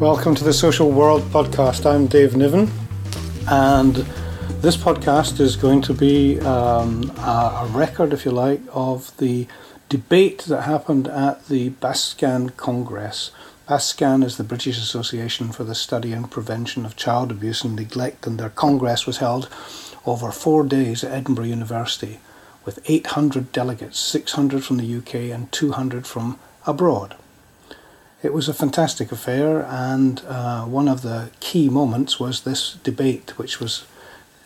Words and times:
Welcome 0.00 0.34
to 0.36 0.44
the 0.44 0.54
Social 0.54 0.90
World 0.90 1.20
podcast. 1.24 1.84
I'm 1.84 2.06
Dave 2.06 2.34
Niven, 2.34 2.70
and 3.50 3.96
this 4.62 4.74
podcast 4.74 5.40
is 5.40 5.56
going 5.56 5.82
to 5.82 5.92
be 5.92 6.40
um, 6.40 7.10
a, 7.18 7.68
record, 7.68 8.14
if 8.14 8.24
you 8.24 8.30
like, 8.30 8.62
of 8.72 9.14
the 9.18 9.46
debate 9.90 10.44
that 10.44 10.62
happened 10.62 11.06
at 11.06 11.48
the 11.48 11.68
BASPCAN 11.68 12.56
Congress. 12.56 13.30
BASPCAN 13.68 14.24
is 14.24 14.38
the 14.38 14.42
British 14.42 14.78
Association 14.78 15.52
for 15.52 15.64
the 15.64 15.74
Study 15.74 16.14
and 16.14 16.30
Prevention 16.30 16.86
of 16.86 16.96
Child 16.96 17.30
Abuse 17.30 17.62
and 17.62 17.76
Neglect, 17.76 18.26
and 18.26 18.40
their 18.40 18.48
congress 18.48 19.06
was 19.06 19.18
held 19.18 19.50
over 20.06 20.32
four 20.32 20.64
days 20.64 21.04
at 21.04 21.12
Edinburgh 21.12 21.44
University 21.44 22.20
with 22.64 22.78
800 22.86 23.52
delegates, 23.52 23.98
600 23.98 24.64
from 24.64 24.78
the 24.78 24.96
UK 24.96 25.14
and 25.30 25.52
200 25.52 26.06
from 26.06 26.38
abroad. 26.66 27.16
It 28.22 28.34
was 28.34 28.50
a 28.50 28.54
fantastic 28.54 29.10
affair, 29.12 29.62
and 29.62 30.22
uh, 30.28 30.64
one 30.64 30.88
of 30.88 31.00
the 31.00 31.30
key 31.40 31.70
moments 31.70 32.20
was 32.20 32.42
this 32.42 32.74
debate, 32.82 33.38
which 33.38 33.60
was 33.60 33.86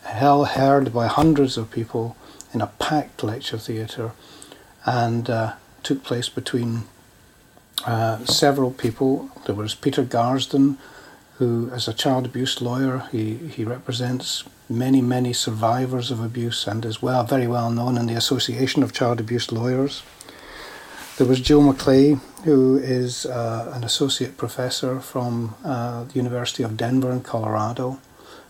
held 0.03 0.49
heard 0.49 0.93
by 0.93 1.07
hundreds 1.07 1.57
of 1.57 1.71
people 1.71 2.15
in 2.53 2.61
a 2.61 2.67
packed 2.67 3.21
lecture 3.21 3.57
theatre, 3.57 4.13
and 4.85 5.29
uh, 5.29 5.53
took 5.83 6.05
place 6.05 6.29
between 6.29 6.83
uh, 7.85 8.23
several 8.23 8.71
people. 8.71 9.29
There 9.45 9.55
was 9.55 9.75
Peter 9.75 10.05
Garsden, 10.05 10.77
who, 11.37 11.69
as 11.73 11.89
a 11.89 11.93
child 11.93 12.25
abuse 12.25 12.61
lawyer, 12.61 13.09
he, 13.11 13.35
he 13.35 13.65
represents 13.65 14.45
many, 14.69 15.01
many 15.01 15.33
survivors 15.33 16.11
of 16.11 16.21
abuse 16.21 16.65
and 16.65 16.85
is 16.85 17.01
well, 17.01 17.25
very 17.25 17.45
well 17.45 17.69
known 17.69 17.97
in 17.97 18.05
the 18.05 18.15
Association 18.15 18.83
of 18.83 18.93
Child 18.93 19.19
Abuse 19.19 19.51
Lawyers. 19.51 20.01
There 21.17 21.27
was 21.27 21.39
Joe 21.39 21.59
McLeigh, 21.59 22.19
who 22.45 22.77
is 22.77 23.25
uh, 23.25 23.71
an 23.73 23.83
associate 23.83 24.37
professor 24.37 24.99
from 24.99 25.55
uh, 25.63 26.03
the 26.03 26.13
University 26.13 26.61
of 26.61 26.77
Denver 26.77 27.11
in 27.11 27.21
Colorado. 27.21 27.99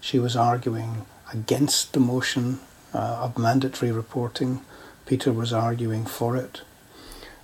She 0.01 0.19
was 0.19 0.35
arguing 0.35 1.05
against 1.33 1.93
the 1.93 2.01
motion 2.01 2.59
uh, 2.93 2.97
of 2.97 3.37
mandatory 3.37 3.93
reporting. 3.93 4.59
Peter 5.05 5.31
was 5.31 5.53
arguing 5.53 6.05
for 6.05 6.35
it. 6.35 6.61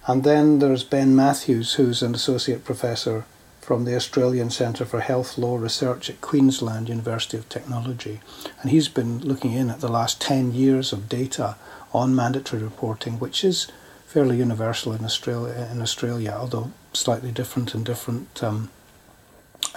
And 0.08 0.25
then 0.25 0.59
there's 0.59 0.83
Ben 0.83 1.16
Matthews, 1.16 1.75
who's 1.75 2.03
an 2.03 2.13
associate 2.13 2.65
professor 2.65 3.23
from 3.61 3.86
the 3.86 3.95
Australian 3.95 4.49
Centre 4.49 4.83
for 4.83 4.99
Health 4.99 5.38
Law 5.38 5.55
Research 5.55 6.09
at 6.09 6.19
Queensland 6.19 6.89
University 6.89 7.38
of 7.38 7.47
Technology. 7.47 8.19
And 8.61 8.71
he's 8.71 8.89
been 8.89 9.19
looking 9.19 9.53
in 9.53 9.69
at 9.69 9.80
the 9.80 9.88
last 9.88 10.19
10 10.19 10.52
years 10.52 10.91
of 10.91 11.08
data 11.08 11.55
on 11.93 12.13
mandatory 12.13 12.61
reporting, 12.61 13.19
which 13.19 13.45
is 13.45 13.71
fairly 14.12 14.38
universal 14.38 14.92
in 14.92 15.06
Australia, 15.06 15.70
in 15.72 15.81
Australia, 15.81 16.36
although 16.38 16.70
slightly 16.92 17.31
different 17.31 17.73
in 17.73 17.81
different 17.84 18.44
um, 18.44 18.70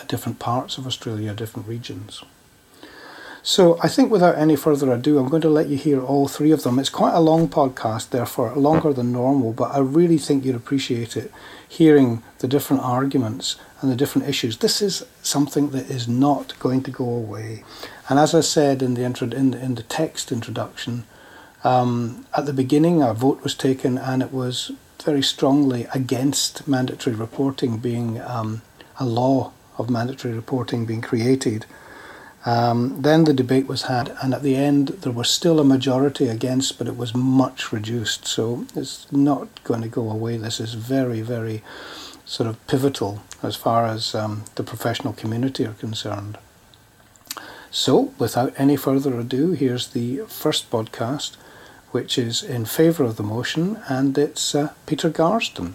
different 0.09 0.39
parts 0.41 0.77
of 0.77 0.87
Australia, 0.87 1.33
different 1.35 1.69
regions. 1.69 2.25
So 3.45 3.79
I 3.81 3.89
think 3.89 4.11
without 4.11 4.37
any 4.37 4.57
further 4.57 4.91
ado, 4.91 5.19
I'm 5.19 5.29
going 5.29 5.43
to 5.43 5.51
let 5.51 5.69
you 5.69 5.77
hear 5.77 6.01
all 6.01 6.27
three 6.27 6.51
of 6.51 6.63
them. 6.63 6.79
It's 6.79 6.89
quite 6.89 7.15
a 7.15 7.21
long 7.21 7.47
podcast, 7.47 8.11
therefore 8.11 8.55
longer 8.57 8.93
than 8.93 9.13
normal, 9.13 9.53
but 9.53 9.71
I 9.71 9.79
really 9.81 10.19
think 10.19 10.45
you'd 10.45 10.57
appreciate 10.57 11.17
it, 11.17 11.31
hearing 11.69 12.23
the 12.39 12.49
different 12.49 12.83
arguments 12.83 13.57
and 13.81 13.93
the 13.93 13.97
different 13.97 14.29
issues. 14.29 14.57
This 14.57 14.81
is 14.81 15.05
something 15.23 15.71
that 15.71 15.91
is 15.91 16.09
not 16.09 16.59
going 16.59 16.83
to 16.85 16.91
go 16.91 17.05
away. 17.05 17.63
And 18.09 18.19
as 18.19 18.35
I 18.35 18.41
said 18.41 18.83
in 18.83 18.95
the 18.95 19.05
intro, 19.05 19.29
in, 19.29 19.55
in 19.55 19.75
the 19.75 19.83
text 19.83 20.33
introduction, 20.33 21.05
um, 21.65 22.27
at 22.37 22.45
the 22.45 22.53
beginning, 22.53 23.03
a 23.03 23.15
vote 23.15 23.43
was 23.43 23.55
taken, 23.55 23.97
and 23.97 24.23
it 24.23 24.33
was 24.33 24.71
very 25.03 25.23
strongly 25.23 25.87
against 25.95 26.69
mandatory 26.69 27.17
reporting 27.17 27.79
being 27.79 28.21
um, 28.21 28.63
a 28.99 29.05
law 29.05 29.53
of 29.79 29.91
mandatory 29.91 30.35
reporting 30.35 30.87
being 30.87 31.01
created. 31.01 31.67
Um, 32.47 33.01
then 33.01 33.25
the 33.25 33.33
debate 33.33 33.67
was 33.67 33.83
had, 33.83 34.15
and 34.23 34.35
at 34.35 34.43
the 34.43 34.57
end, 34.57 34.89
there 34.89 35.13
was 35.13 35.31
still 35.31 35.59
a 35.59 35.65
majority 35.65 36.29
against, 36.29 36.77
but 36.77 36.87
it 36.87 36.97
was 36.97 37.15
much 37.15 37.73
reduced. 37.73 38.27
So 38.27 38.67
it's 38.77 39.11
not 39.11 39.65
going 39.65 39.81
to 39.81 39.89
go 39.89 40.11
away. 40.11 40.37
This 40.37 40.61
is 40.61 40.75
very, 40.75 41.23
very 41.23 41.63
sort 42.27 42.49
of 42.49 42.67
pivotal 42.67 43.23
as 43.43 43.57
far 43.57 43.87
as 43.87 44.15
um, 44.15 44.45
the 44.57 44.63
professional 44.63 45.15
community 45.15 45.65
are 45.65 45.73
concerned. 45.75 46.37
So, 47.71 48.13
without 48.19 48.55
any 48.57 48.77
further 48.77 49.19
ado, 49.19 49.53
here's 49.53 49.89
the 49.89 50.19
first 50.29 50.71
podcast 50.71 51.37
which 51.95 52.19
is 52.19 52.43
in 52.43 52.65
favour 52.65 53.05
of 53.05 53.15
the 53.15 53.23
motion, 53.23 53.79
and 53.89 54.19
it's 54.19 54.53
uh, 54.53 54.73
Peter 54.85 55.09
Garsden. 55.09 55.75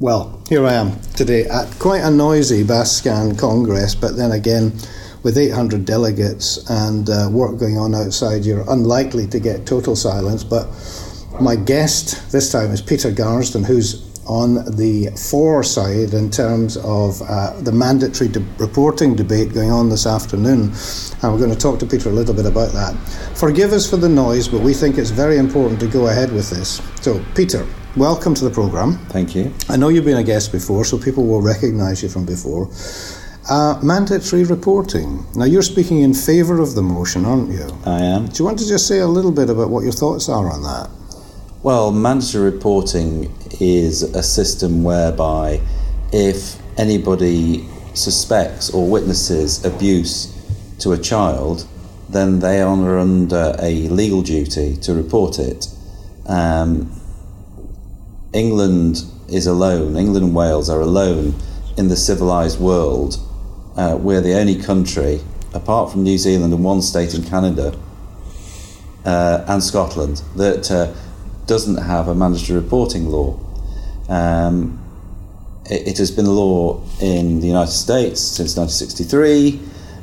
Well, 0.00 0.42
here 0.48 0.66
I 0.66 0.72
am 0.72 1.00
today 1.14 1.44
at 1.44 1.70
quite 1.78 2.02
a 2.02 2.10
noisy 2.10 2.64
BASPCAN 2.64 3.38
Congress, 3.38 3.94
but 3.94 4.16
then 4.16 4.32
again, 4.32 4.72
with 5.22 5.38
800 5.38 5.84
delegates 5.84 6.68
and 6.68 7.08
uh, 7.08 7.28
work 7.30 7.60
going 7.60 7.78
on 7.78 7.94
outside, 7.94 8.44
you're 8.44 8.68
unlikely 8.68 9.28
to 9.28 9.38
get 9.38 9.64
total 9.64 9.94
silence. 9.94 10.42
But 10.42 10.66
my 11.40 11.54
guest 11.54 12.32
this 12.32 12.50
time 12.50 12.72
is 12.72 12.82
Peter 12.82 13.12
Garsden, 13.12 13.64
who's 13.64 14.07
on 14.28 14.56
the 14.76 15.08
for 15.30 15.64
side 15.64 16.12
in 16.12 16.30
terms 16.30 16.76
of 16.76 17.20
uh, 17.22 17.58
the 17.62 17.72
mandatory 17.72 18.28
de- 18.28 18.44
reporting 18.58 19.16
debate 19.16 19.54
going 19.54 19.70
on 19.70 19.88
this 19.88 20.06
afternoon. 20.06 20.70
And 21.22 21.32
we're 21.32 21.38
going 21.38 21.50
to 21.50 21.56
talk 21.56 21.78
to 21.80 21.86
Peter 21.86 22.10
a 22.10 22.12
little 22.12 22.34
bit 22.34 22.46
about 22.46 22.72
that. 22.72 22.94
Forgive 23.34 23.72
us 23.72 23.88
for 23.88 23.96
the 23.96 24.08
noise, 24.08 24.46
but 24.46 24.60
we 24.60 24.74
think 24.74 24.98
it's 24.98 25.10
very 25.10 25.38
important 25.38 25.80
to 25.80 25.88
go 25.88 26.08
ahead 26.08 26.30
with 26.30 26.50
this. 26.50 26.82
So, 27.00 27.24
Peter, 27.34 27.66
welcome 27.96 28.34
to 28.34 28.44
the 28.44 28.50
programme. 28.50 28.98
Thank 29.06 29.34
you. 29.34 29.52
I 29.68 29.76
know 29.76 29.88
you've 29.88 30.04
been 30.04 30.18
a 30.18 30.22
guest 30.22 30.52
before, 30.52 30.84
so 30.84 30.98
people 30.98 31.26
will 31.26 31.42
recognise 31.42 32.02
you 32.02 32.10
from 32.10 32.26
before. 32.26 32.70
Uh, 33.50 33.80
mandatory 33.82 34.44
reporting. 34.44 35.24
Now, 35.34 35.46
you're 35.46 35.62
speaking 35.62 36.00
in 36.00 36.12
favour 36.12 36.60
of 36.60 36.74
the 36.74 36.82
motion, 36.82 37.24
aren't 37.24 37.50
you? 37.50 37.66
I 37.86 38.00
am. 38.00 38.26
Do 38.26 38.34
you 38.38 38.44
want 38.44 38.58
to 38.58 38.68
just 38.68 38.86
say 38.86 38.98
a 38.98 39.06
little 39.06 39.32
bit 39.32 39.48
about 39.48 39.70
what 39.70 39.84
your 39.84 39.92
thoughts 39.92 40.28
are 40.28 40.52
on 40.52 40.62
that? 40.64 40.90
Well, 41.60 41.90
mandatory 41.90 42.52
reporting 42.52 43.34
is 43.60 44.04
a 44.04 44.22
system 44.22 44.84
whereby 44.84 45.60
if 46.12 46.56
anybody 46.78 47.68
suspects 47.94 48.70
or 48.70 48.88
witnesses 48.88 49.64
abuse 49.64 50.32
to 50.78 50.92
a 50.92 50.98
child, 50.98 51.66
then 52.08 52.38
they 52.38 52.62
are 52.62 52.96
under 52.96 53.56
a 53.58 53.88
legal 53.88 54.22
duty 54.22 54.76
to 54.76 54.94
report 54.94 55.40
it. 55.40 55.66
Um, 56.26 56.92
England 58.32 59.02
is 59.28 59.48
alone, 59.48 59.96
England 59.96 60.26
and 60.26 60.34
Wales 60.36 60.70
are 60.70 60.80
alone 60.80 61.34
in 61.76 61.88
the 61.88 61.96
civilised 61.96 62.60
world. 62.60 63.18
Uh, 63.76 63.98
we're 64.00 64.20
the 64.20 64.34
only 64.34 64.62
country, 64.62 65.20
apart 65.52 65.90
from 65.90 66.04
New 66.04 66.18
Zealand 66.18 66.54
and 66.54 66.62
one 66.62 66.82
state 66.82 67.14
in 67.14 67.24
Canada 67.24 67.76
uh, 69.04 69.44
and 69.48 69.60
Scotland, 69.60 70.22
that 70.36 70.70
uh, 70.70 70.94
doesn't 71.48 71.78
have 71.78 72.06
a 72.06 72.14
mandatory 72.14 72.60
reporting 72.60 73.08
law. 73.08 73.40
Um, 74.08 74.78
it, 75.68 75.88
it, 75.88 75.98
has 75.98 76.10
been 76.10 76.26
a 76.26 76.30
law 76.30 76.82
in 77.00 77.40
the 77.40 77.46
United 77.46 77.72
States 77.72 78.20
since 78.20 78.56
1963, 78.56 79.60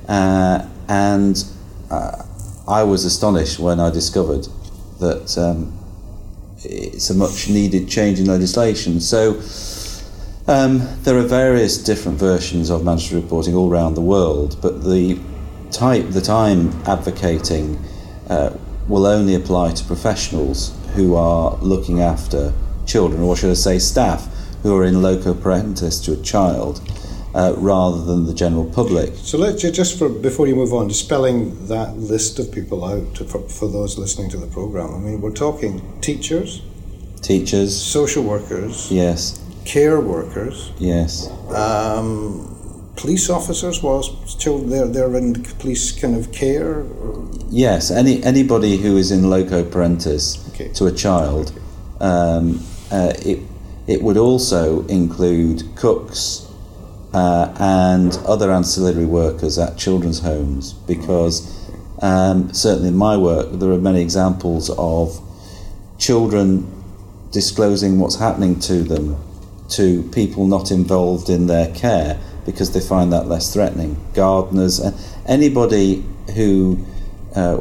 uh, 0.10 0.68
and 0.90 1.46
uh, 1.90 2.24
I 2.68 2.84
was 2.84 3.06
astonished 3.06 3.60
when 3.60 3.80
I 3.80 3.90
discovered 3.90 4.48
that 5.00 5.38
um, 5.38 5.78
it's 6.64 7.10
a 7.10 7.16
much 7.16 7.48
needed 7.48 7.88
change 7.88 8.20
in 8.20 8.26
legislation. 8.26 9.00
So 9.00 9.40
um, 10.48 10.82
there 11.04 11.18
are 11.18 11.28
various 11.28 11.78
different 11.78 12.20
versions 12.20 12.70
of 12.70 12.84
mandatory 12.84 13.22
reporting 13.22 13.56
all 13.56 13.72
around 13.72 13.94
the 13.94 14.02
world, 14.02 14.58
but 14.62 14.84
the 14.84 15.20
type 15.72 16.08
that 16.10 16.30
I'm 16.30 16.72
advocating 16.88 17.84
uh, 18.30 18.56
will 18.88 19.06
only 19.06 19.36
apply 19.36 19.74
to 19.74 19.84
professionals 19.84 20.76
who 20.96 21.16
are 21.16 21.58
looking 21.58 22.02
after 22.02 22.54
children, 22.86 23.22
or 23.22 23.36
should 23.36 23.52
I 23.52 23.56
say, 23.56 23.80
staff 23.80 24.28
who 24.64 24.76
are 24.76 24.84
in 24.84 25.02
loco 25.02 25.34
parentis 25.34 26.04
to 26.06 26.14
a 26.14 26.24
child. 26.24 26.82
Uh, 27.36 27.54
rather 27.58 28.02
than 28.06 28.26
the 28.26 28.34
general 28.34 28.64
public. 28.64 29.12
So 29.16 29.38
let's 29.38 29.62
just 29.62 30.00
for 30.00 30.08
before 30.08 30.48
you 30.48 30.56
move 30.56 30.72
on, 30.72 30.90
spelling 30.92 31.68
that 31.68 31.98
list 31.98 32.40
of 32.40 32.50
people 32.50 32.86
out 32.86 33.18
for, 33.18 33.42
for 33.50 33.68
those 33.68 33.98
listening 33.98 34.30
to 34.30 34.38
the 34.38 34.48
program. 34.48 34.96
I 34.96 35.00
mean, 35.00 35.20
we're 35.20 35.32
talking 35.34 35.82
teachers, 36.00 36.62
teachers, 37.22 37.76
social 37.76 38.24
workers, 38.24 38.90
yes, 38.90 39.44
care 39.66 40.00
workers, 40.00 40.72
yes, 40.78 41.30
um, 41.50 42.55
police 42.96 43.30
officers. 43.30 43.82
Whilst 43.84 44.40
children 44.40 44.70
they're 44.70 44.88
they're 44.88 45.16
in 45.16 45.44
police 45.60 45.92
kind 45.92 46.16
of 46.16 46.32
care. 46.32 46.86
Yes, 47.50 47.92
any 47.92 48.24
anybody 48.24 48.78
who 48.78 48.98
is 48.98 49.12
in 49.12 49.30
loco 49.30 49.64
parentis 49.64 50.48
okay. 50.50 50.70
to 50.74 50.86
a 50.86 50.92
child. 50.92 51.60
Um, 52.00 52.64
uh, 52.92 53.14
it 53.26 53.40
it 53.88 54.02
would 54.02 54.18
also 54.18 54.86
include 54.88 55.64
cooks 55.76 56.52
uh, 57.14 57.54
and 57.60 58.18
other 58.28 58.52
ancillary 58.52 59.06
workers 59.06 59.58
at 59.58 59.78
children's 59.78 60.20
homes 60.20 60.74
because 60.74 61.70
um, 62.02 62.52
certainly 62.54 62.90
in 62.90 62.98
my 62.98 63.16
work 63.16 63.48
there 63.54 63.72
are 63.72 63.78
many 63.78 64.02
examples 64.02 64.70
of 64.78 65.22
children 65.98 66.70
disclosing 67.32 68.00
what's 68.00 68.18
happening 68.18 68.60
to 68.60 68.84
them 68.84 69.18
to 69.70 70.04
people 70.12 70.46
not 70.46 70.72
involved 70.72 71.30
in 71.30 71.48
their 71.48 71.74
care 71.74 72.20
because 72.46 72.72
they 72.74 72.80
find 72.80 73.12
that 73.12 73.28
less 73.28 73.54
threatening. 73.54 73.98
Gardeners 74.14 74.80
and 74.80 74.96
anybody 75.26 76.04
who 76.36 76.86
uh, 77.36 77.60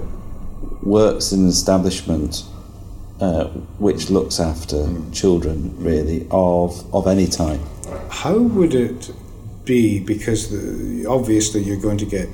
works 0.82 1.32
in 1.32 1.40
an 1.40 1.48
establishment 1.48 2.44
uh, 3.20 3.44
which 3.78 4.10
looks 4.10 4.40
after 4.40 4.76
mm. 4.76 5.14
children, 5.14 5.74
really, 5.78 6.26
of, 6.30 6.94
of 6.94 7.06
any 7.06 7.26
type. 7.26 7.60
How 8.10 8.36
would 8.38 8.74
it 8.74 9.12
be? 9.64 10.00
Because 10.00 10.50
the, 10.50 11.06
obviously 11.06 11.62
you're 11.62 11.80
going 11.80 11.98
to 11.98 12.06
get 12.06 12.28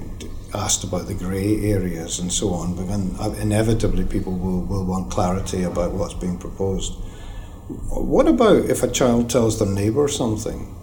asked 0.55 0.82
about 0.82 1.06
the 1.06 1.14
grey 1.14 1.70
areas 1.70 2.19
and 2.19 2.32
so 2.32 2.53
on, 2.55 2.75
but 2.75 2.88
then 2.88 3.14
uh, 3.20 3.31
inevitably 3.41 4.05
people 4.05 4.32
will, 4.32 4.62
will 4.62 4.85
want 4.85 5.11
clarity 5.11 5.62
about 5.62 5.93
what's 5.93 6.14
being 6.14 6.38
proposed. 6.38 6.94
What 7.91 8.26
about 8.26 8.64
if 8.64 8.82
a 8.82 8.88
child 8.88 9.31
tells 9.31 9.58
their 9.58 9.69
neighbour 9.69 10.08
something? 10.08 10.75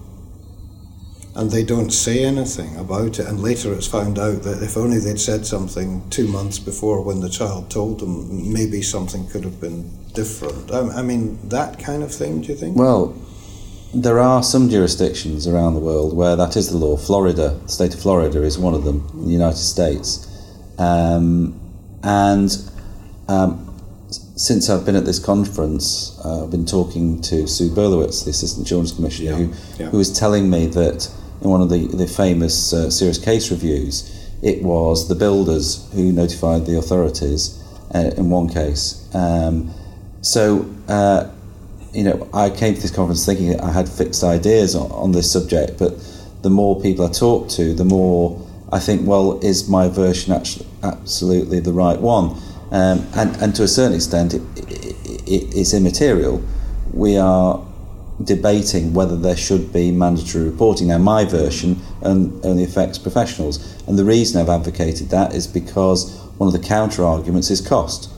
And 1.38 1.52
they 1.52 1.64
don't 1.64 1.92
say 1.92 2.26
anything 2.26 2.76
about 2.78 3.20
it. 3.20 3.28
And 3.28 3.44
later 3.44 3.72
it's 3.72 3.86
found 3.86 4.18
out 4.18 4.42
that 4.42 4.64
if 4.64 4.76
only 4.76 4.98
they'd 4.98 5.20
said 5.20 5.46
something 5.46 6.02
two 6.10 6.28
months 6.28 6.58
before 6.58 7.04
when 7.04 7.22
the 7.22 7.30
child 7.30 7.70
told 7.70 8.00
them, 8.00 8.52
maybe 8.52 8.82
something 8.82 9.28
could 9.30 9.44
have 9.44 9.62
been 9.62 9.88
different. 10.14 10.72
I, 10.74 11.04
mean, 11.04 11.38
that 11.50 11.78
kind 11.78 12.02
of 12.02 12.12
thing, 12.12 12.42
do 12.42 12.48
you 12.48 12.56
think? 12.56 12.76
Well, 12.76 13.16
there 13.94 14.18
are 14.18 14.42
some 14.42 14.68
jurisdictions 14.68 15.48
around 15.48 15.76
the 15.76 15.80
world 15.80 16.18
where 16.18 16.36
that 16.36 16.58
is 16.58 16.72
the 16.72 16.78
law. 16.78 16.98
Florida, 16.98 17.50
the 17.50 17.68
state 17.68 17.94
of 17.94 18.00
Florida, 18.00 18.42
is 18.42 18.58
one 18.58 18.74
of 18.74 18.84
them 18.84 19.08
in 19.14 19.26
the 19.26 19.32
United 19.32 19.58
States. 19.58 20.28
Um, 20.80 21.60
and 22.02 22.50
um, 23.28 23.68
since 24.10 24.72
I've 24.72 24.86
been 24.86 24.96
at 24.96 25.06
this 25.06 25.20
conference, 25.20 26.20
uh, 26.26 26.46
I've 26.46 26.52
been 26.52 26.66
talking 26.66 27.22
to 27.22 27.48
Sue 27.48 27.70
Berelowitz, 27.70 28.24
the 28.24 28.32
Assistant 28.32 28.66
Children's 28.66 28.94
Commissioner, 28.94 29.32
yeah, 29.32 29.38
who, 29.38 29.84
yeah. 29.84 29.90
who 29.90 29.98
was 29.98 30.12
telling 30.18 30.50
me 30.50 30.66
that 30.68 31.12
in 31.42 31.50
one 31.50 31.62
of 31.62 31.70
the, 31.70 31.88
the 31.88 32.08
famous 32.08 32.74
uh, 32.74 32.90
serious 32.90 33.18
case 33.18 33.52
reviews, 33.52 34.30
it 34.42 34.62
was 34.62 35.08
the 35.08 35.16
builders 35.16 35.90
who 35.94 36.12
notified 36.12 36.66
the 36.66 36.78
authorities 36.78 37.64
uh, 37.94 38.12
in 38.18 38.30
one 38.30 38.50
case. 38.50 39.08
Um, 39.14 39.74
so, 40.22 40.70
uh, 40.88 41.30
you 41.94 42.04
know, 42.04 42.30
I 42.34 42.50
came 42.50 42.76
to 42.76 42.82
this 42.82 42.92
conference 42.92 43.26
thinking 43.26 43.60
I 43.60 43.72
had 43.72 43.90
fixed 43.90 44.24
ideas 44.24 44.76
on, 44.76 44.92
on, 44.92 45.12
this 45.12 45.32
subject, 45.32 45.80
but 45.80 45.94
the 46.42 46.50
more 46.50 46.80
people 46.80 47.06
I 47.06 47.12
talk 47.12 47.50
to, 47.50 47.74
the 47.74 47.86
more 47.86 48.46
I 48.72 48.80
think, 48.80 49.08
well, 49.08 49.40
is 49.44 49.70
my 49.70 49.88
version 49.88 50.34
actually 50.34 50.68
absolutely 50.84 51.60
the 51.60 51.74
right 51.74 52.00
one? 52.00 52.38
Um, 52.72 53.08
and, 53.16 53.36
and 53.42 53.56
to 53.56 53.64
a 53.64 53.68
certain 53.68 53.96
extent, 53.96 54.34
it, 54.34 54.42
it, 54.58 54.96
it, 55.26 55.56
it's 55.56 55.74
immaterial. 55.74 56.44
We 56.94 57.18
are 57.18 57.66
debating 58.24 58.94
whether 58.94 59.16
there 59.16 59.38
should 59.38 59.72
be 59.72 59.92
mandatory 59.92 60.44
reporting. 60.44 60.88
Now, 60.88 60.98
my 60.98 61.26
version 61.26 61.80
only 62.02 62.64
affects 62.64 62.98
professionals, 62.98 63.84
and 63.88 63.98
the 63.98 64.06
reason 64.06 64.42
I've 64.42 64.50
advocated 64.50 65.10
that 65.10 65.34
is 65.34 65.48
because 65.48 66.20
one 66.38 66.48
of 66.48 66.54
the 66.54 66.68
counter 66.68 67.04
arguments 67.04 67.50
is 67.50 67.62
cost. 67.62 68.10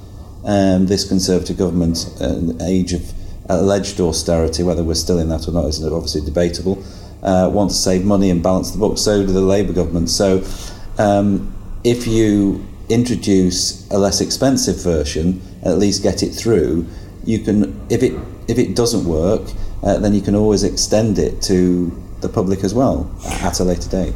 Um, 0.45 0.87
this 0.87 1.07
Conservative 1.07 1.57
government, 1.57 2.09
an 2.21 2.61
age 2.61 2.93
of 2.93 3.13
alleged 3.49 3.99
austerity, 3.99 4.63
whether 4.63 4.83
we're 4.83 4.93
still 4.93 5.19
in 5.19 5.29
that 5.29 5.47
or 5.47 5.51
not 5.51 5.65
is 5.65 5.83
obviously 5.83 6.21
debatable, 6.21 6.83
uh, 7.23 7.49
want 7.51 7.71
to 7.71 7.75
save 7.75 8.05
money 8.05 8.29
and 8.29 8.41
balance 8.41 8.71
the 8.71 8.77
books. 8.77 9.01
So 9.01 9.25
do 9.25 9.33
the 9.33 9.41
Labour 9.41 9.73
government. 9.73 10.09
So 10.09 10.43
um, 10.97 11.53
if 11.83 12.07
you 12.07 12.65
introduce 12.87 13.89
a 13.91 13.97
less 13.97 14.21
expensive 14.21 14.81
version, 14.81 15.41
at 15.63 15.77
least 15.77 16.03
get 16.03 16.23
it 16.23 16.29
through, 16.29 16.87
you 17.25 17.39
can, 17.39 17.79
if 17.89 18.01
it, 18.01 18.13
if 18.47 18.57
it 18.57 18.75
doesn't 18.75 19.05
work, 19.05 19.41
uh, 19.83 19.97
then 19.99 20.13
you 20.13 20.21
can 20.21 20.35
always 20.35 20.63
extend 20.63 21.19
it 21.19 21.41
to 21.43 21.91
the 22.21 22.29
public 22.29 22.63
as 22.63 22.73
well 22.73 23.09
at 23.41 23.59
a 23.59 23.63
later 23.63 23.89
date. 23.89 24.13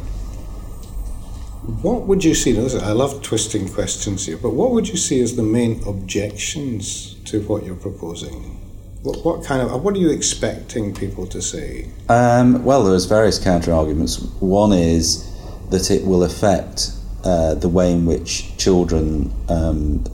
What 1.80 2.02
would 2.02 2.22
you 2.22 2.34
see? 2.34 2.58
I 2.58 2.92
love 2.92 3.22
twisting 3.22 3.68
questions 3.68 4.26
here, 4.26 4.36
but 4.36 4.50
what 4.50 4.72
would 4.72 4.86
you 4.86 4.98
see 4.98 5.22
as 5.22 5.36
the 5.36 5.42
main 5.42 5.82
objections 5.86 7.14
to 7.24 7.40
what 7.42 7.64
you're 7.64 7.74
proposing? 7.74 8.60
What, 9.02 9.24
what 9.24 9.44
kind 9.44 9.62
of 9.62 9.82
what 9.82 9.94
are 9.94 9.98
you 9.98 10.10
expecting 10.10 10.94
people 10.94 11.26
to 11.28 11.40
say? 11.40 11.88
Um, 12.10 12.64
well, 12.64 12.84
there's 12.84 13.06
various 13.06 13.42
counter 13.42 13.72
arguments. 13.72 14.20
One 14.40 14.72
is 14.72 15.30
that 15.70 15.90
it 15.90 16.04
will 16.04 16.22
affect 16.22 16.90
uh, 17.24 17.54
the 17.54 17.68
way 17.68 17.92
in 17.92 18.04
which 18.04 18.56
children 18.58 19.32
um, 19.48 20.04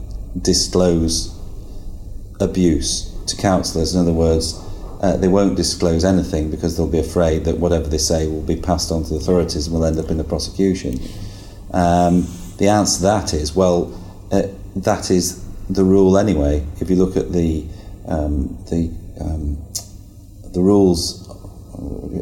disclose 0.41 1.37
abuse 2.39 3.13
to 3.27 3.35
counsellors. 3.35 3.93
In 3.93 4.01
other 4.01 4.13
words, 4.13 4.57
uh, 5.01 5.17
they 5.17 5.27
won't 5.27 5.55
disclose 5.55 6.05
anything 6.05 6.51
because 6.51 6.77
they'll 6.77 6.87
be 6.87 6.99
afraid 6.99 7.43
that 7.45 7.57
whatever 7.57 7.87
they 7.87 7.97
say 7.97 8.27
will 8.27 8.43
be 8.43 8.55
passed 8.55 8.91
on 8.91 9.03
to 9.03 9.09
the 9.09 9.15
authorities 9.15 9.65
and 9.65 9.75
will 9.75 9.83
end 9.83 9.97
up 9.97 10.11
in 10.11 10.19
a 10.19 10.23
prosecution. 10.23 10.99
Um, 11.73 12.27
the 12.57 12.67
answer 12.67 12.97
to 12.97 13.03
that 13.03 13.33
is 13.33 13.55
well, 13.55 13.91
uh, 14.31 14.43
that 14.75 15.09
is 15.09 15.43
the 15.69 15.83
rule 15.83 16.17
anyway. 16.17 16.65
If 16.79 16.89
you 16.89 16.97
look 16.97 17.17
at 17.17 17.31
the 17.31 17.65
um, 18.07 18.57
the 18.69 18.91
um, 19.19 19.57
the 20.53 20.61
rules, 20.61 21.27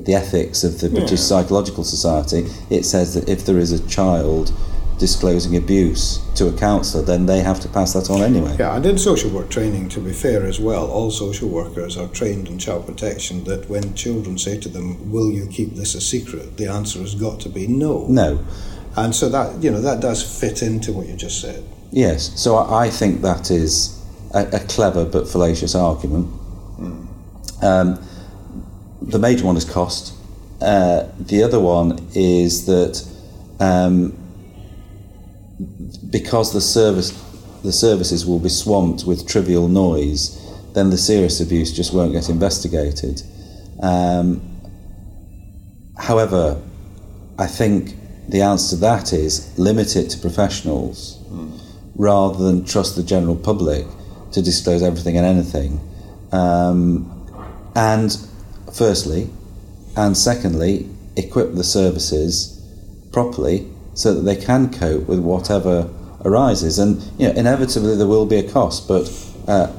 the 0.05 0.13
ethics 0.13 0.63
of 0.63 0.79
the 0.79 0.89
British 0.89 1.11
yeah. 1.11 1.17
Psychological 1.17 1.83
Society, 1.83 2.47
it 2.69 2.83
says 2.83 3.13
that 3.15 3.27
if 3.27 3.45
there 3.45 3.57
is 3.57 3.73
a 3.73 3.85
child 3.89 4.53
disclosing 4.99 5.55
abuse 5.55 6.19
to 6.35 6.47
a 6.47 6.53
counsellor, 6.53 7.01
then 7.01 7.25
they 7.25 7.39
have 7.39 7.59
to 7.61 7.69
pass 7.69 7.93
that 7.93 8.09
on 8.09 8.21
anyway. 8.21 8.55
Yeah, 8.59 8.75
and 8.75 8.85
in 8.85 8.97
social 8.97 9.31
work 9.31 9.49
training, 9.49 9.89
to 9.89 9.99
be 9.99 10.11
fair 10.11 10.45
as 10.45 10.59
well, 10.59 10.91
all 10.91 11.09
social 11.09 11.49
workers 11.49 11.97
are 11.97 12.07
trained 12.09 12.49
in 12.49 12.59
child 12.59 12.85
protection 12.85 13.45
that 13.45 13.69
when 13.69 13.95
children 13.95 14.37
say 14.37 14.59
to 14.59 14.69
them, 14.69 15.11
Will 15.11 15.31
you 15.31 15.47
keep 15.47 15.75
this 15.75 15.95
a 15.95 16.01
secret? 16.01 16.57
the 16.57 16.67
answer 16.67 16.99
has 16.99 17.15
got 17.15 17.39
to 17.39 17.49
be 17.49 17.65
no. 17.65 18.05
No. 18.07 18.45
And 18.95 19.15
so 19.15 19.29
that, 19.29 19.63
you 19.63 19.71
know, 19.71 19.81
that 19.81 20.01
does 20.01 20.21
fit 20.21 20.61
into 20.61 20.91
what 20.91 21.07
you 21.07 21.15
just 21.15 21.41
said. 21.41 21.63
Yes, 21.91 22.39
so 22.39 22.57
I 22.57 22.89
think 22.89 23.21
that 23.21 23.49
is 23.49 23.99
a, 24.33 24.45
a 24.53 24.59
clever 24.59 25.05
but 25.05 25.27
fallacious 25.27 25.73
argument. 25.73 26.27
Mm. 26.77 27.63
Um, 27.63 28.05
the 29.01 29.17
major 29.19 29.45
one 29.45 29.55
is 29.57 29.65
cost. 29.65 30.13
Uh, 30.61 31.07
the 31.17 31.41
other 31.41 31.59
one 31.59 32.05
is 32.13 32.65
that 32.65 33.07
um, 33.59 34.13
because 36.09 36.53
the 36.53 36.61
service 36.61 37.11
the 37.63 37.71
services 37.73 38.25
will 38.25 38.39
be 38.39 38.49
swamped 38.49 39.03
with 39.03 39.27
trivial 39.27 39.67
noise, 39.67 40.39
then 40.73 40.89
the 40.89 40.97
serious 40.97 41.41
abuse 41.41 41.73
just 41.73 41.93
won't 41.93 42.13
get 42.13 42.29
investigated. 42.29 43.21
Um, 43.81 44.41
however, 45.97 46.61
I 47.37 47.47
think 47.47 47.95
the 48.29 48.41
answer 48.41 48.75
to 48.75 48.81
that 48.81 49.11
is 49.11 49.57
limit 49.57 49.95
it 49.95 50.09
to 50.11 50.17
professionals 50.19 51.17
mm. 51.27 51.59
rather 51.95 52.43
than 52.43 52.63
trust 52.63 52.95
the 52.95 53.03
general 53.03 53.35
public 53.35 53.85
to 54.31 54.41
disclose 54.41 54.83
everything 54.83 55.17
and 55.17 55.25
anything. 55.25 55.81
Um, 56.31 57.11
and 57.75 58.15
firstly, 58.73 59.29
and 59.97 60.15
secondly, 60.15 60.87
equip 61.17 61.55
the 61.55 61.63
services 61.63 62.55
properly 63.11 63.67
so 63.99 64.13
that 64.13 64.21
they 64.21 64.35
can 64.37 64.71
cope 64.71 65.05
with 65.09 65.19
whatever 65.19 65.89
arises. 66.23 66.79
And 66.79 67.03
you 67.17 67.27
know, 67.27 67.33
inevitably 67.33 67.97
there 67.97 68.07
will 68.07 68.25
be 68.25 68.37
a 68.37 68.49
cost, 68.49 68.87
but 68.87 69.05
at 69.45 69.71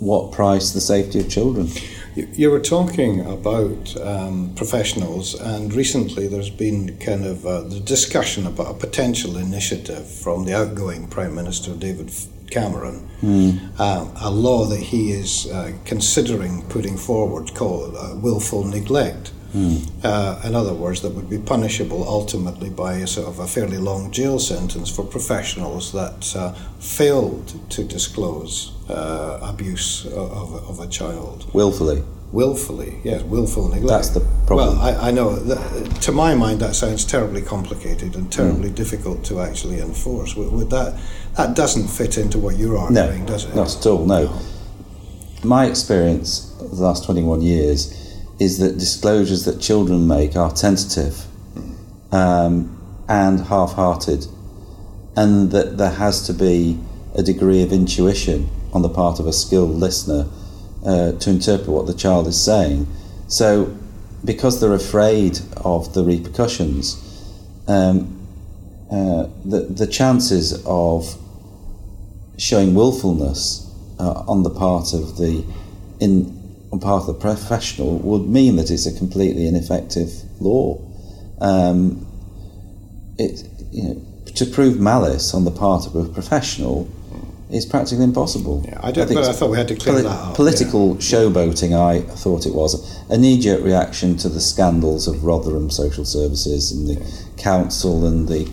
what 0.00 0.32
price? 0.32 0.72
The 0.72 0.80
safety 0.80 1.20
of 1.20 1.30
children. 1.30 1.68
You 2.16 2.50
were 2.50 2.60
talking 2.60 3.20
about 3.20 3.96
um, 4.00 4.52
professionals, 4.56 5.40
and 5.40 5.72
recently 5.72 6.26
there's 6.26 6.50
been 6.50 6.98
kind 6.98 7.24
of 7.24 7.46
uh, 7.46 7.60
the 7.60 7.78
discussion 7.78 8.48
about 8.48 8.72
a 8.72 8.74
potential 8.74 9.36
initiative 9.36 10.10
from 10.10 10.44
the 10.44 10.54
outgoing 10.54 11.06
Prime 11.06 11.34
Minister 11.34 11.72
David 11.74 12.10
Cameron, 12.50 13.08
mm. 13.22 13.60
uh, 13.78 14.08
a 14.20 14.30
law 14.30 14.66
that 14.66 14.80
he 14.80 15.12
is 15.12 15.46
uh, 15.52 15.72
considering 15.84 16.62
putting 16.68 16.96
forward 16.96 17.54
called 17.54 17.94
uh, 17.96 18.16
willful 18.16 18.64
neglect. 18.64 19.30
Mm. 19.54 19.90
Uh, 20.02 20.40
in 20.44 20.54
other 20.54 20.72
words, 20.72 21.02
that 21.02 21.10
would 21.10 21.28
be 21.28 21.38
punishable 21.38 22.02
ultimately 22.08 22.70
by 22.70 22.94
a 22.94 23.06
sort 23.06 23.28
of 23.28 23.38
a 23.38 23.46
fairly 23.46 23.76
long 23.76 24.10
jail 24.10 24.38
sentence 24.38 24.90
for 24.94 25.04
professionals 25.04 25.92
that 25.92 26.34
uh, 26.34 26.52
failed 26.80 27.70
to 27.70 27.84
disclose 27.84 28.72
uh, 28.88 29.38
abuse 29.42 30.06
of, 30.06 30.54
of 30.68 30.80
a 30.80 30.86
child. 30.86 31.52
Willfully. 31.52 32.02
Willfully, 32.32 32.98
yes, 33.04 33.22
willful 33.24 33.68
neglect. 33.68 33.88
That's 33.88 34.08
the 34.08 34.20
problem. 34.46 34.78
Well, 34.78 34.80
I, 34.80 35.08
I 35.08 35.10
know. 35.10 35.36
That, 35.36 36.00
to 36.00 36.12
my 36.12 36.34
mind, 36.34 36.60
that 36.60 36.74
sounds 36.74 37.04
terribly 37.04 37.42
complicated 37.42 38.16
and 38.16 38.32
terribly 38.32 38.70
mm. 38.70 38.74
difficult 38.74 39.22
to 39.24 39.42
actually 39.42 39.80
enforce. 39.80 40.34
Would, 40.34 40.50
would, 40.50 40.70
that 40.70 40.98
that 41.36 41.54
doesn't 41.54 41.88
fit 41.88 42.16
into 42.16 42.38
what 42.38 42.56
you're 42.56 42.78
arguing, 42.78 43.26
no, 43.26 43.26
does 43.26 43.44
it? 43.44 43.54
Not 43.54 43.76
at 43.76 43.84
all. 43.84 44.06
No. 44.06 44.24
no. 44.24 44.40
My 45.44 45.66
experience 45.66 46.52
the 46.58 46.82
last 46.82 47.04
21 47.04 47.42
years 47.42 48.01
is 48.42 48.58
that 48.58 48.76
disclosures 48.76 49.44
that 49.44 49.60
children 49.60 50.08
make 50.08 50.34
are 50.34 50.50
tentative 50.50 51.26
um, 52.10 52.76
and 53.08 53.40
half 53.46 53.72
hearted, 53.74 54.26
and 55.16 55.52
that 55.52 55.78
there 55.78 55.92
has 55.92 56.26
to 56.26 56.32
be 56.32 56.78
a 57.14 57.22
degree 57.22 57.62
of 57.62 57.72
intuition 57.72 58.48
on 58.72 58.82
the 58.82 58.88
part 58.88 59.20
of 59.20 59.26
a 59.26 59.32
skilled 59.32 59.70
listener 59.70 60.28
uh, 60.84 61.12
to 61.12 61.30
interpret 61.30 61.68
what 61.68 61.86
the 61.86 61.94
child 61.94 62.26
is 62.26 62.42
saying. 62.42 62.86
So, 63.28 63.76
because 64.24 64.60
they're 64.60 64.74
afraid 64.74 65.38
of 65.58 65.94
the 65.94 66.02
repercussions, 66.02 66.98
um, 67.68 68.18
uh, 68.90 69.28
the 69.44 69.60
the 69.70 69.86
chances 69.86 70.64
of 70.66 71.16
showing 72.38 72.74
willfulness 72.74 73.70
uh, 74.00 74.24
on 74.26 74.42
the 74.42 74.50
part 74.50 74.92
of 74.92 75.16
the 75.16 75.44
in 76.00 76.41
on 76.72 76.80
part 76.80 77.02
of 77.02 77.06
the 77.06 77.14
professional 77.14 77.98
would 77.98 78.28
mean 78.28 78.56
that 78.56 78.70
it's 78.70 78.86
a 78.86 78.96
completely 78.96 79.46
ineffective 79.46 80.10
law. 80.40 80.80
Um, 81.40 82.06
it 83.18 83.46
you 83.70 83.82
know 83.82 84.02
to 84.34 84.46
prove 84.46 84.80
malice 84.80 85.34
on 85.34 85.44
the 85.44 85.50
part 85.50 85.86
of 85.86 85.94
a 85.94 86.04
professional 86.08 86.88
is 87.50 87.66
practically 87.66 88.04
impossible. 88.04 88.64
Yeah, 88.66 88.80
I, 88.82 88.90
don't, 88.90 89.10
I 89.10 89.14
but 89.14 89.24
I 89.24 89.32
thought 89.32 89.50
we 89.50 89.58
had 89.58 89.68
to 89.68 89.76
clear 89.76 89.96
poli- 89.96 90.02
that 90.04 90.08
up. 90.08 90.34
Political 90.34 90.94
yeah. 90.94 91.00
showboating, 91.00 91.78
I 91.78 92.00
thought 92.00 92.46
it 92.46 92.54
was 92.54 92.98
a 93.10 93.18
knee-jerk 93.18 93.62
reaction 93.62 94.16
to 94.18 94.30
the 94.30 94.40
scandals 94.40 95.06
of 95.06 95.22
Rotherham 95.22 95.70
Social 95.70 96.06
Services 96.06 96.72
and 96.72 96.88
the 96.88 96.94
yeah. 96.94 97.06
council 97.36 98.06
and 98.06 98.26
the 98.26 98.50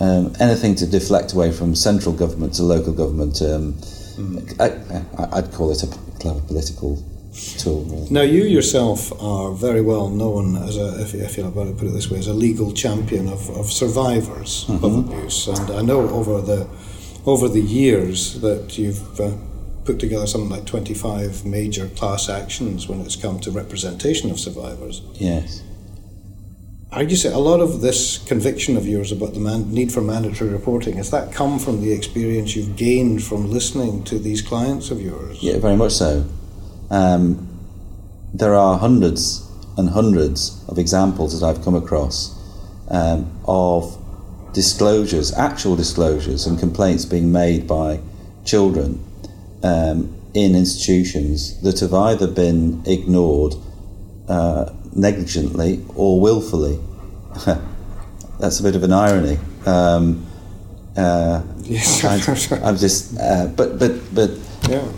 um, 0.00 0.34
anything 0.38 0.74
to 0.76 0.86
deflect 0.86 1.32
away 1.32 1.52
from 1.52 1.74
central 1.74 2.14
government 2.14 2.54
to 2.54 2.62
local 2.62 2.92
government. 2.92 3.40
Um, 3.40 3.74
mm. 3.74 4.60
I, 4.60 5.40
would 5.40 5.52
call 5.52 5.70
it 5.70 5.82
a 5.82 5.86
clever 6.18 6.40
political 6.40 7.02
tool. 7.32 7.84
Really. 7.84 8.10
Now, 8.10 8.22
you 8.22 8.44
yourself 8.44 9.12
are 9.22 9.52
very 9.52 9.80
well 9.80 10.08
known 10.08 10.56
as 10.56 10.76
a, 10.76 11.00
if, 11.00 11.14
if 11.14 11.36
you 11.36 11.50
put 11.50 11.86
it 11.86 11.92
this 11.92 12.10
way, 12.10 12.18
as 12.18 12.26
a 12.26 12.34
legal 12.34 12.72
champion 12.72 13.28
of, 13.28 13.48
of 13.50 13.70
survivors 13.70 14.64
mm-hmm. 14.66 14.84
of 14.84 14.98
abuse, 14.98 15.48
and 15.48 15.70
I 15.70 15.82
know 15.82 16.08
over 16.10 16.40
the 16.40 16.68
over 17.26 17.48
the 17.48 17.60
years 17.60 18.40
that 18.40 18.78
you've 18.78 19.20
uh, 19.20 19.36
put 19.84 19.98
together 19.98 20.26
something 20.26 20.48
like 20.48 20.64
25 20.64 21.44
major 21.44 21.88
class 21.88 22.30
actions 22.30 22.88
when 22.88 23.00
it's 23.02 23.16
come 23.16 23.38
to 23.40 23.50
representation 23.50 24.30
of 24.30 24.40
survivors. 24.40 25.02
Yes. 25.14 25.62
Are 26.92 27.04
you 27.04 27.14
say 27.14 27.30
a 27.30 27.38
lot 27.38 27.60
of 27.60 27.82
this 27.82 28.18
conviction 28.18 28.76
of 28.76 28.86
yours 28.86 29.12
about 29.12 29.34
the 29.34 29.38
man, 29.38 29.72
need 29.72 29.92
for 29.92 30.00
mandatory 30.00 30.50
reporting 30.50 30.96
has 30.96 31.10
that 31.12 31.32
come 31.32 31.58
from 31.58 31.82
the 31.82 31.92
experience 31.92 32.56
you've 32.56 32.74
gained 32.74 33.22
from 33.22 33.48
listening 33.50 34.02
to 34.04 34.18
these 34.18 34.42
clients 34.42 34.90
of 34.90 35.00
yours? 35.00 35.40
Yeah, 35.40 35.58
very 35.58 35.76
much 35.76 35.92
so. 35.92 36.24
Um, 36.90 37.46
there 38.34 38.54
are 38.54 38.78
hundreds 38.78 39.48
and 39.76 39.90
hundreds 39.90 40.64
of 40.68 40.78
examples 40.78 41.38
that 41.38 41.46
I've 41.46 41.64
come 41.64 41.74
across 41.74 42.36
um, 42.88 43.30
of 43.46 43.96
disclosures, 44.52 45.32
actual 45.32 45.76
disclosures, 45.76 46.46
and 46.46 46.58
complaints 46.58 47.04
being 47.04 47.32
made 47.32 47.66
by 47.66 48.00
children 48.44 49.04
um, 49.62 50.14
in 50.34 50.54
institutions 50.54 51.60
that 51.62 51.80
have 51.80 51.94
either 51.94 52.26
been 52.26 52.82
ignored 52.86 53.54
uh, 54.28 54.72
negligently 54.94 55.84
or 55.94 56.20
willfully. 56.20 56.78
That's 58.40 58.58
a 58.60 58.62
bit 58.62 58.74
of 58.74 58.82
an 58.82 58.92
irony. 58.92 59.38
Um, 59.66 60.26
uh, 60.96 61.42
yes, 61.62 62.04
I'm, 62.04 62.64
I'm, 62.64 62.76
just, 62.76 63.18
uh, 63.18 63.46
but 63.48 63.78
but 63.78 64.14
but 64.14 64.30
yeah. 64.68 64.90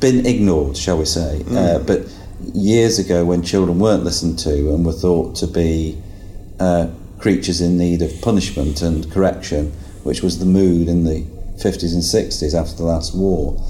Been 0.00 0.26
ignored, 0.26 0.76
shall 0.76 0.98
we 0.98 1.04
say? 1.04 1.42
Mm. 1.44 1.56
Uh, 1.56 1.78
but 1.80 2.06
years 2.54 2.98
ago, 2.98 3.24
when 3.24 3.42
children 3.42 3.78
weren't 3.78 4.04
listened 4.04 4.38
to 4.40 4.74
and 4.74 4.84
were 4.84 4.92
thought 4.92 5.34
to 5.36 5.46
be 5.46 6.00
uh, 6.60 6.88
creatures 7.18 7.60
in 7.60 7.76
need 7.76 8.02
of 8.02 8.20
punishment 8.20 8.82
and 8.82 9.10
correction, 9.10 9.72
which 10.04 10.22
was 10.22 10.38
the 10.38 10.46
mood 10.46 10.88
in 10.88 11.04
the 11.04 11.22
50s 11.56 11.92
and 11.92 12.02
60s 12.02 12.58
after 12.58 12.76
the 12.76 12.84
last 12.84 13.14
war. 13.14 13.60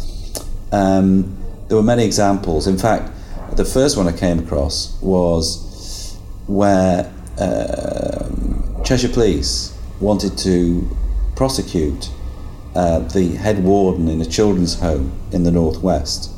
Um, 0.72 1.37
there 1.68 1.76
were 1.76 1.82
many 1.82 2.04
examples. 2.04 2.66
In 2.66 2.78
fact, 2.78 3.10
the 3.56 3.64
first 3.64 3.96
one 3.96 4.06
I 4.06 4.12
came 4.12 4.38
across 4.38 5.00
was 5.00 6.16
where 6.46 7.12
uh, 7.38 8.28
Cheshire 8.84 9.08
Police 9.08 9.76
wanted 10.00 10.37
to 10.38 10.88
prosecute 11.34 12.10
uh, 12.78 13.00
the 13.00 13.35
head 13.35 13.64
warden 13.64 14.06
in 14.06 14.20
a 14.20 14.25
children's 14.25 14.78
home 14.78 15.11
in 15.32 15.42
the 15.42 15.50
northwest. 15.50 16.30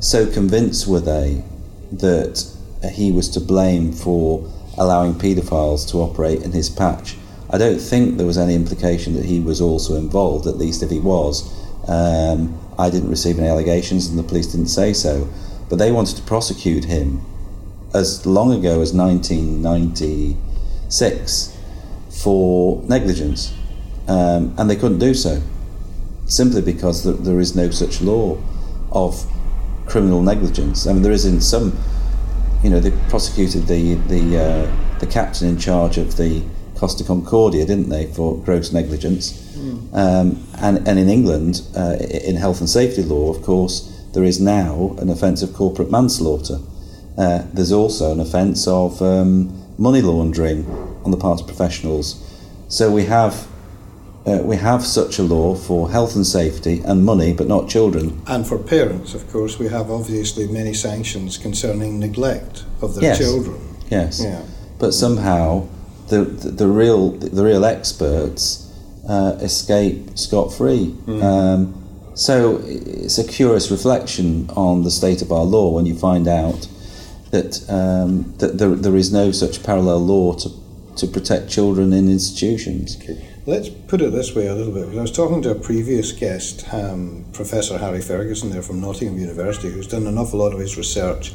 So 0.00 0.26
convinced 0.26 0.88
were 0.88 1.00
they 1.00 1.44
that 1.92 2.50
he 2.92 3.12
was 3.12 3.28
to 3.30 3.40
blame 3.40 3.92
for 3.92 4.50
allowing 4.78 5.14
paedophiles 5.14 5.86
to 5.90 5.98
operate 5.98 6.42
in 6.42 6.52
his 6.52 6.70
patch. 6.70 7.18
I 7.50 7.58
don't 7.58 7.78
think 7.78 8.16
there 8.16 8.26
was 8.26 8.38
any 8.38 8.54
implication 8.54 9.12
that 9.16 9.26
he 9.26 9.38
was 9.38 9.60
also 9.60 9.96
involved, 9.96 10.46
at 10.46 10.56
least 10.56 10.82
if 10.82 10.88
he 10.88 10.98
was. 10.98 11.44
Um, 11.86 12.58
I 12.78 12.88
didn't 12.88 13.10
receive 13.10 13.38
any 13.38 13.48
allegations 13.48 14.06
and 14.06 14.18
the 14.18 14.22
police 14.22 14.46
didn't 14.46 14.68
say 14.68 14.94
so. 14.94 15.28
But 15.68 15.78
they 15.78 15.92
wanted 15.92 16.16
to 16.16 16.22
prosecute 16.22 16.86
him 16.86 17.20
as 17.92 18.24
long 18.24 18.50
ago 18.50 18.80
as 18.80 18.94
1996 18.94 21.54
for 22.22 22.82
negligence. 22.84 23.52
Um, 24.08 24.54
and 24.56 24.70
they 24.70 24.76
couldn't 24.76 25.00
do 25.00 25.12
so 25.12 25.42
simply 26.26 26.62
because 26.62 27.04
there 27.04 27.40
is 27.40 27.56
no 27.56 27.70
such 27.70 28.00
law 28.00 28.38
of 28.92 29.24
criminal 29.86 30.22
negligence. 30.22 30.86
I 30.86 30.92
mean, 30.92 31.02
there 31.02 31.12
is 31.12 31.24
in 31.24 31.40
some 31.40 31.78
you 32.62 32.70
know, 32.70 32.80
they 32.80 32.90
prosecuted 33.08 33.66
the 33.66 33.94
the 33.94 34.38
uh, 34.38 34.98
the 34.98 35.06
captain 35.06 35.48
in 35.48 35.58
charge 35.58 35.98
of 35.98 36.16
the 36.16 36.42
Costa 36.74 37.04
Concordia, 37.04 37.64
didn't 37.64 37.88
they, 37.88 38.06
for 38.06 38.38
gross 38.38 38.72
negligence? 38.72 39.32
Mm. 39.56 39.94
Um, 39.94 40.46
and 40.58 40.88
and 40.88 40.98
in 40.98 41.08
England, 41.08 41.62
uh, 41.76 41.96
in 42.00 42.36
health 42.36 42.60
and 42.60 42.68
safety 42.68 43.02
law, 43.02 43.30
of 43.30 43.42
course, 43.42 44.04
there 44.14 44.24
is 44.24 44.40
now 44.40 44.96
an 44.98 45.10
offence 45.10 45.42
of 45.42 45.52
corporate 45.54 45.90
manslaughter. 45.90 46.58
Uh, 47.16 47.44
there's 47.52 47.72
also 47.72 48.12
an 48.12 48.20
offence 48.20 48.66
of 48.66 49.00
um, 49.00 49.52
money 49.78 50.02
laundering 50.02 50.66
on 51.04 51.10
the 51.10 51.16
part 51.16 51.40
of 51.40 51.46
professionals. 51.46 52.22
So 52.68 52.90
we 52.90 53.04
have 53.04 53.46
uh, 54.26 54.42
we 54.42 54.56
have 54.56 54.84
such 54.84 55.18
a 55.18 55.22
law 55.22 55.54
for 55.54 55.90
health 55.90 56.16
and 56.16 56.26
safety 56.26 56.82
and 56.84 57.04
money, 57.04 57.32
but 57.32 57.46
not 57.46 57.68
children. 57.68 58.20
And 58.26 58.46
for 58.46 58.58
parents, 58.58 59.14
of 59.14 59.30
course, 59.30 59.58
we 59.58 59.68
have 59.68 59.90
obviously 59.90 60.48
many 60.48 60.74
sanctions 60.74 61.38
concerning 61.38 62.00
neglect 62.00 62.64
of 62.82 62.94
their 62.94 63.04
yes. 63.04 63.18
children. 63.18 63.60
Yes. 63.88 64.20
Yeah. 64.22 64.42
But 64.78 64.92
somehow, 64.92 65.68
the, 66.08 66.24
the, 66.24 66.50
the 66.50 66.66
real 66.66 67.12
the 67.12 67.44
real 67.44 67.64
experts 67.64 68.72
uh, 69.08 69.38
escape 69.40 70.18
scot 70.18 70.52
free. 70.52 70.94
Mm. 71.06 71.22
Um, 71.22 71.82
so 72.14 72.60
it's 72.64 73.18
a 73.18 73.26
curious 73.26 73.70
reflection 73.70 74.48
on 74.50 74.82
the 74.82 74.90
state 74.90 75.22
of 75.22 75.30
our 75.30 75.44
law 75.44 75.70
when 75.70 75.86
you 75.86 75.94
find 75.94 76.26
out 76.26 76.66
that 77.30 77.64
um, 77.68 78.34
that 78.38 78.58
there, 78.58 78.70
there 78.70 78.96
is 78.96 79.12
no 79.12 79.30
such 79.30 79.62
parallel 79.62 80.04
law 80.04 80.32
to 80.34 80.50
to 80.96 81.06
protect 81.06 81.48
children 81.48 81.92
in 81.92 82.08
institutions. 82.08 82.96
Okay. 82.96 83.35
Let's 83.48 83.68
put 83.68 84.02
it 84.02 84.10
this 84.10 84.34
way 84.34 84.48
a 84.48 84.54
little 84.56 84.72
bit. 84.72 84.98
I 84.98 85.00
was 85.00 85.12
talking 85.12 85.40
to 85.42 85.52
a 85.52 85.54
previous 85.54 86.10
guest, 86.10 86.66
um, 86.74 87.24
Professor 87.32 87.78
Harry 87.78 88.00
Ferguson, 88.00 88.50
there 88.50 88.60
from 88.60 88.80
Nottingham 88.80 89.20
University, 89.20 89.70
who's 89.70 89.86
done 89.86 90.08
an 90.08 90.18
awful 90.18 90.40
lot 90.40 90.52
of 90.52 90.58
his 90.58 90.76
research 90.76 91.32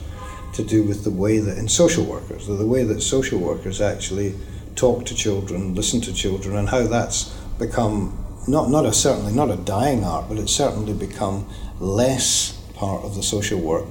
to 0.56 0.62
do 0.62 0.84
with 0.84 1.06
the 1.06 1.10
way 1.10 1.38
that 1.38 1.58
in 1.58 1.70
social 1.70 2.03
workers, 2.03 2.48
the 2.48 2.68
way 2.68 2.84
that 2.84 3.01
social 3.01 3.39
workers 3.39 3.80
actually 3.80 4.36
talk 4.75 5.06
to 5.06 5.15
children, 5.15 5.74
listen 5.74 6.01
to 6.01 6.12
children, 6.12 6.58
and 6.58 6.68
how 6.68 6.86
that's 6.86 7.34
become 7.58 8.18
not 8.46 8.70
not 8.70 8.86
a 8.86 8.91
certainly 8.91 9.32
not 9.32 9.50
a 9.50 9.56
dying 9.56 10.03
art, 10.03 10.27
but 10.27 10.38
it's 10.38 10.51
certainly 10.51 10.91
become 10.91 11.48
less 11.80 12.51
part 12.74 13.06
of 13.06 13.15
the 13.15 13.24
social 13.24 13.62
work 13.62 13.88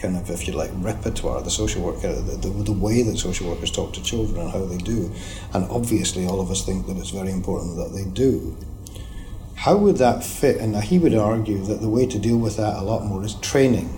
kind 0.00 0.16
of, 0.16 0.30
if 0.30 0.46
you 0.46 0.54
like, 0.54 0.70
repertoire, 0.74 1.42
the 1.42 1.50
social 1.50 1.82
work, 1.82 1.98
uh, 2.04 2.14
the, 2.14 2.36
the, 2.40 2.48
the, 2.64 2.72
way 2.72 3.02
that 3.02 3.18
social 3.18 3.48
workers 3.48 3.70
talk 3.70 3.92
to 3.94 4.02
children 4.02 4.40
and 4.40 4.50
how 4.50 4.64
they 4.64 4.78
do. 4.78 5.12
And 5.52 5.64
obviously, 5.70 6.26
all 6.26 6.40
of 6.40 6.50
us 6.50 6.64
think 6.64 6.86
that 6.86 6.96
it's 6.96 7.10
very 7.10 7.30
important 7.30 7.76
that 7.76 7.92
they 7.92 8.04
do. 8.04 8.56
How 9.56 9.76
would 9.76 9.96
that 9.96 10.24
fit? 10.24 10.58
And 10.58 10.76
he 10.76 10.98
would 10.98 11.14
argue 11.14 11.64
that 11.64 11.80
the 11.80 11.88
way 11.88 12.06
to 12.06 12.18
deal 12.18 12.38
with 12.38 12.56
that 12.56 12.76
a 12.76 12.82
lot 12.82 13.04
more 13.04 13.24
is 13.24 13.34
training. 13.34 13.94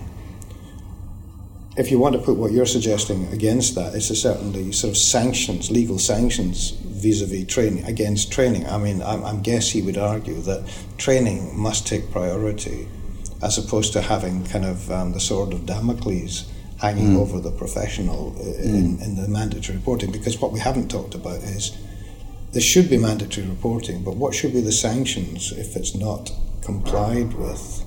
If 1.77 1.89
you 1.91 1.99
want 1.99 2.15
to 2.15 2.21
put 2.21 2.35
what 2.35 2.51
you're 2.51 2.65
suggesting 2.65 3.31
against 3.31 3.75
that, 3.75 3.95
it's 3.95 4.07
certainly 4.19 4.71
sort 4.71 4.91
of 4.91 4.97
sanctions, 4.97 5.71
legal 5.71 5.99
sanctions 5.99 6.71
vis-a-vis 6.71 7.45
training 7.47 7.85
against 7.85 8.31
training. 8.31 8.67
I 8.67 8.77
mean, 8.77 9.01
I, 9.01 9.21
I 9.23 9.35
guess 9.37 9.69
he 9.69 9.81
would 9.81 9.97
argue 9.97 10.41
that 10.41 10.67
training 10.97 11.57
must 11.57 11.87
take 11.87 12.11
priority 12.11 12.87
as 13.41 13.57
opposed 13.57 13.93
to 13.93 14.01
having 14.01 14.45
kind 14.45 14.65
of 14.65 14.91
um, 14.91 15.13
the 15.13 15.19
sword 15.19 15.53
of 15.53 15.65
Damocles 15.65 16.51
hanging 16.79 17.15
mm. 17.15 17.19
over 17.19 17.39
the 17.39 17.51
professional 17.51 18.35
in, 18.41 18.97
mm. 18.97 19.03
in 19.03 19.15
the 19.15 19.27
mandatory 19.27 19.77
reporting. 19.77 20.11
Because 20.11 20.39
what 20.39 20.51
we 20.51 20.59
haven't 20.59 20.89
talked 20.89 21.15
about 21.15 21.37
is 21.37 21.77
there 22.51 22.61
should 22.61 22.89
be 22.89 22.97
mandatory 22.97 23.47
reporting, 23.47 24.03
but 24.03 24.15
what 24.15 24.33
should 24.33 24.53
be 24.53 24.61
the 24.61 24.71
sanctions 24.71 25.51
if 25.51 25.75
it's 25.75 25.95
not 25.95 26.31
complied 26.61 27.33
with? 27.33 27.85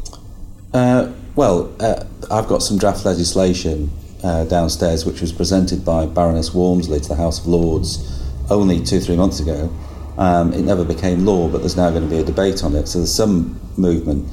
Uh, 0.73 1.13
well, 1.37 1.75
uh, 1.81 2.05
I've 2.31 2.49
got 2.49 2.63
some 2.63 2.79
draft 2.79 3.05
legislation 3.05 3.91
uh, 4.23 4.45
downstairs 4.45 5.05
which 5.05 5.21
was 5.21 5.33
presented 5.33 5.85
by 5.85 6.07
Baroness 6.07 6.55
Walmsley 6.55 7.01
to 7.01 7.09
the 7.09 7.15
House 7.15 7.41
of 7.41 7.47
Lords 7.47 8.23
only 8.51 8.83
two, 8.83 9.01
three 9.01 9.17
months 9.17 9.41
ago. 9.41 9.73
Um, 10.17 10.53
it 10.53 10.63
never 10.63 10.85
became 10.85 11.27
law, 11.27 11.49
but 11.49 11.59
there's 11.59 11.77
now 11.77 11.91
going 11.91 12.05
to 12.05 12.09
be 12.09 12.19
a 12.19 12.25
debate 12.25 12.63
on 12.63 12.75
it. 12.77 12.87
So 12.87 12.99
there's 12.99 13.15
some 13.15 13.61
movement. 13.77 14.29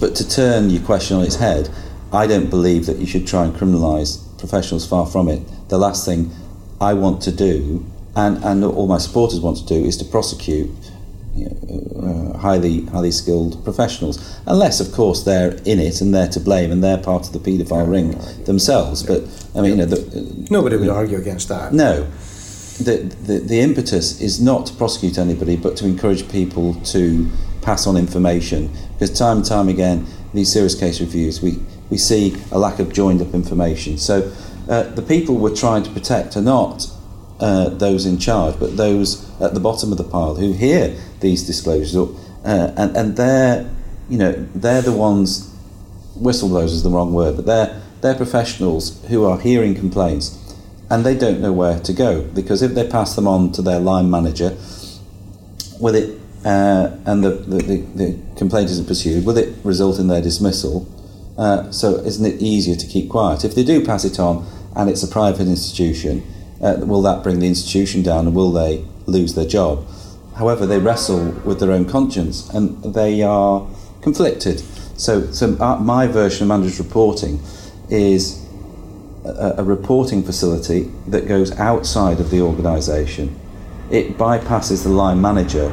But 0.00 0.14
to 0.16 0.28
turn 0.28 0.70
your 0.70 0.82
question 0.82 1.16
on 1.16 1.24
its 1.24 1.36
head, 1.36 1.70
I 2.12 2.26
don't 2.26 2.48
believe 2.48 2.86
that 2.86 2.98
you 2.98 3.06
should 3.06 3.26
try 3.26 3.44
and 3.44 3.54
criminalise 3.54 4.24
professionals, 4.38 4.86
far 4.86 5.06
from 5.06 5.28
it. 5.28 5.42
The 5.68 5.78
last 5.78 6.04
thing 6.04 6.30
I 6.80 6.94
want 6.94 7.20
to 7.22 7.32
do, 7.32 7.84
and, 8.16 8.42
and 8.44 8.64
all 8.64 8.86
my 8.86 8.98
supporters 8.98 9.40
want 9.40 9.56
to 9.58 9.66
do, 9.66 9.84
is 9.84 9.96
to 9.98 10.04
prosecute 10.04 10.70
you 11.34 11.44
know, 11.44 12.32
uh, 12.34 12.38
highly 12.38 12.84
highly 12.86 13.10
skilled 13.10 13.62
professionals, 13.64 14.40
unless 14.46 14.80
of 14.80 14.92
course 14.92 15.24
they're 15.24 15.52
in 15.64 15.78
it 15.78 16.00
and 16.00 16.14
they're 16.14 16.28
to 16.28 16.40
blame 16.40 16.70
and 16.72 16.82
they're 16.82 16.98
part 16.98 17.26
of 17.26 17.32
the 17.32 17.38
paedophile 17.38 17.88
ring 17.90 18.18
themselves. 18.44 19.02
But 19.02 19.22
I 19.54 19.60
mean, 19.60 19.72
you 19.72 19.76
know, 19.76 19.86
the, 19.86 20.46
Nobody 20.50 20.76
would 20.76 20.88
argue 20.88 21.18
against 21.18 21.48
that. 21.48 21.72
no, 21.72 22.04
the, 22.78 23.14
the 23.26 23.38
the 23.38 23.60
impetus 23.60 24.20
is 24.20 24.40
not 24.40 24.66
to 24.66 24.74
prosecute 24.74 25.18
anybody, 25.18 25.56
but 25.56 25.76
to 25.78 25.86
encourage 25.86 26.28
people 26.30 26.74
to 26.86 27.28
pass 27.62 27.86
on 27.86 27.96
information. 27.96 28.70
Because 28.98 29.16
time 29.16 29.38
and 29.38 29.46
time 29.46 29.68
again, 29.68 30.06
these 30.34 30.52
serious 30.52 30.74
case 30.74 31.00
reviews, 31.00 31.40
we 31.40 31.58
we 31.88 31.96
see 31.96 32.36
a 32.50 32.58
lack 32.58 32.80
of 32.80 32.92
joined 32.92 33.22
up 33.22 33.32
information. 33.32 33.96
So 33.96 34.32
uh, 34.68 34.82
the 34.82 35.02
people 35.02 35.36
we're 35.36 35.54
trying 35.54 35.84
to 35.84 35.90
protect 35.90 36.36
are 36.36 36.42
not 36.42 36.90
uh, 37.38 37.68
those 37.68 38.06
in 38.06 38.18
charge, 38.18 38.58
but 38.58 38.76
those 38.76 39.24
at 39.40 39.54
the 39.54 39.60
bottom 39.60 39.92
of 39.92 39.98
the 39.98 40.04
pile 40.04 40.34
who 40.34 40.52
hear 40.52 40.98
these 41.20 41.46
disclosures, 41.46 41.96
uh, 41.96 42.74
and 42.76 42.96
and 42.96 43.16
they're 43.16 43.70
you 44.08 44.18
know 44.18 44.32
they're 44.54 44.82
the 44.82 44.92
ones. 44.92 45.54
Whistleblowers 46.18 46.72
is 46.72 46.82
the 46.82 46.90
wrong 46.90 47.12
word, 47.12 47.36
but 47.36 47.46
they're 47.46 47.80
they're 48.00 48.16
professionals 48.16 49.00
who 49.06 49.24
are 49.24 49.38
hearing 49.38 49.76
complaints, 49.76 50.56
and 50.90 51.06
they 51.06 51.16
don't 51.16 51.40
know 51.40 51.52
where 51.52 51.78
to 51.78 51.92
go 51.92 52.22
because 52.22 52.60
if 52.60 52.74
they 52.74 52.88
pass 52.88 53.14
them 53.14 53.28
on 53.28 53.52
to 53.52 53.62
their 53.62 53.78
line 53.78 54.10
manager, 54.10 54.56
will 55.78 55.94
it 55.94 56.17
uh, 56.44 56.96
and 57.04 57.24
the, 57.24 57.30
the, 57.30 57.76
the, 57.94 58.18
complaint 58.36 58.70
isn't 58.70 58.86
pursued, 58.86 59.24
will 59.24 59.36
it 59.36 59.54
result 59.64 59.98
in 59.98 60.06
their 60.06 60.22
dismissal? 60.22 60.86
Uh, 61.36 61.70
so 61.72 61.96
isn't 61.96 62.24
it 62.24 62.40
easier 62.40 62.76
to 62.76 62.86
keep 62.86 63.08
quiet? 63.08 63.44
If 63.44 63.54
they 63.54 63.64
do 63.64 63.84
pass 63.84 64.04
it 64.04 64.20
on 64.20 64.46
and 64.76 64.88
it's 64.88 65.02
a 65.02 65.08
private 65.08 65.48
institution, 65.48 66.22
uh, 66.62 66.76
will 66.78 67.02
that 67.02 67.22
bring 67.22 67.40
the 67.40 67.48
institution 67.48 68.02
down 68.02 68.26
and 68.26 68.34
will 68.34 68.52
they 68.52 68.84
lose 69.06 69.34
their 69.34 69.46
job? 69.46 69.84
However, 70.36 70.66
they 70.66 70.78
wrestle 70.78 71.32
with 71.44 71.58
their 71.58 71.72
own 71.72 71.84
conscience 71.84 72.48
and 72.50 72.94
they 72.94 73.22
are 73.22 73.66
conflicted. 74.02 74.60
So, 74.96 75.30
so 75.32 75.56
uh, 75.60 75.76
my 75.76 76.06
version 76.06 76.44
of 76.44 76.48
managed 76.48 76.78
reporting 76.78 77.40
is 77.90 78.46
a, 79.24 79.56
a 79.58 79.64
reporting 79.64 80.22
facility 80.22 80.90
that 81.08 81.26
goes 81.26 81.56
outside 81.58 82.20
of 82.20 82.30
the 82.30 82.40
organisation. 82.40 83.38
It 83.90 84.16
bypasses 84.16 84.84
the 84.84 84.90
line 84.90 85.20
manager 85.20 85.72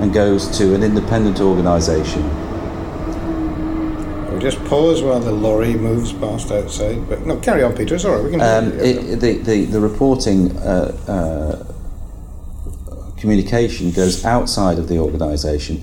and 0.00 0.12
goes 0.12 0.46
to 0.58 0.74
an 0.74 0.82
independent 0.82 1.40
organisation 1.40 2.22
We 4.32 4.38
just 4.40 4.62
pause 4.66 5.02
while 5.02 5.18
the 5.18 5.32
lorry 5.32 5.74
moves 5.74 6.12
past 6.12 6.52
outside. 6.52 7.08
But 7.08 7.26
no, 7.26 7.38
carry 7.38 7.64
on, 7.64 7.74
Peter. 7.74 7.96
It's 7.96 8.04
all 8.04 8.14
right. 8.14 8.24
We 8.24 8.30
can. 8.30 8.40
Um, 8.40 8.72
it, 8.78 9.18
the, 9.18 9.38
the, 9.38 9.64
the 9.64 9.80
reporting 9.80 10.56
uh, 10.58 10.96
uh, 11.08 11.64
communication 13.18 13.90
goes 13.90 14.24
outside 14.24 14.78
of 14.78 14.88
the 14.88 14.98
organisation 14.98 15.82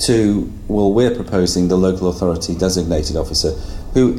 to, 0.00 0.52
well, 0.68 0.92
we're 0.92 1.14
proposing 1.14 1.68
the 1.68 1.76
local 1.76 2.08
authority 2.08 2.54
designated 2.54 3.16
officer, 3.16 3.52
who, 3.94 4.12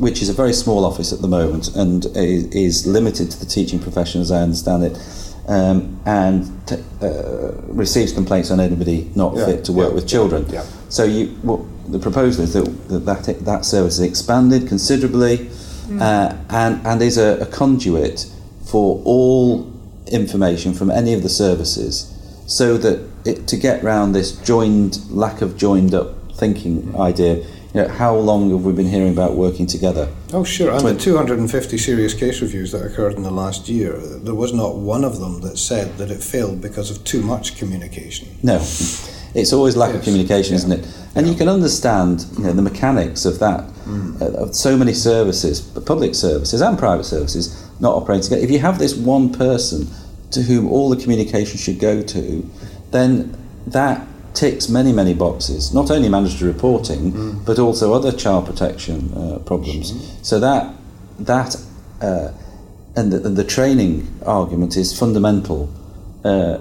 which 0.00 0.22
is 0.22 0.30
a 0.30 0.32
very 0.32 0.54
small 0.54 0.84
office 0.84 1.12
at 1.12 1.20
the 1.20 1.28
moment 1.28 1.76
and 1.76 2.06
is, 2.16 2.46
is 2.54 2.86
limited 2.86 3.30
to 3.30 3.38
the 3.38 3.44
teaching 3.44 3.78
profession 3.78 4.22
as 4.22 4.30
I 4.30 4.40
understand 4.40 4.82
it, 4.84 4.96
um, 5.48 6.00
and 6.06 6.44
t- 6.66 6.76
uh, 7.02 7.52
receives 7.68 8.12
complaints 8.12 8.50
on 8.50 8.60
anybody 8.60 9.10
not 9.14 9.36
Yeah, 9.36 9.46
fit 9.46 9.64
to 9.66 9.72
work 9.72 9.88
yeah, 9.90 9.94
with 9.94 10.06
children. 10.08 10.46
yeah. 10.48 10.64
So 10.88 11.04
you, 11.04 11.26
what 11.42 11.60
the 11.90 11.98
proposal 11.98 12.44
is 12.44 12.52
that 12.54 12.64
that, 12.88 13.24
that, 13.24 13.44
that 13.44 13.64
service 13.64 13.94
is 13.98 14.00
expanded 14.08 14.68
considerably 14.68 15.50
uh, 16.00 16.34
and, 16.48 16.86
and 16.86 17.02
is 17.02 17.18
a, 17.18 17.38
a 17.40 17.46
conduit 17.46 18.26
for 18.64 19.02
all 19.04 19.70
information 20.06 20.72
from 20.72 20.90
any 20.90 21.12
of 21.12 21.22
the 21.22 21.28
services 21.28 22.10
so 22.46 22.76
that 22.78 23.06
it, 23.26 23.46
to 23.48 23.56
get 23.56 23.82
round 23.82 24.14
this 24.14 24.32
joined 24.44 24.98
lack 25.10 25.42
of 25.42 25.56
joined 25.56 25.94
up 25.94 26.14
thinking 26.34 26.94
idea 26.98 27.36
you 27.36 27.46
know 27.82 27.88
how 27.88 28.14
long 28.16 28.50
have 28.50 28.64
we 28.64 28.72
been 28.72 28.86
hearing 28.88 29.12
about 29.12 29.34
working 29.34 29.66
together 29.66 30.08
Oh, 30.34 30.42
sure. 30.42 30.72
And 30.72 30.80
the 30.80 30.98
250 30.98 31.78
serious 31.78 32.12
case 32.12 32.42
reviews 32.42 32.72
that 32.72 32.82
occurred 32.84 33.14
in 33.14 33.22
the 33.22 33.30
last 33.30 33.68
year, 33.68 33.96
there 33.98 34.34
was 34.34 34.52
not 34.52 34.74
one 34.74 35.04
of 35.04 35.20
them 35.20 35.42
that 35.42 35.58
said 35.58 35.96
that 35.98 36.10
it 36.10 36.22
failed 36.22 36.60
because 36.60 36.90
of 36.90 37.04
too 37.04 37.22
much 37.22 37.56
communication. 37.56 38.28
No, 38.42 38.56
it's 39.34 39.52
always 39.52 39.76
lack 39.76 39.94
of 39.94 40.02
communication, 40.02 40.52
yeah. 40.54 40.56
isn't 40.58 40.72
it? 40.72 40.88
And 41.14 41.28
you 41.28 41.34
can 41.34 41.48
understand 41.48 42.26
you 42.36 42.44
know, 42.44 42.52
the 42.52 42.62
mechanics 42.62 43.24
of 43.24 43.38
that, 43.38 43.64
Mm. 43.84 44.20
uh, 44.20 44.42
of 44.42 44.54
so 44.56 44.78
many 44.78 44.94
services, 44.94 45.60
public 45.60 46.14
services 46.14 46.62
and 46.62 46.78
private 46.78 47.04
services, 47.04 47.68
not 47.80 47.94
operating 47.94 48.22
together. 48.22 48.42
If 48.42 48.50
you 48.50 48.58
have 48.60 48.78
this 48.78 48.94
one 48.96 49.28
person 49.30 49.88
to 50.30 50.40
whom 50.40 50.66
all 50.66 50.88
the 50.88 50.96
communication 50.96 51.58
should 51.58 51.78
go 51.78 52.02
to, 52.02 52.50
then 52.92 53.36
that 53.66 54.06
ticks 54.34 54.68
many, 54.68 54.92
many 54.92 55.14
boxes, 55.14 55.72
not 55.72 55.90
only 55.90 56.08
mandatory 56.08 56.50
reporting, 56.52 57.12
Mm. 57.12 57.44
but 57.44 57.58
also 57.58 57.92
other 57.94 58.12
child 58.12 58.44
protection 58.46 59.12
uh, 59.16 59.38
problems. 59.46 59.92
So 60.22 60.40
that, 60.40 60.74
that 61.20 61.56
uh, 62.02 62.28
and, 62.96 63.12
the, 63.12 63.24
and 63.26 63.36
the 63.36 63.44
training 63.44 64.06
argument 64.26 64.76
is 64.76 64.96
fundamental. 64.98 65.68
Uh, 66.24 66.58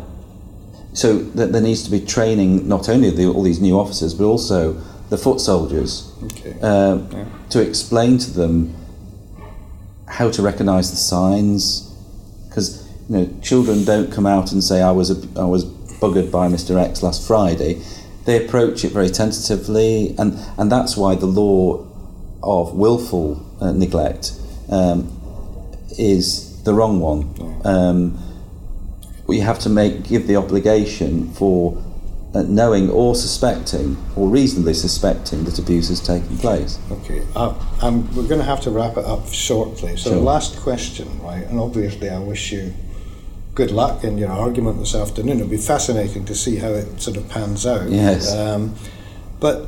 so 0.94 1.18
that 1.36 1.52
there 1.52 1.62
needs 1.62 1.84
to 1.84 1.90
be 1.92 2.00
training 2.00 2.68
not 2.68 2.88
only 2.90 3.08
of 3.08 3.18
the, 3.18 3.26
all 3.26 3.42
these 3.44 3.60
new 3.60 3.80
officers 3.80 4.14
but 4.14 4.26
also 4.26 4.74
the 5.10 5.18
foot 5.18 5.40
soldiers 5.42 6.12
Okay. 6.24 6.56
uh, 6.62 6.98
Yeah. 7.12 7.26
to 7.50 7.60
explain 7.62 8.20
to 8.20 8.30
them 8.32 8.76
how 10.08 10.30
to 10.30 10.42
recognise 10.44 10.92
the 10.92 10.98
signs 10.98 11.90
because 12.48 12.88
you 13.10 13.18
know 13.18 13.30
children 13.42 13.84
don't 13.86 14.12
come 14.12 14.28
out 14.28 14.52
and 14.52 14.64
say 14.64 14.82
I 14.84 14.92
was 14.92 15.10
a, 15.10 15.18
I 15.40 15.46
was 15.46 15.64
buggered 16.04 16.30
by 16.30 16.48
Mr 16.48 16.78
X 16.78 17.02
last 17.02 17.26
Friday 17.26 17.82
they 18.26 18.46
approach 18.46 18.84
it 18.84 18.92
very 18.92 19.10
tentatively 19.10 20.16
and 20.18 20.38
and 20.58 20.72
that's 20.72 20.98
why 20.98 21.16
the 21.16 21.26
law 21.26 21.86
of 22.42 22.74
willful 22.74 23.28
uh, 23.62 23.72
neglect 23.72 24.34
um, 24.70 24.98
is 25.98 26.62
the 26.64 26.74
wrong 26.74 27.00
one 27.00 27.22
um, 27.64 28.00
we 29.28 29.40
have 29.40 29.60
to 29.60 29.70
make 29.70 30.04
give 30.04 30.28
the 30.28 30.36
obligation 30.36 31.32
for 31.34 31.82
uh, 32.36 32.42
knowing 32.44 32.90
or 32.90 33.16
suspecting 33.16 33.96
or 34.16 34.28
reasonably 34.28 34.74
suspecting 34.74 35.44
that 35.44 35.60
abuse 35.60 35.90
has 35.90 36.02
taken 36.02 36.36
place. 36.38 36.80
Okay, 36.92 37.22
uh, 37.36 37.54
we're 38.16 38.28
going 38.28 38.40
to 38.40 38.44
have 38.44 38.60
to 38.62 38.72
wrap 38.72 38.98
it 38.98 39.06
up 39.06 39.28
shortly. 39.32 39.96
So, 39.98 40.10
Sure. 40.10 40.20
last 40.20 40.60
question, 40.60 41.08
right? 41.22 41.46
And 41.46 41.60
obviously, 41.60 42.10
I 42.10 42.18
wish 42.18 42.52
you 42.52 42.74
good 43.56 43.72
luck 43.72 44.04
in 44.04 44.18
your 44.18 44.32
argument 44.32 44.80
this 44.80 44.96
afternoon. 44.96 45.38
It'll 45.38 45.48
be 45.48 45.58
fascinating 45.58 46.26
to 46.26 46.36
see 46.36 46.58
how 46.58 46.70
it 46.70 47.02
sort 47.02 47.18
of 47.18 47.30
pans 47.30 47.66
out. 47.66 47.90
Yes. 47.90 48.34
Um, 48.34 48.76
but 49.40 49.68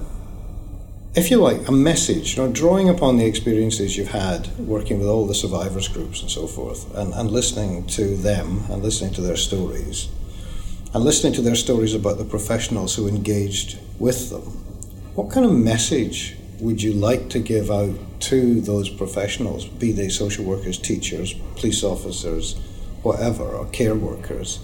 if 1.14 1.30
you 1.32 1.38
like, 1.38 1.68
a 1.68 1.72
message, 1.72 2.36
you 2.36 2.44
know, 2.44 2.52
drawing 2.52 2.90
upon 2.90 3.18
the 3.18 3.26
experiences 3.26 3.96
you've 3.96 4.10
had 4.10 4.48
working 4.58 5.00
with 5.00 5.08
all 5.08 5.26
the 5.26 5.36
survivors 5.36 5.88
groups 5.88 6.22
and 6.22 6.32
so 6.32 6.48
forth, 6.48 6.94
and, 6.96 7.14
and 7.14 7.32
listening 7.32 7.86
to 7.88 8.18
them 8.18 8.64
and 8.70 8.82
listening 8.82 9.14
to 9.14 9.22
their 9.22 9.38
stories, 9.38 10.10
and 10.94 11.04
listening 11.04 11.34
to 11.34 11.42
their 11.42 11.56
stories 11.56 11.94
about 11.94 12.18
the 12.18 12.26
professionals 12.26 12.96
who 12.96 13.08
engaged 13.08 13.78
with 14.00 14.30
them, 14.30 14.42
what 15.14 15.32
kind 15.32 15.46
of 15.46 15.52
message 15.54 16.36
would 16.60 16.82
you 16.82 16.94
like 16.94 17.30
to 17.30 17.40
give 17.40 17.70
out 17.70 17.96
to 18.20 18.60
those 18.62 18.90
professionals, 18.90 19.66
be 19.66 19.92
they 19.92 20.10
social 20.10 20.44
workers, 20.44 20.78
teachers, 20.78 21.34
police 21.56 21.84
officers, 21.84 22.60
whatever, 23.06 23.44
or 23.44 23.66
care 23.68 23.96
workers, 23.96 24.60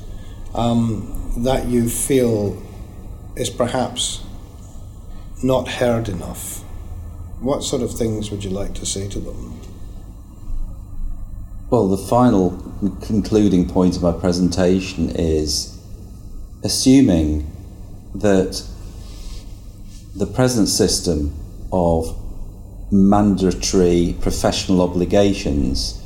um, 0.55 1.33
that 1.37 1.67
you 1.67 1.87
feel 1.87 2.61
is 3.35 3.49
perhaps 3.49 4.23
not 5.43 5.67
heard 5.67 6.09
enough? 6.09 6.63
What 7.39 7.63
sort 7.63 7.81
of 7.81 7.93
things 7.97 8.31
would 8.31 8.43
you 8.43 8.49
like 8.49 8.73
to 8.75 8.85
say 8.85 9.07
to 9.09 9.19
them? 9.19 9.59
Well, 11.69 11.87
the 11.87 11.97
final 11.97 12.51
concluding 13.01 13.69
point 13.69 13.95
of 13.95 14.03
my 14.03 14.11
presentation 14.11 15.09
is 15.11 15.79
assuming 16.63 17.49
that 18.13 18.67
the 20.15 20.27
present 20.27 20.67
system 20.67 21.33
of 21.71 22.17
mandatory 22.91 24.17
professional 24.19 24.81
obligations 24.81 26.00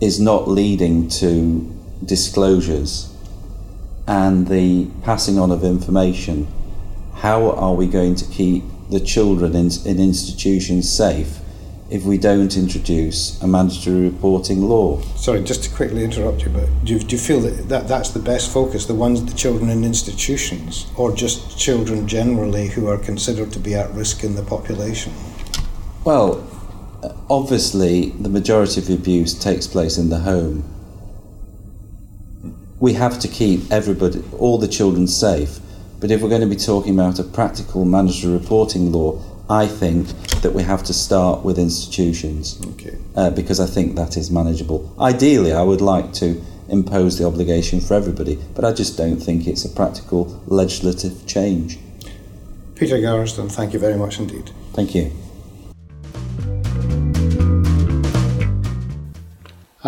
is 0.00 0.20
not 0.20 0.48
leading 0.48 1.08
to 1.08 1.74
disclosures 2.04 3.12
and 4.08 4.48
the 4.48 4.88
passing 5.02 5.38
on 5.38 5.50
of 5.50 5.62
information, 5.62 6.48
how 7.16 7.50
are 7.50 7.74
we 7.74 7.86
going 7.86 8.14
to 8.14 8.24
keep 8.24 8.64
the 8.88 9.00
children 9.00 9.54
in, 9.54 9.70
in 9.84 10.00
institutions 10.00 10.90
safe 10.90 11.40
if 11.90 12.04
we 12.04 12.16
don't 12.16 12.56
introduce 12.56 13.40
a 13.42 13.46
mandatory 13.46 14.08
reporting 14.08 14.62
law? 14.62 15.00
Sorry, 15.16 15.42
just 15.42 15.64
to 15.64 15.70
quickly 15.70 16.04
interrupt 16.04 16.42
you, 16.42 16.48
but 16.48 16.68
do 16.84 16.94
you, 16.94 17.00
do 17.00 17.16
you 17.16 17.20
feel 17.20 17.40
that, 17.40 17.68
that 17.68 17.86
that's 17.86 18.10
the 18.10 18.18
best 18.18 18.50
focus, 18.50 18.86
the 18.86 18.94
ones, 18.94 19.22
the 19.24 19.36
children 19.36 19.68
in 19.68 19.84
institutions, 19.84 20.86
or 20.96 21.14
just 21.14 21.58
children 21.58 22.08
generally 22.08 22.68
who 22.68 22.88
are 22.88 22.98
considered 22.98 23.52
to 23.52 23.58
be 23.58 23.74
at 23.74 23.90
risk 23.92 24.24
in 24.24 24.36
the 24.36 24.42
population? 24.42 25.12
Well, 26.04 26.48
obviously, 27.30 28.10
the 28.10 28.28
majority 28.28 28.80
of 28.80 28.90
abuse 28.90 29.34
takes 29.34 29.66
place 29.66 29.98
in 29.98 30.08
the 30.08 30.18
home. 30.18 30.64
We 32.80 32.94
have 32.94 33.18
to 33.20 33.28
keep 33.28 33.70
everybody, 33.70 34.22
all 34.38 34.58
the 34.58 34.68
children 34.68 35.06
safe. 35.06 35.58
But 36.00 36.10
if 36.10 36.22
we're 36.22 36.28
going 36.28 36.42
to 36.42 36.46
be 36.46 36.56
talking 36.56 36.94
about 36.94 37.18
a 37.18 37.24
practical 37.24 37.84
mandatory 37.84 38.32
reporting 38.32 38.92
law, 38.92 39.20
I 39.50 39.66
think 39.66 40.08
that 40.42 40.52
we 40.52 40.62
have 40.62 40.84
to 40.84 40.92
start 40.92 41.44
with 41.44 41.58
institutions. 41.58 42.60
Okay. 42.72 42.96
Uh, 43.16 43.30
because 43.30 43.58
I 43.58 43.66
think 43.66 43.96
that 43.96 44.16
is 44.16 44.30
manageable. 44.30 44.94
Ideally, 45.00 45.52
I 45.52 45.62
would 45.62 45.80
like 45.80 46.12
to 46.14 46.40
impose 46.68 47.18
the 47.18 47.26
obligation 47.26 47.80
for 47.80 47.94
everybody, 47.94 48.38
but 48.54 48.64
I 48.64 48.72
just 48.72 48.96
don't 48.96 49.16
think 49.16 49.46
it's 49.46 49.64
a 49.64 49.70
practical 49.70 50.40
legislative 50.46 51.26
change. 51.26 51.78
Peter 52.74 52.98
Garsden, 52.98 53.50
thank 53.50 53.72
you 53.72 53.80
very 53.80 53.96
much 53.96 54.20
indeed. 54.20 54.50
Thank 54.72 54.94
you. 54.94 55.10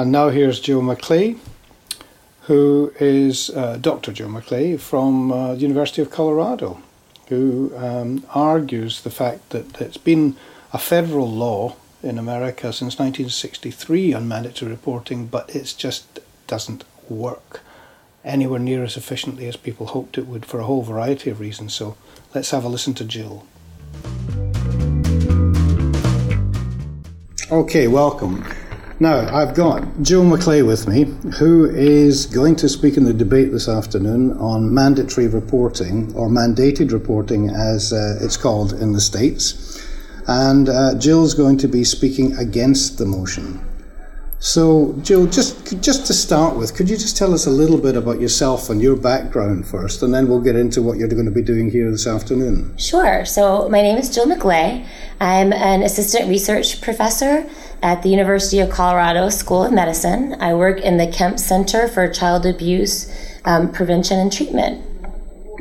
And 0.01 0.13
now 0.13 0.31
here's 0.31 0.61
Joe 0.61 0.81
McLeigh, 0.81 1.39
who 2.45 2.91
is 2.99 3.51
uh, 3.51 3.77
Dr. 3.77 4.15
Joe 4.15 4.29
McLeigh 4.29 4.81
from 4.81 5.31
uh, 5.31 5.53
the 5.53 5.61
University 5.61 6.01
of 6.01 6.11
Colorado, 6.11 6.81
who 7.29 7.71
um, 7.77 8.25
argues 8.31 9.03
the 9.03 9.11
fact 9.11 9.51
that 9.51 9.79
it's 9.79 9.99
been 9.99 10.37
a 10.73 10.79
federal 10.79 11.31
law 11.31 11.77
in 12.03 12.17
America 12.19 12.73
since 12.73 12.99
1963 12.99 14.15
on 14.15 14.27
mandatory 14.27 14.71
reporting, 14.71 15.27
but 15.27 15.55
it 15.55 15.75
just 15.77 16.19
doesn't 16.47 16.83
work 17.11 17.61
anywhere 18.25 18.59
near 18.59 18.83
as 18.83 18.97
efficiently 18.97 19.49
as 19.49 19.57
people 19.59 19.89
hoped 19.89 20.17
it 20.17 20.27
would 20.27 20.47
for 20.47 20.61
a 20.61 20.65
whole 20.65 20.83
variety 20.83 21.29
of 21.29 21.41
reasons. 21.41 21.75
So 21.75 21.99
let's 22.35 22.53
have 22.53 22.65
a 22.65 22.69
listen 22.71 22.95
to 22.95 23.05
Jill. 23.05 23.47
Okay, 27.53 27.87
welcome. 27.87 28.47
Now, 29.03 29.35
I've 29.35 29.55
got 29.55 30.03
Joe 30.03 30.21
McLeigh 30.21 30.67
with 30.67 30.87
me, 30.87 31.05
who 31.39 31.65
is 31.65 32.27
going 32.27 32.55
to 32.57 32.69
speak 32.69 32.99
in 32.99 33.05
the 33.05 33.15
debate 33.15 33.51
this 33.51 33.67
afternoon 33.67 34.33
on 34.37 34.75
mandatory 34.75 35.27
reporting, 35.27 36.15
or 36.15 36.29
mandated 36.29 36.93
reporting 36.93 37.49
as 37.49 37.95
uh, 37.95 38.19
it's 38.21 38.37
called 38.37 38.75
in 38.75 38.93
the 38.93 39.01
States. 39.01 39.83
And 40.27 40.69
uh, 40.69 40.99
Jill's 40.99 41.33
going 41.33 41.57
to 41.59 41.67
be 41.67 41.83
speaking 41.83 42.37
against 42.37 42.99
the 42.99 43.07
motion. 43.07 43.67
So, 44.39 44.95
Jill, 45.03 45.27
just 45.27 45.83
just 45.83 46.07
to 46.07 46.15
start 46.15 46.57
with, 46.57 46.75
could 46.75 46.89
you 46.89 46.97
just 46.97 47.17
tell 47.17 47.35
us 47.35 47.45
a 47.47 47.51
little 47.51 47.77
bit 47.77 47.95
about 47.95 48.23
yourself 48.23 48.71
and 48.71 48.81
your 48.81 48.97
background 48.97 49.67
first, 49.67 50.03
and 50.03 50.15
then 50.15 50.29
we'll 50.29 50.41
get 50.41 50.57
into 50.57 50.81
what 50.81 50.97
you're 50.97 51.09
going 51.09 51.27
to 51.27 51.31
be 51.31 51.43
doing 51.43 51.71
here 51.71 51.91
this 51.91 52.07
afternoon. 52.07 52.77
Sure. 52.79 53.27
So, 53.27 53.69
my 53.69 53.83
name 53.83 53.99
is 53.99 54.09
Jill 54.15 54.27
McLeigh. 54.27 54.87
I'm 55.21 55.53
an 55.53 55.83
assistant 55.83 56.31
research 56.31 56.81
professor 56.81 57.47
at 57.83 58.03
the 58.03 58.09
University 58.09 58.61
of 58.61 58.71
Colorado 58.71 59.29
School 59.29 59.65
of 59.65 59.73
Medicine. 59.73 60.37
I 60.41 60.55
work 60.55 60.81
in 60.81 60.97
the 60.97 61.07
Kempe 61.07 61.39
Center 61.39 61.89
for 61.89 62.09
Child 62.09 62.47
Abuse 62.47 63.11
um, 63.45 63.73
Prevention 63.73 64.19
and 64.19 64.33
Treatment. 64.33 64.85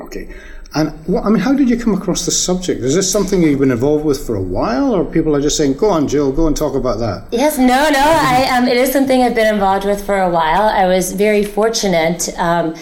Okay. 0.01 0.29
And 0.75 0.91
what, 1.07 1.25
I 1.25 1.29
mean, 1.29 1.39
how 1.39 1.53
did 1.53 1.67
you 1.67 1.77
come 1.79 1.95
across 1.95 2.25
the 2.25 2.31
subject? 2.31 2.81
Is 2.81 2.93
this 2.93 3.11
something 3.11 3.41
you've 3.41 3.59
been 3.59 3.71
involved 3.71 4.05
with 4.05 4.23
for 4.23 4.35
a 4.35 4.41
while, 4.41 4.93
or 4.93 5.03
people 5.03 5.35
are 5.35 5.41
just 5.41 5.57
saying, 5.57 5.73
"Go 5.73 5.89
on, 5.89 6.07
Jill, 6.07 6.31
go 6.31 6.45
and 6.45 6.55
talk 6.55 6.75
about 6.75 6.99
that"? 6.99 7.25
Yes, 7.31 7.57
no, 7.57 7.65
no. 7.65 7.99
I, 7.99 8.47
um, 8.55 8.67
it 8.67 8.77
is 8.77 8.91
something 8.91 9.23
I've 9.23 9.33
been 9.33 9.51
involved 9.51 9.85
with 9.85 10.05
for 10.05 10.19
a 10.19 10.29
while. 10.29 10.69
I 10.69 10.85
was 10.85 11.13
very 11.13 11.43
fortunate, 11.43 12.29
um, 12.37 12.75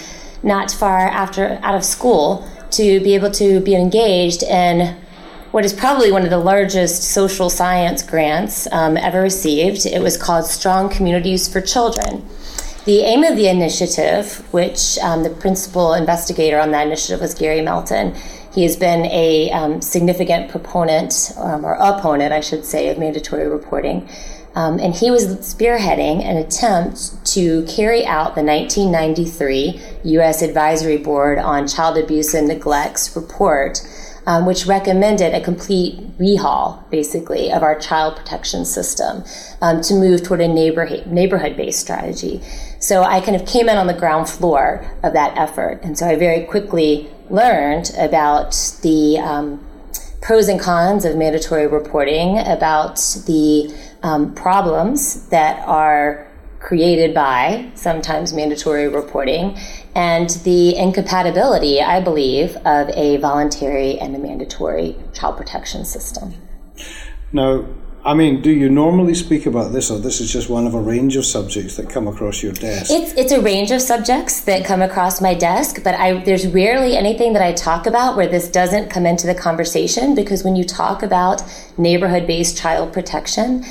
not 0.43 0.69
far 0.71 0.99
after 0.99 1.59
out 1.63 1.75
of 1.75 1.85
school, 1.85 2.45
to 2.71 2.99
be 2.99 3.15
able 3.15 3.31
to 3.31 3.61
be 3.61 3.73
engaged 3.73 4.43
in 4.43 4.97
what 5.57 5.65
is 5.65 5.73
probably 5.73 6.11
one 6.11 6.21
of 6.21 6.29
the 6.29 6.37
largest 6.37 7.01
social 7.01 7.49
science 7.49 8.03
grants 8.03 8.71
um, 8.71 8.95
ever 8.95 9.23
received. 9.23 9.87
It 9.87 10.03
was 10.03 10.15
called 10.15 10.45
Strong 10.45 10.89
Communities 10.91 11.51
for 11.51 11.61
Children. 11.61 12.23
The 12.85 12.99
aim 12.99 13.23
of 13.23 13.35
the 13.35 13.47
initiative, 13.47 14.45
which 14.53 14.99
um, 14.99 15.23
the 15.23 15.31
principal 15.31 15.95
investigator 15.95 16.59
on 16.59 16.69
that 16.73 16.85
initiative 16.85 17.21
was 17.21 17.33
Gary 17.33 17.61
Melton, 17.61 18.13
he 18.53 18.61
has 18.61 18.77
been 18.77 19.07
a 19.07 19.49
um, 19.49 19.81
significant 19.81 20.51
proponent, 20.51 21.31
um, 21.37 21.65
or 21.65 21.73
opponent, 21.73 22.33
I 22.33 22.41
should 22.41 22.63
say, 22.63 22.89
of 22.89 22.99
mandatory 22.99 23.47
reporting. 23.47 24.07
Um, 24.53 24.77
and 24.79 24.93
he 24.93 25.09
was 25.09 25.37
spearheading 25.37 26.23
an 26.23 26.37
attempt 26.37 27.25
to 27.33 27.63
carry 27.63 28.05
out 28.05 28.35
the 28.35 28.43
1993 28.43 29.81
U.S. 30.03 30.43
Advisory 30.43 30.97
Board 30.97 31.39
on 31.39 31.67
Child 31.67 31.97
Abuse 31.97 32.35
and 32.35 32.47
Neglect's 32.47 33.15
report 33.15 33.81
um, 34.27 34.45
which 34.45 34.67
recommended 34.67 35.33
a 35.33 35.41
complete 35.41 35.95
rehaul, 36.19 36.87
basically, 36.91 37.49
of 37.49 37.63
our 37.63 37.79
child 37.79 38.17
protection 38.17 38.65
system 38.65 39.23
um, 39.61 39.81
to 39.81 39.93
move 39.93 40.21
toward 40.21 40.41
a 40.41 40.47
neighborhood 40.47 41.07
neighborhood 41.07 41.55
based 41.55 41.79
strategy. 41.79 42.41
So 42.79 43.03
I 43.03 43.21
kind 43.21 43.35
of 43.35 43.47
came 43.47 43.69
in 43.69 43.77
on 43.77 43.87
the 43.87 43.93
ground 43.93 44.29
floor 44.29 44.85
of 45.01 45.13
that 45.13 45.35
effort, 45.37 45.79
and 45.81 45.97
so 45.97 46.05
I 46.05 46.17
very 46.17 46.43
quickly 46.43 47.09
learned 47.29 47.91
about 47.97 48.51
the 48.83 49.17
um, 49.17 49.65
pros 50.21 50.49
and 50.49 50.59
cons 50.59 51.05
of 51.05 51.15
mandatory 51.15 51.65
reporting, 51.65 52.37
about 52.37 52.97
the 53.25 53.73
um, 54.03 54.35
problems 54.35 55.29
that 55.29 55.65
are 55.65 56.26
created 56.67 57.13
by 57.13 57.71
sometimes 57.75 58.33
mandatory 58.33 58.89
reporting 58.89 59.57
and 59.95 60.31
the 60.43 60.75
incompatibility, 60.75 61.81
I 61.81 62.01
believe, 62.01 62.57
of 62.57 62.89
a 62.89 63.15
voluntary 63.17 63.97
and 63.97 64.13
a 64.13 64.19
mandatory 64.19 64.97
child 65.13 65.37
protection 65.37 65.85
system. 65.85 66.33
Now, 67.31 67.65
I 68.03 68.13
mean, 68.13 68.41
do 68.41 68.51
you 68.51 68.69
normally 68.69 69.15
speak 69.15 69.45
about 69.45 69.71
this, 69.71 69.89
or 69.89 69.97
this 69.97 70.19
is 70.19 70.31
just 70.31 70.49
one 70.49 70.67
of 70.67 70.73
a 70.73 70.79
range 70.79 71.15
of 71.15 71.25
subjects 71.25 71.77
that 71.77 71.89
come 71.89 72.05
across 72.05 72.43
your 72.43 72.51
desk? 72.51 72.91
It's 72.91 73.13
it's 73.13 73.31
a 73.31 73.41
range 73.41 73.71
of 73.71 73.81
subjects 73.81 74.41
that 74.41 74.65
come 74.65 74.81
across 74.81 75.21
my 75.21 75.33
desk, 75.33 75.83
but 75.83 75.95
I 75.95 76.23
there's 76.23 76.47
rarely 76.47 76.95
anything 76.97 77.33
that 77.33 77.41
I 77.41 77.53
talk 77.53 77.85
about 77.85 78.15
where 78.17 78.27
this 78.27 78.49
doesn't 78.49 78.89
come 78.89 79.05
into 79.05 79.25
the 79.25 79.35
conversation 79.35 80.15
because 80.15 80.43
when 80.43 80.55
you 80.55 80.63
talk 80.63 81.01
about 81.01 81.43
neighborhood-based 81.77 82.57
child 82.57 82.93
protection, 82.93 83.65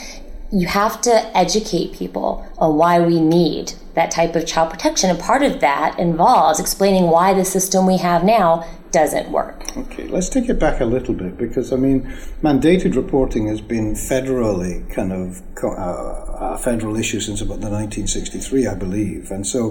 you 0.52 0.66
have 0.66 1.00
to 1.02 1.36
educate 1.36 1.92
people 1.92 2.46
on 2.58 2.76
why 2.76 3.00
we 3.00 3.20
need 3.20 3.72
that 3.94 4.10
type 4.10 4.36
of 4.36 4.46
child 4.46 4.70
protection. 4.70 5.10
And 5.10 5.18
part 5.18 5.42
of 5.42 5.60
that 5.60 5.98
involves 5.98 6.60
explaining 6.60 7.04
why 7.04 7.34
the 7.34 7.44
system 7.44 7.86
we 7.86 7.96
have 7.98 8.22
now 8.24 8.64
doesn't 8.96 9.30
work. 9.30 9.76
Okay, 9.76 10.08
let's 10.08 10.30
take 10.30 10.48
it 10.48 10.58
back 10.58 10.80
a 10.80 10.84
little 10.86 11.12
bit 11.12 11.36
because 11.36 11.70
I 11.70 11.76
mean, 11.76 12.00
mandated 12.42 12.96
reporting 12.96 13.46
has 13.48 13.60
been 13.60 13.92
federally 13.92 14.74
kind 14.90 15.12
of 15.12 15.42
uh, 15.62 16.54
a 16.56 16.58
federal 16.58 16.96
issue 16.96 17.20
since 17.20 17.42
about 17.42 17.60
the 17.60 17.68
1963, 17.68 18.66
I 18.66 18.74
believe. 18.74 19.30
And 19.30 19.46
so, 19.46 19.70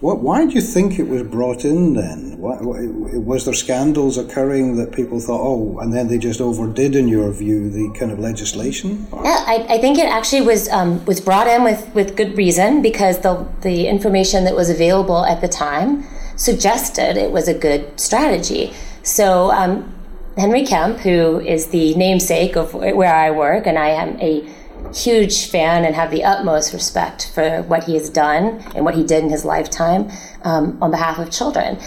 what, 0.00 0.18
why 0.18 0.44
do 0.44 0.54
you 0.54 0.60
think 0.60 0.98
it 0.98 1.06
was 1.06 1.22
brought 1.22 1.64
in 1.64 1.94
then? 1.94 2.36
What, 2.38 2.58
was 2.62 3.44
there 3.44 3.54
scandals 3.54 4.18
occurring 4.18 4.74
that 4.78 4.90
people 4.90 5.20
thought, 5.20 5.40
oh, 5.40 5.78
and 5.78 5.92
then 5.92 6.08
they 6.08 6.18
just 6.18 6.40
overdid, 6.40 6.96
in 6.96 7.06
your 7.06 7.30
view, 7.30 7.70
the 7.70 7.96
kind 7.96 8.10
of 8.10 8.18
legislation? 8.18 9.06
Yeah, 9.12 9.44
I, 9.46 9.66
I 9.74 9.78
think 9.78 9.98
it 9.98 10.08
actually 10.08 10.42
was 10.42 10.68
um, 10.70 11.04
was 11.04 11.20
brought 11.20 11.46
in 11.46 11.62
with, 11.62 11.94
with 11.94 12.16
good 12.16 12.36
reason 12.36 12.82
because 12.82 13.20
the 13.20 13.46
the 13.60 13.86
information 13.86 14.42
that 14.46 14.56
was 14.56 14.68
available 14.68 15.24
at 15.24 15.40
the 15.40 15.48
time 15.48 16.04
suggested 16.36 17.16
it 17.16 17.30
was 17.30 17.48
a 17.48 17.54
good 17.54 17.98
strategy. 18.00 18.72
So 19.02 19.50
um, 19.50 19.94
Henry 20.36 20.64
Kempe, 20.64 20.98
who 21.00 21.40
is 21.40 21.68
the 21.68 21.94
namesake 21.94 22.56
of 22.56 22.74
where 22.74 23.14
I 23.14 23.30
work, 23.30 23.66
and 23.66 23.78
I 23.78 23.88
am 23.88 24.20
a 24.20 24.48
huge 24.94 25.46
fan 25.46 25.84
and 25.84 25.94
have 25.94 26.10
the 26.10 26.24
utmost 26.24 26.72
respect 26.72 27.30
for 27.34 27.62
what 27.62 27.84
he 27.84 27.94
has 27.94 28.08
done 28.10 28.62
and 28.74 28.84
what 28.84 28.94
he 28.94 29.02
did 29.02 29.24
in 29.24 29.30
his 29.30 29.44
lifetime 29.44 30.10
um, 30.42 30.78
on 30.82 30.90
behalf 30.90 31.18
of 31.18 31.30
children. 31.30 31.78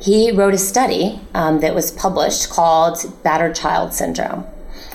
He 0.00 0.32
wrote 0.32 0.54
a 0.54 0.58
study 0.58 1.20
um, 1.34 1.60
that 1.60 1.74
was 1.74 1.90
published 1.90 2.48
called 2.50 2.98
Battered 3.22 3.54
Child 3.54 3.92
Syndrome. 3.92 4.46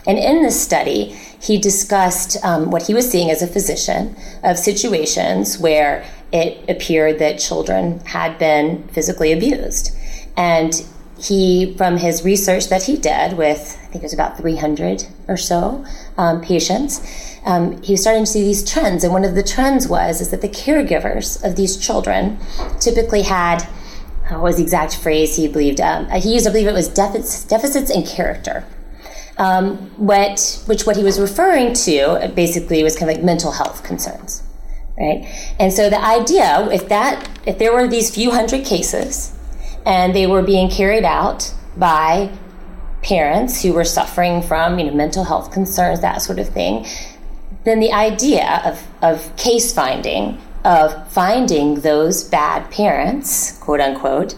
And 0.07 0.17
in 0.17 0.43
this 0.43 0.59
study, 0.59 1.15
he 1.41 1.57
discussed 1.57 2.37
um, 2.43 2.71
what 2.71 2.83
he 2.83 2.93
was 2.93 3.09
seeing 3.09 3.29
as 3.29 3.41
a 3.41 3.47
physician 3.47 4.15
of 4.43 4.57
situations 4.57 5.57
where 5.57 6.05
it 6.31 6.69
appeared 6.69 7.19
that 7.19 7.39
children 7.39 7.99
had 8.01 8.37
been 8.37 8.87
physically 8.89 9.31
abused. 9.31 9.95
And 10.37 10.85
he, 11.17 11.73
from 11.77 11.97
his 11.97 12.23
research 12.23 12.67
that 12.67 12.83
he 12.83 12.97
did 12.97 13.37
with, 13.37 13.77
I 13.81 13.87
think 13.87 13.95
it 13.95 14.03
was 14.03 14.13
about 14.13 14.37
300 14.37 15.07
or 15.27 15.37
so 15.37 15.85
um, 16.17 16.41
patients, 16.41 17.01
um, 17.45 17.81
he 17.81 17.93
was 17.93 18.01
starting 18.01 18.25
to 18.25 18.29
see 18.29 18.41
these 18.41 18.69
trends. 18.69 19.03
And 19.03 19.13
one 19.13 19.23
of 19.23 19.35
the 19.35 19.43
trends 19.43 19.87
was 19.87 20.19
is 20.19 20.29
that 20.29 20.41
the 20.41 20.49
caregivers 20.49 21.41
of 21.43 21.55
these 21.55 21.77
children 21.77 22.37
typically 22.79 23.21
had, 23.21 23.61
what 24.29 24.41
was 24.41 24.57
the 24.57 24.63
exact 24.63 24.97
phrase 24.97 25.35
he 25.35 25.47
believed? 25.47 25.79
Um, 25.79 26.09
he 26.09 26.33
used, 26.33 26.47
I 26.47 26.51
believe 26.51 26.67
it 26.67 26.73
was 26.73 26.89
deficits, 26.89 27.45
deficits 27.45 27.89
in 27.89 28.03
character. 28.03 28.65
Um, 29.37 29.77
what, 29.97 30.63
which 30.65 30.85
what 30.85 30.95
he 30.95 31.03
was 31.03 31.19
referring 31.19 31.73
to 31.73 32.31
basically 32.33 32.83
was 32.83 32.95
kind 32.97 33.11
of 33.11 33.17
like 33.17 33.25
mental 33.25 33.51
health 33.51 33.83
concerns 33.83 34.43
right? 34.97 35.25
And 35.59 35.73
so 35.73 35.89
the 35.89 36.01
idea, 36.01 36.67
if 36.71 36.87
that, 36.89 37.29
if 37.45 37.57
there 37.57 37.73
were 37.73 37.87
these 37.87 38.13
few 38.13 38.31
hundred 38.31 38.65
cases, 38.65 39.33
and 39.85 40.15
they 40.15 40.25
were 40.25 40.41
being 40.41 40.69
carried 40.69 41.03
out 41.03 41.53
by 41.77 42.31
parents 43.03 43.61
who 43.61 43.73
were 43.73 43.83
suffering 43.83 44.41
from, 44.41 44.79
you 44.79 44.85
know, 44.85 44.93
mental 44.93 45.23
health 45.23 45.51
concerns, 45.51 46.01
that 46.01 46.21
sort 46.21 46.39
of 46.39 46.49
thing, 46.49 46.85
then 47.63 47.79
the 47.79 47.91
idea 47.91 48.61
of, 48.65 48.87
of 49.01 49.35
case 49.37 49.73
finding, 49.73 50.41
of 50.63 51.11
finding 51.11 51.81
those 51.81 52.23
bad 52.23 52.69
parents, 52.71 53.57
quote 53.59 53.79
unquote, 53.79 54.35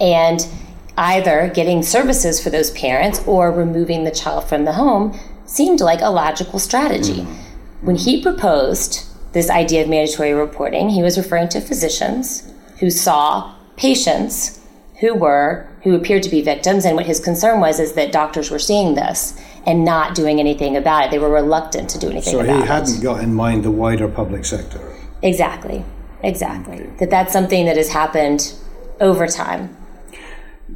and 0.00 0.46
either 0.96 1.50
getting 1.54 1.82
services 1.82 2.42
for 2.42 2.50
those 2.50 2.70
parents 2.70 3.22
or 3.26 3.50
removing 3.50 4.04
the 4.04 4.10
child 4.10 4.48
from 4.48 4.64
the 4.64 4.74
home 4.74 5.18
seemed 5.46 5.80
like 5.80 6.00
a 6.00 6.10
logical 6.10 6.58
strategy. 6.58 7.22
Mm-hmm. 7.22 7.86
When 7.86 7.96
he 7.96 8.22
proposed 8.22 9.06
this 9.32 9.50
idea 9.50 9.82
of 9.82 9.88
mandatory 9.88 10.32
reporting, 10.32 10.90
he 10.90 11.02
was 11.02 11.18
referring 11.18 11.48
to 11.50 11.60
physicians 11.60 12.50
who 12.78 12.90
saw 12.90 13.54
patients 13.76 14.60
who 15.00 15.14
were 15.14 15.68
who 15.82 15.94
appeared 15.94 16.22
to 16.22 16.30
be 16.30 16.40
victims 16.40 16.84
and 16.84 16.96
what 16.96 17.06
his 17.06 17.20
concern 17.20 17.60
was 17.60 17.80
is 17.80 17.92
that 17.94 18.12
doctors 18.12 18.50
were 18.50 18.58
seeing 18.58 18.94
this 18.94 19.38
and 19.66 19.84
not 19.84 20.14
doing 20.14 20.38
anything 20.38 20.76
about 20.76 21.06
it 21.06 21.10
they 21.10 21.18
were 21.18 21.30
reluctant 21.30 21.90
to 21.90 21.98
do 21.98 22.08
anything 22.08 22.32
so 22.32 22.40
about 22.40 22.60
he 22.60 22.66
hadn't 22.66 22.98
it. 22.98 23.02
got 23.02 23.22
in 23.22 23.34
mind 23.34 23.64
the 23.64 23.70
wider 23.70 24.08
public 24.08 24.44
sector 24.44 24.94
exactly 25.22 25.84
exactly 26.22 26.76
okay. 26.76 26.90
that 27.00 27.10
that's 27.10 27.32
something 27.32 27.66
that 27.66 27.76
has 27.76 27.88
happened 27.90 28.54
over 29.00 29.26
time 29.26 29.76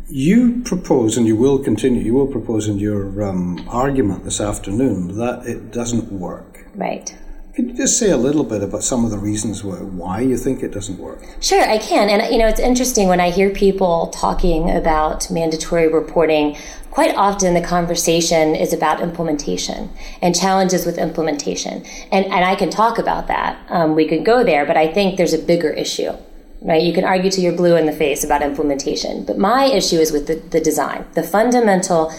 you 0.08 0.62
propose 0.64 1.16
and 1.16 1.26
you 1.26 1.36
will 1.36 1.58
continue 1.58 2.02
you 2.02 2.14
will 2.14 2.26
propose 2.26 2.68
in 2.68 2.78
your 2.78 3.22
um, 3.22 3.66
argument 3.68 4.24
this 4.24 4.40
afternoon 4.40 5.16
that 5.16 5.46
it 5.46 5.72
doesn't 5.72 6.12
work 6.12 6.66
right 6.74 7.16
could 7.58 7.70
you 7.70 7.74
just 7.74 7.98
say 7.98 8.12
a 8.12 8.16
little 8.16 8.44
bit 8.44 8.62
about 8.62 8.84
some 8.84 9.04
of 9.04 9.10
the 9.10 9.18
reasons 9.18 9.64
why 9.64 10.20
you 10.20 10.36
think 10.36 10.62
it 10.62 10.70
doesn't 10.70 10.96
work? 10.96 11.24
Sure, 11.40 11.60
I 11.60 11.78
can. 11.78 12.08
And, 12.08 12.32
you 12.32 12.38
know, 12.38 12.46
it's 12.46 12.60
interesting 12.60 13.08
when 13.08 13.18
I 13.18 13.30
hear 13.30 13.50
people 13.50 14.12
talking 14.14 14.70
about 14.70 15.28
mandatory 15.28 15.88
reporting, 15.88 16.56
quite 16.92 17.16
often 17.16 17.54
the 17.54 17.60
conversation 17.60 18.54
is 18.54 18.72
about 18.72 19.00
implementation 19.00 19.90
and 20.22 20.38
challenges 20.38 20.86
with 20.86 20.98
implementation. 20.98 21.84
And, 22.12 22.26
and 22.26 22.44
I 22.44 22.54
can 22.54 22.70
talk 22.70 22.96
about 22.96 23.26
that. 23.26 23.58
Um, 23.68 23.96
we 23.96 24.06
could 24.06 24.24
go 24.24 24.44
there, 24.44 24.64
but 24.64 24.76
I 24.76 24.92
think 24.92 25.16
there's 25.16 25.32
a 25.32 25.38
bigger 25.38 25.70
issue. 25.70 26.12
Right, 26.60 26.82
you 26.82 26.92
can 26.92 27.04
argue 27.04 27.30
to 27.30 27.40
your 27.40 27.52
blue 27.52 27.76
in 27.76 27.86
the 27.86 27.92
face 27.92 28.24
about 28.24 28.42
implementation, 28.42 29.24
but 29.24 29.38
my 29.38 29.66
issue 29.66 29.96
is 29.96 30.10
with 30.10 30.26
the, 30.26 30.34
the 30.34 30.60
design, 30.60 31.06
the 31.14 31.22
fundamental 31.22 32.12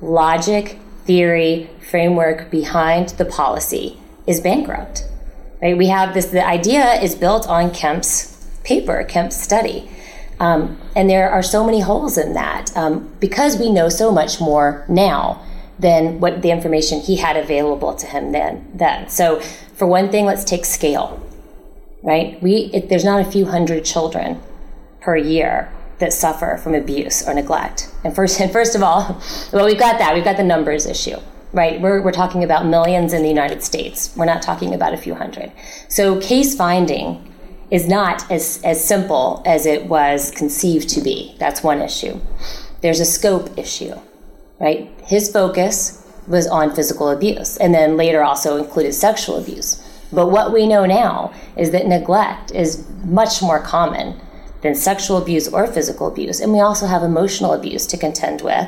logic, 0.00 0.78
theory, 1.04 1.68
framework 1.90 2.50
behind 2.50 3.10
the 3.10 3.26
policy 3.26 3.98
is 4.26 4.40
bankrupt. 4.40 5.04
Right? 5.60 5.76
We 5.76 5.88
have 5.88 6.14
this, 6.14 6.26
the 6.26 6.46
idea 6.46 6.94
is 7.02 7.14
built 7.14 7.46
on 7.46 7.70
Kempe's 7.72 8.48
paper, 8.64 9.04
Kempe's 9.04 9.40
study. 9.40 9.90
Um, 10.40 10.78
and 10.96 11.08
there 11.08 11.30
are 11.30 11.42
so 11.42 11.62
many 11.62 11.80
holes 11.80 12.18
in 12.18 12.32
that 12.32 12.74
um, 12.76 13.12
because 13.20 13.58
we 13.58 13.70
know 13.70 13.88
so 13.88 14.10
much 14.10 14.40
more 14.40 14.84
now 14.88 15.44
than 15.78 16.20
what 16.20 16.42
the 16.42 16.50
information 16.50 17.00
he 17.00 17.16
had 17.16 17.36
available 17.36 17.94
to 17.94 18.06
him 18.06 18.32
then. 18.32 18.66
Then, 18.74 19.08
so 19.08 19.40
for 19.74 19.86
one 19.86 20.10
thing, 20.10 20.24
let's 20.24 20.44
take 20.44 20.64
scale. 20.64 21.20
Right? 22.04 22.40
We 22.40 22.70
it, 22.72 22.88
there's 22.88 23.04
not 23.04 23.26
a 23.26 23.28
few 23.28 23.46
hundred 23.46 23.84
children 23.84 24.40
per 25.00 25.16
year 25.16 25.72
that 25.98 26.12
suffer 26.12 26.60
from 26.62 26.74
abuse 26.74 27.26
or 27.26 27.34
neglect. 27.34 27.90
And 28.04 28.14
first, 28.14 28.40
and 28.42 28.52
first 28.52 28.76
of 28.76 28.82
all, 28.82 29.20
well, 29.52 29.66
we've 29.66 29.78
got 29.78 29.98
that. 29.98 30.14
We've 30.14 30.24
got 30.24 30.36
the 30.36 30.44
numbers 30.44 30.86
issue 30.86 31.16
right? 31.54 31.80
We're, 31.80 32.02
we're 32.02 32.12
talking 32.12 32.42
about 32.42 32.66
millions 32.66 33.12
in 33.12 33.22
the 33.22 33.28
United 33.28 33.62
States. 33.62 34.12
We're 34.16 34.24
not 34.24 34.42
talking 34.42 34.74
about 34.74 34.92
a 34.92 34.96
few 34.96 35.14
hundred. 35.14 35.52
So 35.88 36.20
case 36.20 36.56
finding 36.56 37.32
is 37.70 37.88
not 37.88 38.30
as, 38.30 38.60
as 38.64 38.84
simple 38.84 39.42
as 39.46 39.64
it 39.64 39.86
was 39.86 40.32
conceived 40.32 40.88
to 40.90 41.00
be. 41.00 41.34
That's 41.38 41.62
one 41.62 41.80
issue. 41.80 42.20
There's 42.82 43.00
a 43.00 43.04
scope 43.04 43.56
issue, 43.56 43.94
right? 44.60 44.90
His 45.04 45.30
focus 45.30 46.04
was 46.26 46.46
on 46.46 46.74
physical 46.74 47.08
abuse 47.08 47.56
and 47.56 47.72
then 47.72 47.96
later 47.96 48.22
also 48.24 48.56
included 48.56 48.92
sexual 48.92 49.38
abuse. 49.38 49.80
But 50.14 50.30
what 50.30 50.52
we 50.52 50.66
know 50.66 50.86
now 50.86 51.32
is 51.56 51.70
that 51.72 51.86
neglect 51.86 52.50
is 52.52 52.86
much 53.04 53.42
more 53.42 53.60
common 53.60 54.20
than 54.64 54.74
sexual 54.74 55.18
abuse 55.18 55.46
or 55.46 55.66
physical 55.66 56.08
abuse. 56.08 56.40
And 56.40 56.50
we 56.50 56.58
also 56.60 56.86
have 56.86 57.02
emotional 57.02 57.52
abuse 57.52 57.86
to 57.86 57.98
contend 57.98 58.40
with. 58.40 58.66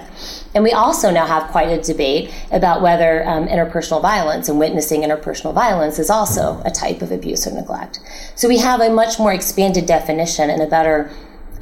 And 0.55 0.63
we 0.63 0.73
also 0.73 1.11
now 1.11 1.27
have 1.27 1.51
quite 1.51 1.71
a 1.71 1.81
debate 1.81 2.31
about 2.53 2.83
whether 2.83 3.27
um, 3.27 3.49
interpersonal 3.49 4.03
violence 4.03 4.51
and 4.51 4.59
witnessing 4.59 5.01
interpersonal 5.01 5.55
violence 5.55 5.99
is 5.99 6.11
also 6.11 6.61
a 6.67 6.71
type 6.71 7.01
of 7.01 7.11
abuse 7.11 7.47
or 7.47 7.53
neglect. 7.53 7.99
So 8.35 8.47
we 8.47 8.59
have 8.59 8.81
a 8.81 8.91
much 8.91 9.19
more 9.19 9.33
expanded 9.33 9.87
definition 9.87 10.51
and 10.51 10.61
a 10.61 10.67
better 10.67 11.11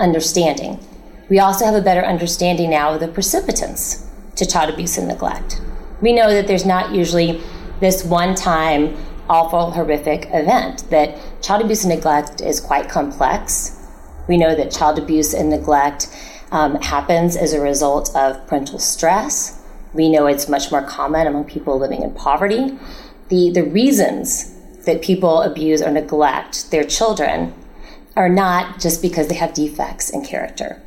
understanding. 0.00 0.84
We 1.28 1.38
also 1.38 1.64
have 1.64 1.76
a 1.76 1.80
better 1.80 2.04
understanding 2.04 2.70
now 2.70 2.94
of 2.94 3.00
the 3.00 3.08
precipitants 3.08 4.04
to 4.34 4.44
child 4.44 4.74
abuse 4.74 4.98
and 4.98 5.06
neglect. 5.06 5.60
We 6.00 6.12
know 6.12 6.34
that 6.34 6.48
there's 6.48 6.66
not 6.66 6.92
usually 6.92 7.40
this 7.78 8.04
one 8.04 8.34
time 8.34 8.96
awful, 9.28 9.72
horrific 9.72 10.26
event, 10.32 10.88
that 10.90 11.16
child 11.42 11.62
abuse 11.62 11.84
and 11.84 11.94
neglect 11.94 12.40
is 12.40 12.60
quite 12.60 12.88
complex 12.88 13.80
we 14.26 14.36
know 14.36 14.54
that 14.54 14.70
child 14.70 14.98
abuse 14.98 15.34
and 15.34 15.50
neglect 15.50 16.08
um, 16.50 16.76
happens 16.76 17.36
as 17.36 17.52
a 17.52 17.60
result 17.60 18.14
of 18.14 18.46
parental 18.46 18.78
stress. 18.78 19.62
We 19.92 20.08
know 20.08 20.26
it's 20.26 20.48
much 20.48 20.70
more 20.70 20.82
common 20.82 21.26
among 21.26 21.44
people 21.44 21.78
living 21.78 22.02
in 22.02 22.12
poverty. 22.12 22.78
The, 23.28 23.50
the 23.50 23.64
reasons 23.64 24.52
that 24.84 25.02
people 25.02 25.42
abuse 25.42 25.82
or 25.82 25.90
neglect 25.90 26.70
their 26.70 26.84
children 26.84 27.54
are 28.16 28.28
not 28.28 28.80
just 28.80 29.02
because 29.02 29.28
they 29.28 29.34
have 29.34 29.54
defects 29.54 30.10
in 30.10 30.24
character. 30.24 30.80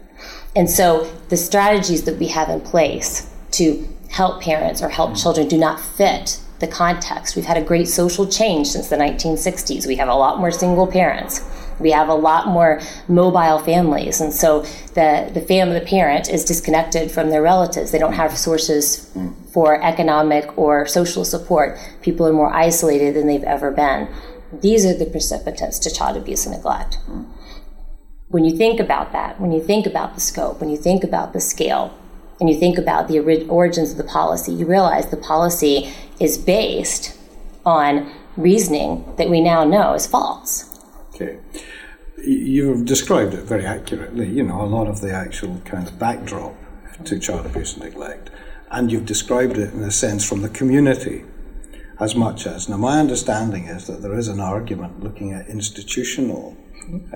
And 0.56 0.70
so 0.70 1.12
the 1.30 1.38
strategies 1.38 2.04
that 2.04 2.18
we 2.18 2.28
have 2.28 2.50
in 2.50 2.62
place 2.62 3.32
to 3.52 3.88
help 4.10 4.42
parents 4.42 4.82
or 4.82 4.90
help 4.90 5.16
children 5.16 5.48
do 5.48 5.58
not 5.58 5.80
fit 5.80 6.40
the 6.60 6.68
context. 6.68 7.36
We've 7.36 7.46
had 7.46 7.58
a 7.58 7.62
great 7.62 7.88
social 7.88 8.28
change 8.28 8.68
since 8.68 8.90
the 8.90 8.96
1960s. 8.96 9.86
We 9.86 9.96
have 9.98 10.10
a 10.10 10.16
lot 10.16 10.40
more 10.40 10.52
single 10.52 10.88
parents. 10.88 11.44
We 11.80 11.92
have 11.92 12.10
a 12.10 12.16
lot 12.16 12.48
more 12.48 12.82
mobile 13.08 13.60
families, 13.60 14.20
and 14.20 14.34
so 14.34 14.62
the 14.96 15.30
the 15.32 15.42
family, 15.42 15.80
the 15.80 15.86
parent, 15.86 16.28
is 16.28 16.44
disconnected 16.44 17.12
from 17.12 17.30
their 17.30 17.44
relatives. 17.44 17.92
They 17.92 18.00
don't 18.00 18.14
have 18.14 18.36
sources 18.36 19.12
for 19.54 19.80
economic 19.84 20.58
or 20.58 20.88
social 20.88 21.24
support. 21.24 21.78
People 22.02 22.26
are 22.28 22.34
more 22.34 22.52
isolated 22.52 23.16
than 23.16 23.28
they've 23.28 23.44
ever 23.44 23.70
been. 23.70 24.08
These 24.52 24.86
are 24.86 24.98
the 24.98 25.06
precipitants 25.06 25.78
to 25.80 25.92
child 25.92 26.18
abuse 26.18 26.48
and 26.48 26.56
neglect. 26.56 26.98
When 28.30 28.44
you 28.44 28.58
think 28.58 28.80
about 28.80 29.12
that, 29.12 29.40
when 29.40 29.52
you 29.52 29.62
think 29.62 29.86
about 29.86 30.16
the 30.16 30.22
scope, 30.22 30.60
when 30.60 30.70
you 30.70 30.78
think 30.78 31.04
about 31.04 31.34
the 31.34 31.40
scale, 31.40 31.94
and 32.40 32.50
you 32.50 32.58
think 32.58 32.78
about 32.78 33.08
the 33.08 33.20
origins 33.48 33.92
of 33.92 33.98
the 33.98 34.04
policy, 34.04 34.52
you 34.54 34.66
realize 34.66 35.08
the 35.08 35.18
policy 35.18 35.94
is 36.20 36.38
based 36.38 37.18
on 37.66 38.12
reasoning 38.36 39.14
that 39.18 39.30
we 39.30 39.42
now 39.42 39.64
know 39.64 39.94
is 39.94 40.08
false. 40.08 40.80
Okay. 41.16 41.40
You've 42.24 42.86
described 42.86 43.34
it 43.34 43.44
very 43.44 43.66
accurately, 43.66 44.30
you 44.30 44.44
know, 44.44 44.62
a 44.62 44.66
lot 44.66 44.88
of 44.88 45.02
the 45.02 45.12
actual 45.12 45.60
kind 45.66 45.88
of 45.88 45.98
backdrop 45.98 46.56
to 47.06 47.20
child 47.20 47.46
abuse 47.46 47.74
and 47.74 47.84
neglect. 47.84 48.30
And 48.70 48.92
you've 48.92 49.06
described 49.06 49.58
it 49.58 49.74
in 49.74 49.82
a 49.82 49.92
sense 49.92 50.28
from 50.28 50.42
the 50.42 50.50
community 50.50 51.24
as 52.00 52.16
much 52.16 52.46
as. 52.46 52.70
Now, 52.70 52.78
my 52.78 53.00
understanding 53.00 53.66
is 53.66 53.88
that 53.88 54.02
there 54.02 54.18
is 54.18 54.28
an 54.28 54.40
argument 54.40 55.04
looking 55.04 55.34
at 55.34 55.48
institutional 55.48 56.56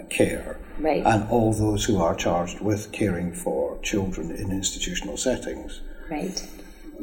care 0.10 0.60
right. 0.80 1.04
and 1.06 1.28
all 1.30 1.54
those 1.54 1.86
who 1.86 2.02
are 2.02 2.16
charged 2.16 2.60
with 2.62 2.92
caring 2.92 3.34
for 3.34 3.80
children 3.82 4.32
in 4.32 4.52
institutional 4.52 5.18
settings. 5.18 5.82
Right 6.10 6.48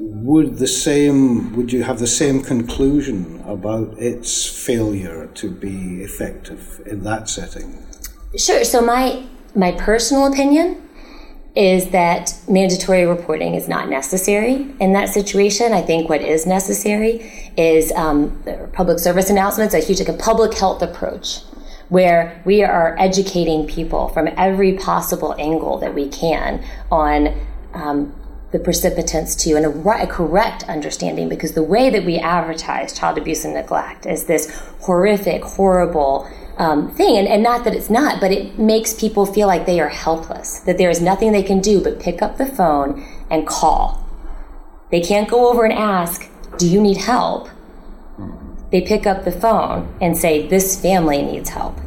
would 0.01 0.59
the 0.59 0.67
same 0.67 1.57
would 1.57 1.73
you 1.73 1.83
have 1.83 1.99
the 1.99 2.07
same 2.07 2.41
conclusion 2.41 3.43
about 3.47 3.93
its 3.99 4.47
failure 4.47 5.29
to 5.35 5.51
be 5.51 6.03
effective 6.03 6.81
in 6.87 7.03
that 7.03 7.29
setting 7.29 7.85
sure 8.37 8.63
so 8.63 8.81
my 8.81 9.27
my 9.57 9.73
personal 9.73 10.27
opinion 10.33 10.81
is 11.57 11.91
that 11.91 12.39
mandatory 12.49 13.05
reporting 13.05 13.55
is 13.55 13.67
not 13.67 13.89
necessary 13.89 14.73
in 14.79 14.93
that 14.93 15.09
situation. 15.09 15.73
I 15.73 15.83
think 15.83 16.09
what 16.09 16.21
is 16.21 16.47
necessary 16.47 17.53
is 17.57 17.91
um, 17.93 18.41
public 18.73 19.01
service 19.01 19.29
announcements, 19.29 19.75
a 19.75 19.81
huge 19.81 19.99
like 19.99 20.09
a 20.09 20.13
public 20.13 20.55
health 20.55 20.83
approach 20.83 21.41
where 21.89 22.43
we 22.45 22.63
are 22.63 22.97
educating 22.99 23.67
people 23.67 24.09
from 24.09 24.29
every 24.37 24.75
possible 24.75 25.35
angle 25.39 25.79
that 25.79 25.95
we 25.95 26.09
can 26.09 26.65
on 26.91 27.41
um, 27.75 28.15
the 28.51 28.59
precipitants 28.59 29.35
to 29.35 29.55
and 29.55 29.67
a, 29.67 30.03
a, 30.03 30.07
correct 30.07 30.63
understanding 30.65 31.29
because 31.29 31.53
the 31.53 31.63
way 31.63 31.91
that 31.91 32.05
we 32.05 32.19
advertise 32.19 32.99
child 32.99 33.19
abuse 33.19 33.45
and 33.45 33.55
neglect 33.55 34.07
is 34.07 34.25
this 34.25 34.51
horrific, 34.81 35.43
horrible 35.43 36.29
um, 36.57 36.91
thing. 36.91 37.17
And, 37.17 37.29
and 37.29 37.43
not 37.43 37.65
that 37.65 37.75
it's 37.75 37.91
not, 37.91 38.21
but 38.21 38.33
it 38.33 38.59
makes 38.59 38.95
people 38.95 39.27
feel 39.27 39.47
like 39.47 39.67
they 39.67 39.81
are 39.81 39.89
helpless, 39.89 40.61
that 40.61 40.79
there 40.79 40.91
is 40.91 41.01
nothing 41.01 41.33
they 41.33 41.43
can 41.43 41.61
do 41.61 41.83
but 41.83 42.01
pick 42.01 42.23
up 42.23 42.39
the 42.39 42.47
phone 42.47 43.07
and 43.31 43.47
call. 43.47 44.05
They 44.91 45.01
can't 45.01 45.29
go 45.29 45.51
over 45.51 45.65
and 45.65 45.73
ask, 45.73 46.29
Do 46.57 46.67
you 46.69 46.81
need 46.81 46.97
help? 46.97 47.49
They 48.71 48.81
pick 48.81 49.07
up 49.07 49.25
the 49.25 49.33
phone 49.33 49.95
and 50.01 50.17
say, 50.17 50.47
This 50.47 50.81
family 50.81 51.23
needs 51.23 51.51
help. 51.51 51.79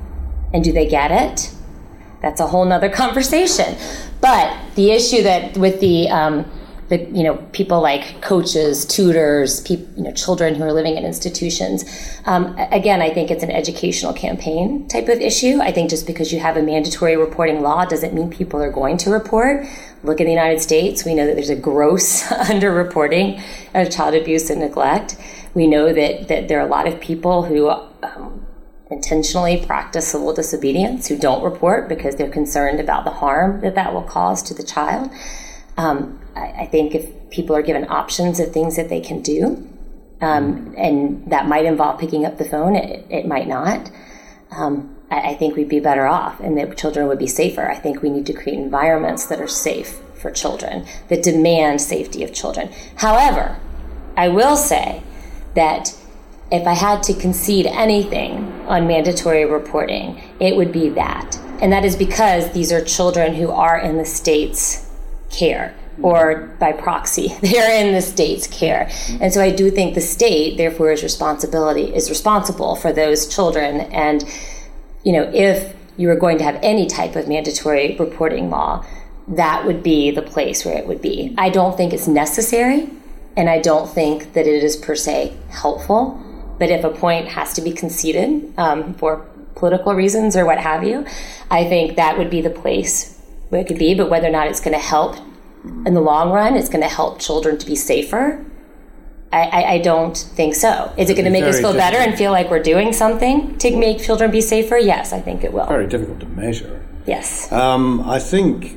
And 0.53 0.63
do 0.63 0.71
they 0.71 0.87
get 0.87 1.11
it? 1.11 1.53
That's 2.21 2.39
a 2.39 2.47
whole 2.47 2.65
nother 2.65 2.89
conversation. 3.03 3.75
But 4.19 4.55
the 4.75 4.91
issue 4.91 5.23
that 5.23 5.57
with 5.57 5.79
the 5.79 6.09
um, 6.09 6.45
you 6.99 7.23
know 7.23 7.37
people 7.53 7.81
like 7.81 8.21
coaches, 8.21 8.85
tutors, 8.85 9.69
you 9.69 9.87
know 9.95 10.11
children 10.11 10.55
who 10.55 10.63
are 10.63 10.73
living 10.73 10.97
in 10.97 11.05
institutions. 11.05 11.85
Um, 12.25 12.55
again, 12.57 13.01
I 13.01 13.09
think 13.13 13.31
it's 13.31 13.43
an 13.43 13.51
educational 13.51 14.13
campaign 14.13 14.87
type 14.87 15.07
of 15.07 15.19
issue. 15.21 15.59
I 15.61 15.71
think 15.71 15.89
just 15.89 16.05
because 16.05 16.33
you 16.33 16.39
have 16.39 16.57
a 16.57 16.61
mandatory 16.61 17.15
reporting 17.15 17.61
law 17.61 17.85
doesn't 17.85 18.13
mean 18.13 18.29
people 18.29 18.61
are 18.61 18.71
going 18.71 18.97
to 18.97 19.09
report. 19.09 19.65
Look 20.03 20.19
at 20.19 20.25
the 20.25 20.31
United 20.31 20.61
States, 20.61 21.05
we 21.05 21.15
know 21.15 21.25
that 21.25 21.35
there's 21.35 21.49
a 21.49 21.55
gross 21.55 22.23
underreporting 22.27 23.41
of 23.73 23.89
child 23.89 24.13
abuse 24.13 24.49
and 24.49 24.59
neglect. 24.59 25.15
We 25.53 25.67
know 25.67 25.93
that 25.93 26.27
that 26.27 26.47
there 26.47 26.59
are 26.59 26.65
a 26.65 26.69
lot 26.69 26.87
of 26.87 26.99
people 26.99 27.43
who. 27.43 27.69
Um, 27.69 28.47
intentionally 28.91 29.63
practice 29.65 30.09
civil 30.09 30.33
disobedience 30.33 31.07
who 31.07 31.17
don't 31.17 31.41
report 31.43 31.87
because 31.87 32.17
they're 32.17 32.29
concerned 32.29 32.77
about 32.77 33.05
the 33.05 33.11
harm 33.11 33.61
that 33.61 33.73
that 33.73 33.93
will 33.93 34.03
cause 34.03 34.43
to 34.43 34.53
the 34.53 34.63
child. 34.63 35.09
Um, 35.77 36.19
I, 36.35 36.51
I, 36.61 36.65
think 36.65 36.93
if 36.93 37.29
people 37.29 37.55
are 37.55 37.61
given 37.61 37.89
options 37.89 38.39
of 38.39 38.51
things 38.51 38.75
that 38.75 38.89
they 38.89 38.99
can 38.99 39.21
do, 39.21 39.67
um, 40.21 40.73
and 40.77 41.31
that 41.31 41.47
might 41.47 41.65
involve 41.65 41.99
picking 41.99 42.25
up 42.25 42.37
the 42.37 42.45
phone, 42.45 42.75
it, 42.75 43.05
it 43.09 43.25
might 43.25 43.47
not. 43.47 43.89
Um, 44.51 44.95
I, 45.09 45.31
I, 45.31 45.35
think 45.35 45.55
we'd 45.55 45.69
be 45.69 45.79
better 45.79 46.05
off 46.05 46.39
and 46.39 46.57
that 46.57 46.77
children 46.77 47.07
would 47.07 47.19
be 47.19 47.27
safer. 47.27 47.69
I 47.69 47.75
think 47.75 48.01
we 48.01 48.09
need 48.09 48.25
to 48.27 48.33
create 48.33 48.59
environments 48.59 49.25
that 49.27 49.39
are 49.39 49.47
safe 49.47 49.99
for 50.15 50.29
children, 50.29 50.85
that 51.07 51.23
demand 51.23 51.81
safety 51.81 52.23
of 52.23 52.33
children. 52.33 52.69
However, 52.97 53.59
I 54.15 54.27
will 54.27 54.55
say 54.55 55.01
that 55.55 55.95
if 56.51 56.67
I 56.67 56.73
had 56.73 57.01
to 57.03 57.13
concede 57.13 57.65
anything 57.65 58.43
on 58.67 58.85
mandatory 58.85 59.45
reporting, 59.45 60.21
it 60.39 60.55
would 60.55 60.71
be 60.71 60.89
that. 60.89 61.37
And 61.61 61.71
that 61.71 61.85
is 61.85 61.95
because 61.95 62.51
these 62.51 62.71
are 62.71 62.83
children 62.83 63.35
who 63.35 63.49
are 63.51 63.79
in 63.79 63.97
the 63.97 64.05
state's 64.05 64.90
care 65.31 65.75
or 66.01 66.47
by 66.59 66.71
proxy 66.71 67.27
they're 67.41 67.85
in 67.85 67.93
the 67.93 68.01
state's 68.01 68.47
care. 68.47 68.89
And 69.19 69.33
so 69.33 69.41
i 69.41 69.51
do 69.51 69.71
think 69.71 69.95
the 69.95 70.01
state 70.01 70.57
therefore 70.57 70.91
is 70.91 71.03
responsibility 71.03 71.93
is 71.93 72.09
responsible 72.09 72.75
for 72.75 72.91
those 72.93 73.27
children. 73.27 73.81
And 73.81 74.23
you 75.03 75.13
know 75.13 75.29
if 75.33 75.75
you 75.97 76.07
were 76.07 76.15
going 76.15 76.37
to 76.37 76.43
have 76.43 76.59
any 76.63 76.87
type 76.87 77.15
of 77.15 77.27
mandatory 77.27 77.95
reporting 77.97 78.49
law 78.49 78.85
that 79.27 79.65
would 79.65 79.83
be 79.83 80.11
the 80.11 80.21
place 80.21 80.65
where 80.65 80.77
it 80.77 80.87
would 80.87 81.01
be. 81.01 81.33
I 81.37 81.49
don't 81.49 81.77
think 81.77 81.93
it's 81.93 82.07
necessary 82.07 82.89
and 83.37 83.49
i 83.49 83.59
don't 83.59 83.89
think 83.89 84.33
that 84.33 84.45
it 84.45 84.63
is 84.63 84.75
per 84.75 84.95
se 84.95 85.33
helpful. 85.49 86.21
But 86.59 86.69
if 86.69 86.83
a 86.83 86.89
point 86.89 87.27
has 87.29 87.53
to 87.53 87.61
be 87.61 87.71
conceded 87.71 88.53
um, 88.57 88.93
for 88.93 89.25
political 89.55 89.93
reasons 89.93 90.35
or 90.35 90.45
what 90.45 90.57
have 90.57 90.83
you 90.83 91.05
i 91.49 91.63
think 91.63 91.95
that 91.95 92.17
would 92.17 92.29
be 92.29 92.41
the 92.41 92.49
place 92.49 93.20
where 93.51 93.61
it 93.61 93.67
could 93.67 93.77
be 93.77 93.93
but 93.93 94.09
whether 94.09 94.27
or 94.27 94.31
not 94.31 94.47
it's 94.47 94.61
going 94.61 94.73
to 94.73 94.83
help 94.83 95.17
in 95.85 95.93
the 95.93 96.01
long 96.01 96.31
run, 96.31 96.55
it's 96.55 96.69
going 96.69 96.81
to 96.81 96.89
help 96.89 97.19
children 97.19 97.57
to 97.57 97.65
be 97.65 97.75
safer. 97.75 98.43
I, 99.31 99.41
I, 99.41 99.71
I 99.73 99.77
don't 99.77 100.17
think 100.17 100.55
so. 100.55 100.91
Is 100.97 101.09
it 101.09 101.13
going 101.13 101.25
to 101.25 101.31
make 101.31 101.43
us 101.43 101.59
feel 101.59 101.73
better 101.73 101.97
and 101.97 102.17
feel 102.17 102.31
like 102.31 102.49
we're 102.49 102.63
doing 102.63 102.91
something 102.91 103.57
to 103.59 103.77
make 103.77 104.01
children 104.01 104.31
be 104.31 104.41
safer? 104.41 104.77
Yes, 104.77 105.13
I 105.13 105.21
think 105.21 105.43
it 105.43 105.53
will. 105.53 105.67
Very 105.67 105.87
difficult 105.87 106.19
to 106.21 106.25
measure. 106.27 106.85
Yes. 107.05 107.51
Um, 107.51 108.01
I 108.09 108.19
think, 108.19 108.75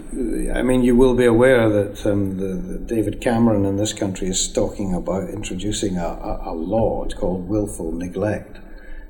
I 0.55 0.63
mean, 0.63 0.83
you 0.83 0.97
will 0.97 1.15
be 1.15 1.25
aware 1.25 1.69
that 1.69 2.07
um, 2.07 2.39
the, 2.39 2.55
the 2.55 2.79
David 2.79 3.21
Cameron 3.21 3.65
in 3.65 3.77
this 3.77 3.93
country 3.93 4.29
is 4.29 4.51
talking 4.51 4.95
about 4.95 5.29
introducing 5.29 5.99
a, 5.99 6.07
a, 6.07 6.53
a 6.53 6.55
law. 6.55 7.05
It's 7.05 7.15
called 7.15 7.49
willful 7.49 7.93
neglect, 7.93 8.59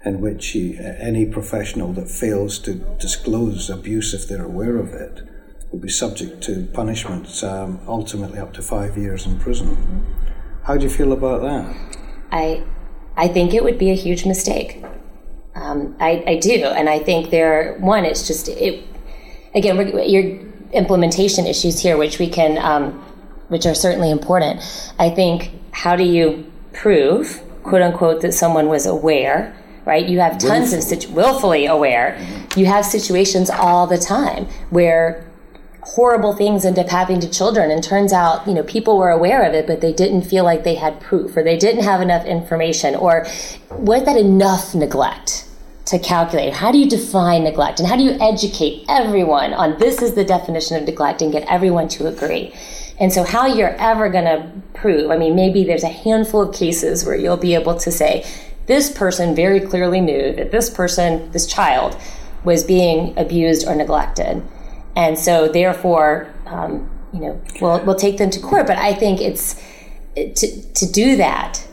in 0.04 0.20
which 0.20 0.48
he, 0.48 0.78
any 0.78 1.26
professional 1.26 1.92
that 1.92 2.08
fails 2.08 2.58
to 2.60 2.74
disclose 2.98 3.68
abuse 3.68 4.14
if 4.14 4.26
they're 4.26 4.44
aware 4.44 4.78
of 4.78 4.94
it 4.94 5.22
will 5.74 5.80
be 5.80 5.88
subject 5.88 6.40
to 6.40 6.66
punishment, 6.72 7.42
um, 7.42 7.80
ultimately 7.88 8.38
up 8.38 8.52
to 8.54 8.62
five 8.62 8.96
years 8.96 9.26
in 9.26 9.36
prison. 9.40 10.06
How 10.62 10.76
do 10.76 10.84
you 10.84 10.90
feel 10.90 11.12
about 11.12 11.42
that? 11.42 11.98
I, 12.30 12.62
I 13.16 13.26
think 13.26 13.52
it 13.52 13.64
would 13.64 13.76
be 13.76 13.90
a 13.90 13.94
huge 13.94 14.24
mistake. 14.24 14.84
Um, 15.56 15.96
I, 15.98 16.22
I 16.28 16.36
do, 16.36 16.64
and 16.66 16.88
I 16.88 17.00
think 17.00 17.30
there. 17.30 17.76
One, 17.80 18.04
it's 18.04 18.26
just 18.26 18.48
it. 18.48 18.84
Again, 19.54 19.76
your 20.08 20.40
implementation 20.72 21.44
issues 21.46 21.80
here, 21.80 21.96
which 21.96 22.20
we 22.20 22.28
can, 22.28 22.56
um, 22.58 22.92
which 23.48 23.66
are 23.66 23.74
certainly 23.74 24.10
important. 24.12 24.60
I 24.98 25.10
think 25.10 25.50
how 25.72 25.96
do 25.96 26.04
you 26.04 26.50
prove, 26.72 27.40
quote 27.64 27.82
unquote, 27.82 28.22
that 28.22 28.32
someone 28.32 28.68
was 28.68 28.86
aware? 28.86 29.56
Right, 29.84 30.08
you 30.08 30.18
have 30.20 30.38
tons 30.38 30.72
of 30.72 30.82
situ- 30.82 31.12
willfully 31.12 31.66
aware. 31.66 32.18
You 32.56 32.64
have 32.64 32.86
situations 32.86 33.50
all 33.50 33.86
the 33.86 33.98
time 33.98 34.46
where 34.70 35.30
horrible 35.84 36.34
things 36.34 36.64
end 36.64 36.78
up 36.78 36.88
happening 36.88 37.20
to 37.20 37.30
children. 37.30 37.70
And 37.70 37.82
turns 37.82 38.12
out 38.12 38.46
you 38.46 38.54
know 38.54 38.62
people 38.62 38.98
were 38.98 39.10
aware 39.10 39.42
of 39.42 39.54
it 39.54 39.66
but 39.66 39.80
they 39.80 39.92
didn't 39.92 40.22
feel 40.22 40.44
like 40.44 40.64
they 40.64 40.74
had 40.74 41.00
proof 41.00 41.36
or 41.36 41.42
they 41.42 41.56
didn't 41.56 41.84
have 41.84 42.00
enough 42.00 42.24
information. 42.24 42.94
Or 42.94 43.26
was 43.70 44.04
that 44.04 44.16
enough 44.16 44.74
neglect 44.74 45.48
to 45.86 45.98
calculate? 45.98 46.54
How 46.54 46.72
do 46.72 46.78
you 46.78 46.88
define 46.88 47.44
neglect? 47.44 47.78
And 47.78 47.88
how 47.88 47.96
do 47.96 48.02
you 48.02 48.16
educate 48.20 48.84
everyone 48.88 49.52
on 49.52 49.78
this 49.78 50.00
is 50.00 50.14
the 50.14 50.24
definition 50.24 50.76
of 50.76 50.84
neglect 50.84 51.22
and 51.22 51.30
get 51.30 51.46
everyone 51.48 51.88
to 51.88 52.06
agree? 52.06 52.54
And 52.98 53.12
so 53.12 53.24
how 53.24 53.46
you're 53.46 53.74
ever 53.76 54.08
going 54.08 54.24
to 54.24 54.50
prove 54.84 55.10
i 55.10 55.16
mean 55.16 55.34
maybe 55.34 55.64
there's 55.64 55.82
a 55.82 55.88
handful 55.88 56.42
of 56.42 56.54
cases 56.54 57.06
where 57.06 57.16
you'll 57.16 57.38
be 57.38 57.54
able 57.54 57.74
to 57.74 57.90
say 57.90 58.22
this 58.66 58.90
person 58.92 59.34
very 59.34 59.58
clearly 59.58 60.00
knew 60.00 60.32
that 60.34 60.50
this 60.50 60.68
person 60.68 61.30
this 61.32 61.46
child 61.46 61.96
was 62.44 62.62
being 62.62 63.16
abused 63.16 63.66
or 63.66 63.74
neglected 63.74 64.42
and 64.96 65.18
so 65.18 65.48
therefore, 65.48 66.32
um, 66.46 66.90
you 67.12 67.20
know, 67.20 67.40
we'll 67.60 67.84
we'll 67.84 67.94
take 67.96 68.18
them 68.18 68.30
to 68.30 68.40
court. 68.40 68.66
But 68.66 68.78
I 68.78 68.94
think 68.94 69.20
it's 69.20 69.60
to 70.14 70.62
to 70.74 70.92
do 70.92 71.16
that, 71.16 71.66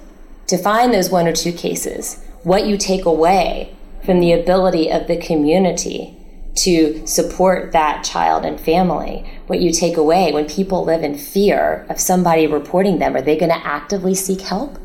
to 0.47 0.57
find 0.57 0.93
those 0.93 1.09
one 1.09 1.27
or 1.27 1.33
two 1.33 1.51
cases, 1.51 2.23
what 2.43 2.65
you 2.65 2.77
take 2.77 3.05
away 3.05 3.75
from 4.05 4.19
the 4.19 4.33
ability 4.33 4.89
of 4.89 5.07
the 5.07 5.17
community 5.17 6.17
to 6.53 7.05
support 7.07 7.71
that 7.71 8.03
child 8.03 8.45
and 8.45 8.59
family. 8.59 9.25
What 9.47 9.61
you 9.61 9.71
take 9.71 9.97
away 9.97 10.31
when 10.31 10.47
people 10.47 10.83
live 10.83 11.03
in 11.03 11.17
fear 11.17 11.85
of 11.89 11.99
somebody 11.99 12.47
reporting 12.47 12.99
them, 12.99 13.15
are 13.15 13.21
they 13.21 13.37
going 13.37 13.51
to 13.51 13.67
actively 13.67 14.15
seek 14.15 14.41
help? 14.41 14.77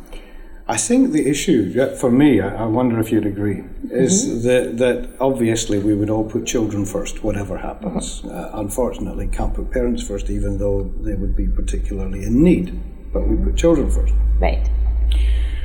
I 0.68 0.76
think 0.76 1.12
the 1.12 1.28
issue, 1.28 1.94
for 1.94 2.10
me, 2.10 2.40
I 2.40 2.64
wonder 2.64 2.98
if 2.98 3.12
you'd 3.12 3.24
agree, 3.24 3.62
is 3.88 4.26
mm-hmm. 4.26 4.48
that, 4.48 4.78
that 4.78 5.16
obviously 5.20 5.78
we 5.78 5.94
would 5.94 6.10
all 6.10 6.28
put 6.28 6.44
children 6.44 6.84
first, 6.84 7.22
whatever 7.22 7.58
happens. 7.58 8.22
Mm-hmm. 8.22 8.30
Uh, 8.30 8.60
unfortunately, 8.60 9.28
can't 9.28 9.54
put 9.54 9.70
parents 9.70 10.02
first, 10.02 10.28
even 10.28 10.58
though 10.58 10.92
they 11.02 11.14
would 11.14 11.36
be 11.36 11.46
particularly 11.46 12.24
in 12.24 12.42
need. 12.42 12.80
But 13.12 13.28
we 13.28 13.36
put 13.36 13.56
children 13.56 13.88
first. 13.92 14.12
Right. 14.40 14.68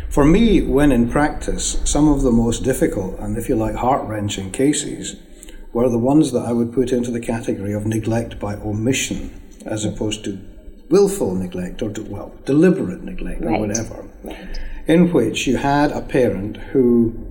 For 0.09 0.23
me, 0.23 0.61
when 0.61 0.91
in 0.91 1.09
practice, 1.09 1.81
some 1.83 2.07
of 2.07 2.21
the 2.21 2.31
most 2.31 2.63
difficult 2.63 3.17
and, 3.19 3.37
if 3.37 3.49
you 3.49 3.55
like, 3.55 3.75
heart 3.75 4.07
wrenching 4.07 4.51
cases 4.51 5.15
were 5.73 5.89
the 5.89 5.97
ones 5.97 6.31
that 6.33 6.45
I 6.45 6.51
would 6.51 6.73
put 6.73 6.91
into 6.91 7.09
the 7.09 7.19
category 7.19 7.73
of 7.73 7.87
neglect 7.87 8.39
by 8.39 8.53
omission, 8.57 9.41
as 9.65 9.83
opposed 9.83 10.23
to 10.25 10.39
willful 10.89 11.33
neglect 11.33 11.81
or, 11.81 11.91
well, 12.03 12.35
deliberate 12.45 13.01
neglect 13.01 13.41
right. 13.41 13.55
or 13.55 13.59
whatever. 13.61 14.07
Right 14.23 14.59
in 14.87 15.11
which 15.11 15.47
you 15.47 15.57
had 15.57 15.91
a 15.91 16.01
parent 16.01 16.57
who 16.57 17.27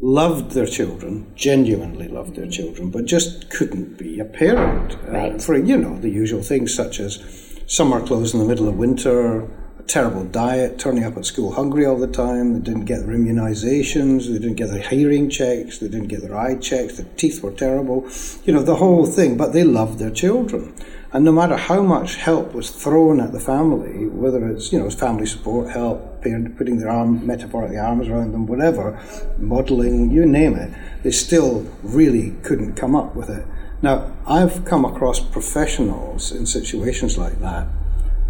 loved 0.00 0.50
their 0.50 0.66
children, 0.66 1.32
genuinely 1.34 2.08
loved 2.08 2.36
their 2.36 2.48
children, 2.48 2.90
but 2.90 3.06
just 3.06 3.48
couldn't 3.50 3.96
be 3.96 4.20
a 4.20 4.24
parent 4.24 4.96
uh, 5.08 5.38
for 5.38 5.56
you 5.56 5.76
know 5.76 5.98
the 5.98 6.10
usual 6.10 6.42
things 6.42 6.74
such 6.74 7.00
as 7.00 7.22
summer 7.66 8.04
clothes 8.06 8.34
in 8.34 8.40
the 8.40 8.46
middle 8.46 8.68
of 8.68 8.76
winter, 8.76 9.48
a 9.78 9.82
terrible 9.86 10.24
diet, 10.24 10.78
turning 10.78 11.04
up 11.04 11.16
at 11.16 11.24
school 11.24 11.52
hungry 11.52 11.86
all 11.86 11.98
the 11.98 12.06
time. 12.06 12.52
They 12.52 12.60
didn't 12.60 12.84
get 12.84 13.00
their 13.00 13.16
immunizations, 13.16 14.26
they 14.26 14.38
didn't 14.38 14.56
get 14.56 14.70
their 14.70 14.86
hearing 14.86 15.30
checks, 15.30 15.78
they 15.78 15.88
didn't 15.88 16.08
get 16.08 16.20
their 16.20 16.36
eye 16.36 16.56
checks. 16.56 16.98
Their 16.98 17.06
teeth 17.16 17.42
were 17.42 17.52
terrible, 17.52 18.06
you 18.44 18.52
know 18.52 18.62
the 18.62 18.76
whole 18.76 19.06
thing. 19.06 19.36
But 19.36 19.52
they 19.52 19.64
loved 19.64 19.98
their 19.98 20.10
children. 20.10 20.74
And 21.14 21.24
no 21.24 21.30
matter 21.30 21.56
how 21.56 21.80
much 21.80 22.16
help 22.16 22.54
was 22.54 22.70
thrown 22.70 23.20
at 23.20 23.30
the 23.30 23.38
family, 23.38 24.08
whether 24.08 24.48
it's 24.48 24.72
you 24.72 24.80
know 24.80 24.90
family 24.90 25.26
support 25.26 25.70
help, 25.70 26.22
parent 26.22 26.58
putting 26.58 26.78
their 26.78 26.90
arm 26.90 27.24
metaphorically 27.24 27.78
arms 27.78 28.08
around 28.08 28.32
them, 28.32 28.48
whatever, 28.48 29.00
modelling, 29.38 30.10
you 30.10 30.26
name 30.26 30.56
it, 30.56 30.74
they 31.04 31.12
still 31.12 31.70
really 31.84 32.32
couldn't 32.42 32.74
come 32.74 32.96
up 32.96 33.14
with 33.14 33.30
it. 33.30 33.46
Now 33.80 34.12
I've 34.26 34.64
come 34.64 34.84
across 34.84 35.20
professionals 35.20 36.32
in 36.32 36.46
situations 36.46 37.16
like 37.16 37.38
that 37.38 37.68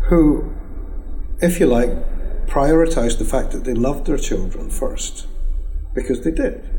who, 0.08 0.52
if 1.40 1.58
you 1.58 1.66
like, 1.66 1.88
prioritized 2.46 3.18
the 3.18 3.24
fact 3.24 3.52
that 3.52 3.64
they 3.64 3.72
loved 3.72 4.04
their 4.04 4.18
children 4.18 4.68
first, 4.68 5.26
because 5.94 6.20
they 6.22 6.30
did 6.30 6.73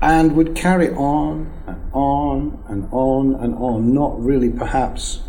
and 0.00 0.36
would 0.36 0.54
carry 0.54 0.90
on 0.90 1.52
and 1.66 1.80
on 1.92 2.62
and 2.68 2.88
on 2.92 3.34
and 3.34 3.54
on, 3.54 3.92
not 3.92 4.20
really 4.22 4.50
perhaps 4.50 5.20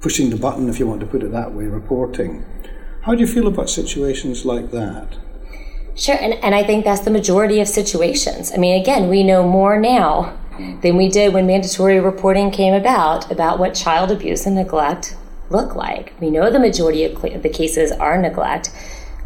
pushing 0.00 0.30
the 0.30 0.36
button, 0.36 0.68
if 0.68 0.78
you 0.78 0.86
want 0.86 1.00
to 1.00 1.06
put 1.06 1.22
it 1.22 1.32
that 1.32 1.52
way, 1.52 1.64
reporting. 1.64 2.44
How 3.02 3.14
do 3.14 3.20
you 3.20 3.26
feel 3.26 3.46
about 3.46 3.70
situations 3.70 4.44
like 4.44 4.70
that? 4.72 5.16
Sure, 5.94 6.16
and, 6.20 6.34
and 6.34 6.54
I 6.54 6.64
think 6.64 6.84
that's 6.84 7.02
the 7.02 7.10
majority 7.10 7.60
of 7.60 7.68
situations. 7.68 8.52
I 8.52 8.56
mean, 8.56 8.80
again, 8.80 9.08
we 9.08 9.22
know 9.22 9.48
more 9.48 9.78
now 9.78 10.36
than 10.82 10.96
we 10.96 11.08
did 11.08 11.32
when 11.32 11.46
mandatory 11.46 12.00
reporting 12.00 12.50
came 12.50 12.74
about 12.74 13.30
about 13.30 13.58
what 13.58 13.74
child 13.74 14.10
abuse 14.10 14.46
and 14.46 14.56
neglect 14.56 15.16
look 15.50 15.74
like. 15.74 16.12
We 16.20 16.30
know 16.30 16.50
the 16.50 16.58
majority 16.58 17.04
of 17.04 17.42
the 17.42 17.48
cases 17.48 17.92
are 17.92 18.20
neglect. 18.20 18.70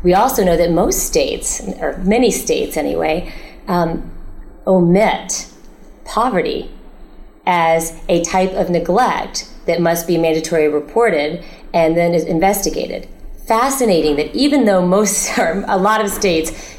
We 0.02 0.14
also 0.14 0.44
know 0.44 0.56
that 0.56 0.70
most 0.70 1.00
states, 1.00 1.60
or 1.80 1.98
many 1.98 2.30
states 2.30 2.76
anyway, 2.76 3.32
um, 3.68 4.10
omit 4.66 5.46
poverty 6.04 6.70
as 7.46 7.98
a 8.08 8.22
type 8.24 8.52
of 8.52 8.70
neglect 8.70 9.48
that 9.66 9.80
must 9.80 10.06
be 10.06 10.18
mandatory 10.18 10.68
reported 10.68 11.44
and 11.72 11.96
then 11.96 12.14
is 12.14 12.24
investigated. 12.24 13.08
Fascinating 13.46 14.16
that 14.16 14.34
even 14.34 14.64
though 14.64 14.84
most 14.84 15.38
or 15.38 15.64
a 15.68 15.76
lot 15.76 16.04
of 16.04 16.10
states 16.10 16.76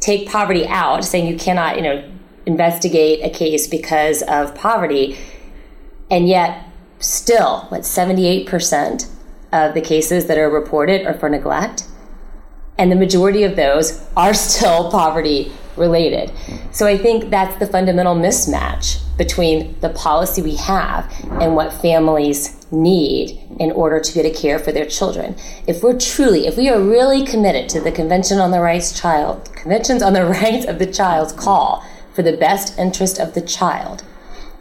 take 0.00 0.28
poverty 0.28 0.66
out, 0.66 1.04
saying 1.04 1.26
you 1.26 1.36
cannot, 1.36 1.76
you 1.76 1.82
know, 1.82 2.04
investigate 2.44 3.24
a 3.24 3.30
case 3.30 3.68
because 3.68 4.22
of 4.22 4.54
poverty, 4.54 5.16
and 6.10 6.28
yet 6.28 6.66
still, 6.98 7.62
what 7.68 7.82
78% 7.82 9.08
of 9.52 9.74
the 9.74 9.80
cases 9.80 10.26
that 10.26 10.38
are 10.38 10.50
reported 10.50 11.06
are 11.06 11.14
for 11.14 11.28
neglect, 11.28 11.86
and 12.78 12.90
the 12.90 12.96
majority 12.96 13.44
of 13.44 13.54
those 13.54 14.04
are 14.16 14.34
still 14.34 14.90
poverty 14.90 15.52
related. 15.76 16.32
So 16.72 16.86
I 16.86 16.96
think 16.98 17.30
that's 17.30 17.58
the 17.58 17.66
fundamental 17.66 18.14
mismatch 18.14 19.00
between 19.16 19.78
the 19.80 19.90
policy 19.90 20.42
we 20.42 20.56
have 20.56 21.12
and 21.40 21.54
what 21.54 21.72
families 21.72 22.58
need 22.72 23.38
in 23.60 23.70
order 23.72 24.00
to 24.00 24.20
able 24.20 24.30
to 24.30 24.34
care 24.34 24.58
for 24.58 24.72
their 24.72 24.86
children. 24.86 25.36
If 25.66 25.82
we're 25.82 25.98
truly, 25.98 26.46
if 26.46 26.56
we 26.56 26.68
are 26.68 26.80
really 26.80 27.24
committed 27.24 27.68
to 27.70 27.80
the 27.80 27.92
Convention 27.92 28.38
on 28.38 28.50
the 28.50 28.60
Rights 28.60 28.98
Child, 28.98 29.54
Conventions 29.54 30.02
on 30.02 30.12
the 30.14 30.24
Rights 30.42 30.66
of 30.66 30.78
the 30.78 30.86
Child's 30.86 31.32
call 31.32 31.84
for 32.14 32.22
the 32.22 32.36
best 32.36 32.78
interest 32.78 33.18
of 33.18 33.34
the 33.34 33.40
child, 33.40 34.02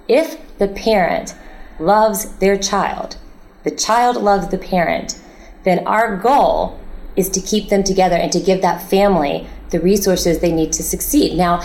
if 0.08 0.38
the 0.58 0.68
parent 0.68 1.34
loves 1.80 2.38
their 2.38 2.58
child, 2.58 3.18
the 3.64 3.72
child 3.72 4.18
loves 4.18 4.50
the 4.50 4.58
parent, 4.58 5.20
then 5.64 5.86
our 5.88 6.18
goal 6.18 6.80
is 7.16 7.30
to 7.30 7.42
keep 7.42 7.70
them 7.70 7.84
together 7.84 8.16
and 8.16 8.32
to 8.32 8.40
give 8.40 8.62
that 8.62 8.90
family 8.90 9.48
the 9.72 9.80
resources 9.80 10.40
they 10.40 10.52
need 10.52 10.72
to 10.74 10.84
succeed. 10.84 11.38
Now, 11.38 11.62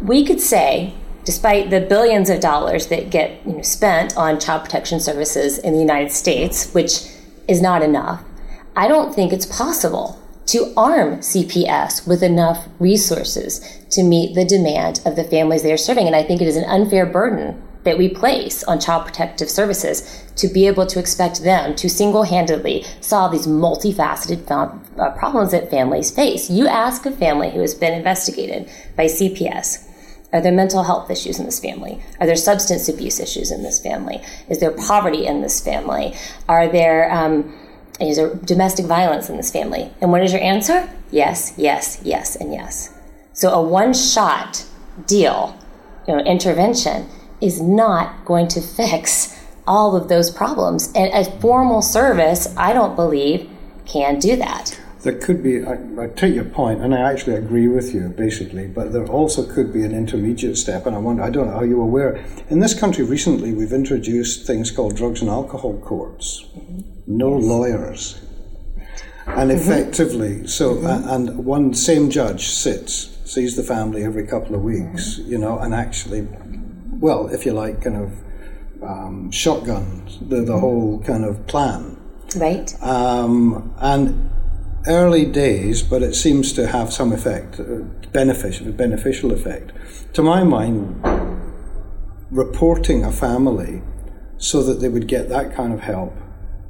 we 0.00 0.24
could 0.24 0.40
say, 0.40 0.94
despite 1.24 1.70
the 1.70 1.80
billions 1.80 2.28
of 2.28 2.40
dollars 2.40 2.88
that 2.88 3.10
get 3.10 3.46
you 3.46 3.56
know, 3.56 3.62
spent 3.62 4.16
on 4.16 4.40
child 4.40 4.64
protection 4.64 4.98
services 4.98 5.58
in 5.58 5.72
the 5.74 5.80
United 5.80 6.10
States, 6.10 6.72
which 6.72 7.02
is 7.46 7.62
not 7.62 7.82
enough, 7.82 8.24
I 8.74 8.88
don't 8.88 9.14
think 9.14 9.32
it's 9.32 9.46
possible 9.46 10.18
to 10.46 10.72
arm 10.76 11.18
CPS 11.18 12.06
with 12.06 12.22
enough 12.22 12.68
resources 12.80 13.60
to 13.90 14.02
meet 14.02 14.34
the 14.34 14.44
demand 14.44 15.00
of 15.04 15.14
the 15.14 15.24
families 15.24 15.62
they 15.62 15.72
are 15.72 15.76
serving. 15.76 16.06
And 16.06 16.16
I 16.16 16.24
think 16.24 16.42
it 16.42 16.48
is 16.48 16.56
an 16.56 16.64
unfair 16.64 17.06
burden 17.06 17.62
that 17.84 17.98
we 17.98 18.08
place 18.08 18.62
on 18.64 18.80
child 18.80 19.04
protective 19.04 19.50
services 19.50 20.24
to 20.36 20.48
be 20.48 20.66
able 20.66 20.86
to 20.86 20.98
expect 20.98 21.42
them 21.42 21.74
to 21.76 21.88
single 21.88 22.24
handedly 22.24 22.84
solve 23.00 23.32
these 23.32 23.46
multifaceted 23.46 24.50
uh, 24.50 25.10
problems 25.12 25.50
that 25.52 25.70
families 25.70 26.10
face. 26.10 26.48
You 26.50 26.66
ask 26.68 27.04
a 27.06 27.10
family 27.10 27.50
who 27.50 27.60
has 27.60 27.74
been 27.74 27.94
investigated 27.94 28.68
by 28.96 29.06
CPS. 29.06 29.88
Are 30.32 30.40
there 30.40 30.52
mental 30.52 30.84
health 30.84 31.10
issues 31.10 31.38
in 31.38 31.44
this 31.44 31.60
family? 31.60 32.02
Are 32.18 32.26
there 32.26 32.36
substance 32.36 32.88
abuse 32.88 33.20
issues 33.20 33.50
in 33.50 33.62
this 33.62 33.80
family? 33.80 34.22
Is 34.48 34.60
there 34.60 34.70
poverty 34.70 35.26
in 35.26 35.42
this 35.42 35.60
family? 35.60 36.14
Are 36.48 36.68
there 36.68 37.12
um, 37.12 37.54
is 38.00 38.16
there 38.16 38.34
domestic 38.34 38.86
violence 38.86 39.28
in 39.28 39.36
this 39.36 39.50
family? 39.50 39.90
And 40.00 40.10
what 40.10 40.22
is 40.22 40.32
your 40.32 40.42
answer? 40.42 40.88
Yes, 41.10 41.52
yes, 41.56 42.00
yes, 42.02 42.36
and 42.36 42.52
yes. 42.52 42.92
So 43.34 43.50
a 43.50 43.62
one-shot 43.62 44.64
deal, 45.06 45.56
you 46.08 46.16
know, 46.16 46.24
intervention 46.24 47.06
is 47.42 47.60
not 47.60 48.24
going 48.24 48.48
to 48.48 48.60
fix 48.60 49.38
all 49.66 49.96
of 49.96 50.08
those 50.08 50.30
problems. 50.30 50.92
And 50.94 51.12
a 51.12 51.24
formal 51.40 51.82
service, 51.82 52.54
I 52.56 52.72
don't 52.72 52.96
believe, 52.96 53.50
can 53.86 54.18
do 54.18 54.36
that. 54.36 54.78
There 55.02 55.18
could 55.18 55.42
be, 55.42 55.64
I, 55.64 55.78
I, 56.00 56.06
take 56.06 56.36
your 56.36 56.44
point, 56.44 56.80
and 56.80 56.94
I 56.94 57.10
actually 57.10 57.34
agree 57.34 57.66
with 57.66 57.92
you, 57.92 58.08
basically, 58.10 58.68
but 58.68 58.92
there 58.92 59.04
also 59.04 59.44
could 59.44 59.72
be 59.72 59.82
an 59.82 59.92
intermediate 59.92 60.56
step, 60.56 60.86
and 60.86 60.94
I 60.94 61.00
wonder, 61.00 61.24
I 61.24 61.30
don't 61.30 61.48
know, 61.48 61.54
are 61.54 61.66
you 61.66 61.82
aware? 61.82 62.24
In 62.50 62.60
this 62.60 62.78
country 62.78 63.04
recently, 63.04 63.52
we've 63.52 63.72
introduced 63.72 64.46
things 64.46 64.70
called 64.70 64.96
drugs 64.96 65.20
and 65.20 65.28
alcohol 65.28 65.76
courts. 65.80 66.44
Mm-hmm. 66.56 67.16
No 67.18 67.36
yes. 67.36 67.44
lawyers. 67.44 68.20
And 69.26 69.50
mm-hmm. 69.50 69.58
effectively, 69.58 70.46
so, 70.46 70.76
mm-hmm. 70.76 70.86
uh, 70.86 71.14
and 71.14 71.44
one 71.44 71.74
same 71.74 72.08
judge 72.08 72.46
sits, 72.46 73.18
sees 73.24 73.56
the 73.56 73.64
family 73.64 74.04
every 74.04 74.24
couple 74.24 74.54
of 74.54 74.62
weeks, 74.62 75.16
mm-hmm. 75.16 75.32
you 75.32 75.38
know, 75.38 75.58
and 75.58 75.74
actually 75.74 76.28
well, 77.02 77.26
if 77.26 77.44
you 77.44 77.52
like, 77.52 77.82
kind 77.82 77.96
of 77.96 78.12
um, 78.82 79.30
shotgun 79.32 80.08
the, 80.20 80.42
the 80.42 80.58
whole 80.58 81.02
kind 81.04 81.24
of 81.24 81.46
plan. 81.48 82.00
Right. 82.36 82.80
Um, 82.80 83.74
and 83.78 84.30
early 84.86 85.26
days, 85.26 85.82
but 85.82 86.02
it 86.02 86.14
seems 86.14 86.52
to 86.54 86.68
have 86.68 86.92
some 86.92 87.12
effect, 87.12 87.58
uh, 87.58 87.64
beneficial, 88.12 88.70
beneficial 88.72 89.32
effect. 89.32 89.72
To 90.14 90.22
my 90.22 90.44
mind, 90.44 91.02
reporting 92.30 93.04
a 93.04 93.10
family 93.10 93.82
so 94.38 94.62
that 94.62 94.74
they 94.74 94.88
would 94.88 95.08
get 95.08 95.28
that 95.28 95.54
kind 95.54 95.72
of 95.72 95.80
help 95.80 96.14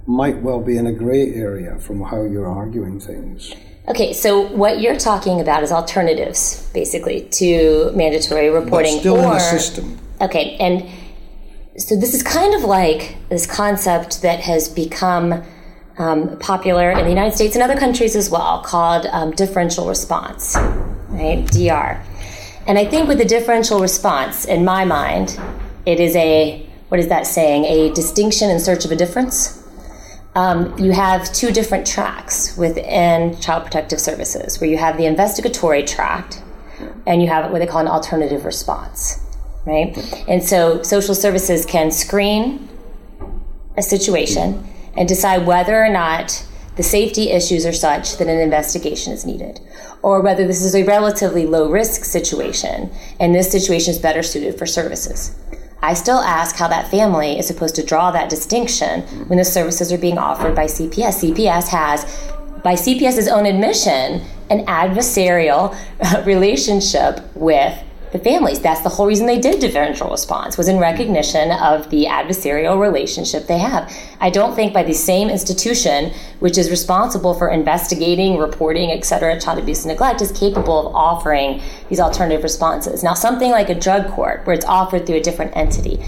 might 0.06 0.42
well 0.42 0.60
be 0.60 0.78
in 0.78 0.86
a 0.86 0.92
grey 0.92 1.34
area 1.34 1.78
from 1.78 2.02
how 2.02 2.22
you're 2.22 2.48
arguing 2.48 2.98
things. 2.98 3.54
Okay, 3.88 4.12
so 4.12 4.40
what 4.48 4.80
you're 4.80 4.98
talking 4.98 5.40
about 5.40 5.62
is 5.62 5.72
alternatives, 5.72 6.70
basically, 6.72 7.22
to 7.32 7.92
mandatory 7.94 8.48
reporting. 8.48 8.94
But 8.94 9.00
still 9.00 9.16
or, 9.16 9.24
in 9.24 9.30
the 9.30 9.38
system. 9.38 9.98
Okay, 10.22 10.56
and 10.60 10.88
so 11.76 11.96
this 11.96 12.14
is 12.14 12.22
kind 12.22 12.54
of 12.54 12.62
like 12.62 13.16
this 13.28 13.44
concept 13.44 14.22
that 14.22 14.38
has 14.38 14.68
become 14.68 15.42
um, 15.98 16.38
popular 16.38 16.92
in 16.92 17.02
the 17.02 17.08
United 17.08 17.34
States 17.34 17.56
and 17.56 17.62
other 17.62 17.76
countries 17.76 18.14
as 18.14 18.30
well, 18.30 18.62
called 18.62 19.06
um, 19.06 19.32
differential 19.32 19.88
response, 19.88 20.56
right? 21.08 21.44
DR. 21.50 22.00
And 22.68 22.78
I 22.78 22.86
think 22.86 23.08
with 23.08 23.18
the 23.18 23.24
differential 23.24 23.80
response, 23.80 24.44
in 24.44 24.64
my 24.64 24.84
mind, 24.84 25.40
it 25.86 25.98
is 25.98 26.14
a 26.14 26.68
what 26.88 27.00
is 27.00 27.08
that 27.08 27.26
saying? 27.26 27.64
A 27.64 27.92
distinction 27.94 28.50
in 28.50 28.60
search 28.60 28.84
of 28.84 28.92
a 28.92 28.96
difference. 28.96 29.66
Um, 30.34 30.78
you 30.78 30.92
have 30.92 31.32
two 31.32 31.50
different 31.50 31.86
tracks 31.86 32.56
within 32.56 33.40
Child 33.40 33.64
Protective 33.64 33.98
Services, 33.98 34.60
where 34.60 34.68
you 34.68 34.76
have 34.76 34.98
the 34.98 35.06
investigatory 35.06 35.82
track, 35.82 36.34
and 37.06 37.22
you 37.22 37.28
have 37.28 37.50
what 37.50 37.58
they 37.58 37.66
call 37.66 37.80
an 37.80 37.88
alternative 37.88 38.44
response 38.44 39.21
right? 39.64 39.96
And 40.28 40.42
so 40.42 40.82
social 40.82 41.14
services 41.14 41.64
can 41.64 41.90
screen 41.90 42.68
a 43.76 43.82
situation 43.82 44.66
and 44.96 45.08
decide 45.08 45.46
whether 45.46 45.82
or 45.82 45.88
not 45.88 46.46
the 46.76 46.82
safety 46.82 47.30
issues 47.30 47.66
are 47.66 47.72
such 47.72 48.16
that 48.16 48.28
an 48.28 48.38
investigation 48.38 49.12
is 49.12 49.26
needed, 49.26 49.60
or 50.00 50.22
whether 50.22 50.46
this 50.46 50.62
is 50.62 50.74
a 50.74 50.84
relatively 50.84 51.46
low 51.46 51.70
risk 51.70 52.04
situation 52.04 52.90
and 53.20 53.34
this 53.34 53.52
situation 53.52 53.92
is 53.92 53.98
better 53.98 54.22
suited 54.22 54.58
for 54.58 54.64
services. 54.64 55.38
I 55.82 55.94
still 55.94 56.20
ask 56.20 56.56
how 56.56 56.68
that 56.68 56.90
family 56.90 57.38
is 57.38 57.46
supposed 57.46 57.74
to 57.74 57.84
draw 57.84 58.10
that 58.12 58.30
distinction 58.30 59.02
when 59.26 59.38
the 59.38 59.44
services 59.44 59.92
are 59.92 59.98
being 59.98 60.16
offered 60.16 60.54
by 60.54 60.64
CPS. 60.64 61.34
CPS 61.34 61.68
has, 61.68 62.04
by 62.62 62.74
CPS's 62.74 63.28
own 63.28 63.46
admission, 63.46 64.22
an 64.48 64.64
adversarial 64.66 65.76
relationship 66.26 67.20
with 67.34 67.76
the 68.12 68.18
families. 68.18 68.60
That's 68.60 68.82
the 68.82 68.90
whole 68.90 69.06
reason 69.06 69.26
they 69.26 69.40
did 69.40 69.58
differential 69.60 70.10
response 70.10 70.58
was 70.58 70.68
in 70.68 70.78
recognition 70.78 71.50
of 71.50 71.88
the 71.90 72.04
adversarial 72.04 72.78
relationship 72.78 73.46
they 73.46 73.58
have. 73.58 73.90
I 74.20 74.30
don't 74.30 74.54
think 74.54 74.72
by 74.74 74.82
the 74.82 74.92
same 74.92 75.30
institution, 75.30 76.12
which 76.38 76.58
is 76.58 76.70
responsible 76.70 77.34
for 77.34 77.48
investigating, 77.48 78.36
reporting, 78.36 78.90
et 78.90 79.04
cetera, 79.04 79.40
child 79.40 79.58
abuse 79.58 79.84
and 79.84 79.92
neglect, 79.92 80.20
is 80.20 80.30
capable 80.32 80.88
of 80.88 80.94
offering 80.94 81.62
these 81.88 82.00
alternative 82.00 82.42
responses. 82.42 83.02
Now, 83.02 83.14
something 83.14 83.50
like 83.50 83.70
a 83.70 83.74
drug 83.74 84.08
court, 84.10 84.46
where 84.46 84.54
it's 84.54 84.66
offered 84.66 85.06
through 85.06 85.16
a 85.16 85.22
different 85.22 85.56
entity, 85.56 85.98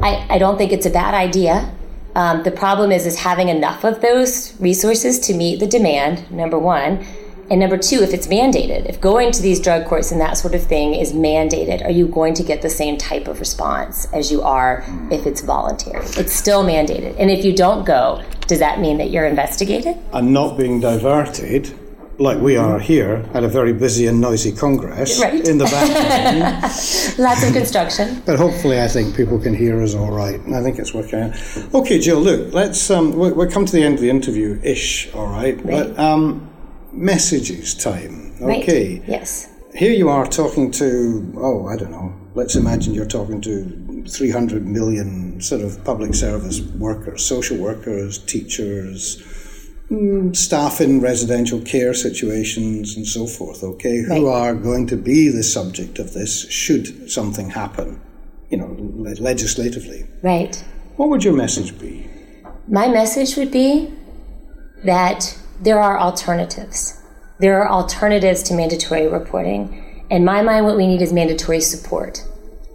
I, 0.00 0.26
I 0.28 0.38
don't 0.38 0.58
think 0.58 0.70
it's 0.72 0.86
a 0.86 0.90
bad 0.90 1.14
idea. 1.14 1.74
Um, 2.14 2.42
the 2.42 2.50
problem 2.50 2.92
is, 2.92 3.06
is 3.06 3.18
having 3.18 3.48
enough 3.48 3.84
of 3.84 4.00
those 4.00 4.58
resources 4.60 5.18
to 5.20 5.34
meet 5.34 5.60
the 5.60 5.66
demand. 5.66 6.30
Number 6.30 6.58
one, 6.58 7.06
and 7.50 7.60
number 7.60 7.78
two, 7.78 8.02
if 8.02 8.12
it's 8.12 8.26
mandated, 8.26 8.86
if 8.86 9.00
going 9.00 9.32
to 9.32 9.40
these 9.40 9.58
drug 9.58 9.86
courts 9.86 10.12
and 10.12 10.20
that 10.20 10.36
sort 10.36 10.54
of 10.54 10.62
thing 10.62 10.94
is 10.94 11.12
mandated, 11.12 11.84
are 11.84 11.90
you 11.90 12.06
going 12.06 12.34
to 12.34 12.42
get 12.42 12.60
the 12.60 12.68
same 12.68 12.98
type 12.98 13.26
of 13.26 13.40
response 13.40 14.06
as 14.12 14.30
you 14.30 14.42
are 14.42 14.84
if 15.10 15.26
it's 15.26 15.40
voluntary? 15.40 16.04
It's 16.16 16.32
still 16.32 16.62
mandated. 16.62 17.16
And 17.18 17.30
if 17.30 17.44
you 17.44 17.54
don't 17.54 17.86
go, 17.86 18.22
does 18.46 18.58
that 18.58 18.80
mean 18.80 18.98
that 18.98 19.10
you're 19.10 19.26
investigated? 19.26 19.96
And 20.12 20.34
not 20.34 20.58
being 20.58 20.80
diverted, 20.80 21.72
like 22.18 22.38
we 22.38 22.56
are 22.56 22.78
here 22.78 23.24
at 23.32 23.44
a 23.44 23.48
very 23.48 23.72
busy 23.72 24.06
and 24.06 24.20
noisy 24.20 24.52
Congress 24.52 25.20
right. 25.20 25.46
in 25.46 25.56
the 25.56 25.64
background. 25.64 26.62
Lots 27.18 27.46
of 27.46 27.52
construction. 27.52 28.22
But 28.26 28.38
hopefully, 28.38 28.80
I 28.80 28.88
think 28.88 29.16
people 29.16 29.38
can 29.38 29.54
hear 29.54 29.80
us 29.82 29.94
all 29.94 30.10
right. 30.10 30.40
I 30.52 30.62
think 30.62 30.78
it's 30.78 30.92
working 30.92 31.20
out. 31.20 31.74
Okay, 31.74 31.98
Jill, 31.98 32.20
look, 32.20 32.52
let's, 32.52 32.90
um, 32.90 33.16
we'll, 33.16 33.34
we'll 33.34 33.50
come 33.50 33.64
to 33.64 33.72
the 33.72 33.82
end 33.82 33.94
of 33.94 34.00
the 34.00 34.10
interview 34.10 34.60
ish, 34.62 35.12
all 35.14 35.28
right? 35.28 35.56
right. 35.64 35.94
But, 35.94 35.98
um, 35.98 36.47
messages 36.92 37.74
time. 37.74 38.34
Okay. 38.40 38.98
Right. 39.00 39.08
Yes. 39.08 39.48
Here 39.74 39.92
you 39.92 40.08
are 40.08 40.26
talking 40.26 40.70
to, 40.72 41.32
oh, 41.36 41.66
I 41.66 41.76
don't 41.76 41.90
know, 41.90 42.14
let's 42.34 42.56
imagine 42.56 42.94
you're 42.94 43.06
talking 43.06 43.40
to 43.42 44.04
300 44.08 44.66
million 44.66 45.40
sort 45.40 45.60
of 45.60 45.84
public 45.84 46.14
service 46.14 46.60
workers, 46.60 47.24
social 47.24 47.58
workers, 47.58 48.18
teachers, 48.18 49.22
mm, 49.90 50.34
staff 50.34 50.80
in 50.80 51.00
residential 51.00 51.60
care 51.60 51.94
situations, 51.94 52.96
and 52.96 53.06
so 53.06 53.26
forth, 53.26 53.62
okay, 53.62 53.98
who 54.02 54.26
Right. 54.26 54.34
are 54.50 54.54
going 54.54 54.86
to 54.88 54.96
be 54.96 55.28
the 55.28 55.42
subject 55.42 55.98
of 55.98 56.12
this 56.14 56.48
should 56.48 57.10
something 57.10 57.50
happen, 57.50 58.00
you 58.50 58.56
know, 58.58 58.74
le- 58.78 59.20
legislatively. 59.22 60.06
Right. 60.22 60.62
What 60.96 61.10
would 61.10 61.22
your 61.24 61.34
message 61.34 61.78
be? 61.78 62.06
My 62.66 62.88
message 62.88 63.36
would 63.36 63.50
be 63.52 63.92
that 64.84 65.36
there 65.60 65.80
are 65.80 65.98
alternatives. 65.98 67.02
There 67.38 67.62
are 67.62 67.68
alternatives 67.68 68.42
to 68.44 68.54
mandatory 68.54 69.06
reporting. 69.06 70.04
In 70.10 70.24
my 70.24 70.42
mind, 70.42 70.64
what 70.64 70.76
we 70.76 70.86
need 70.86 71.02
is 71.02 71.12
mandatory 71.12 71.60
support, 71.60 72.24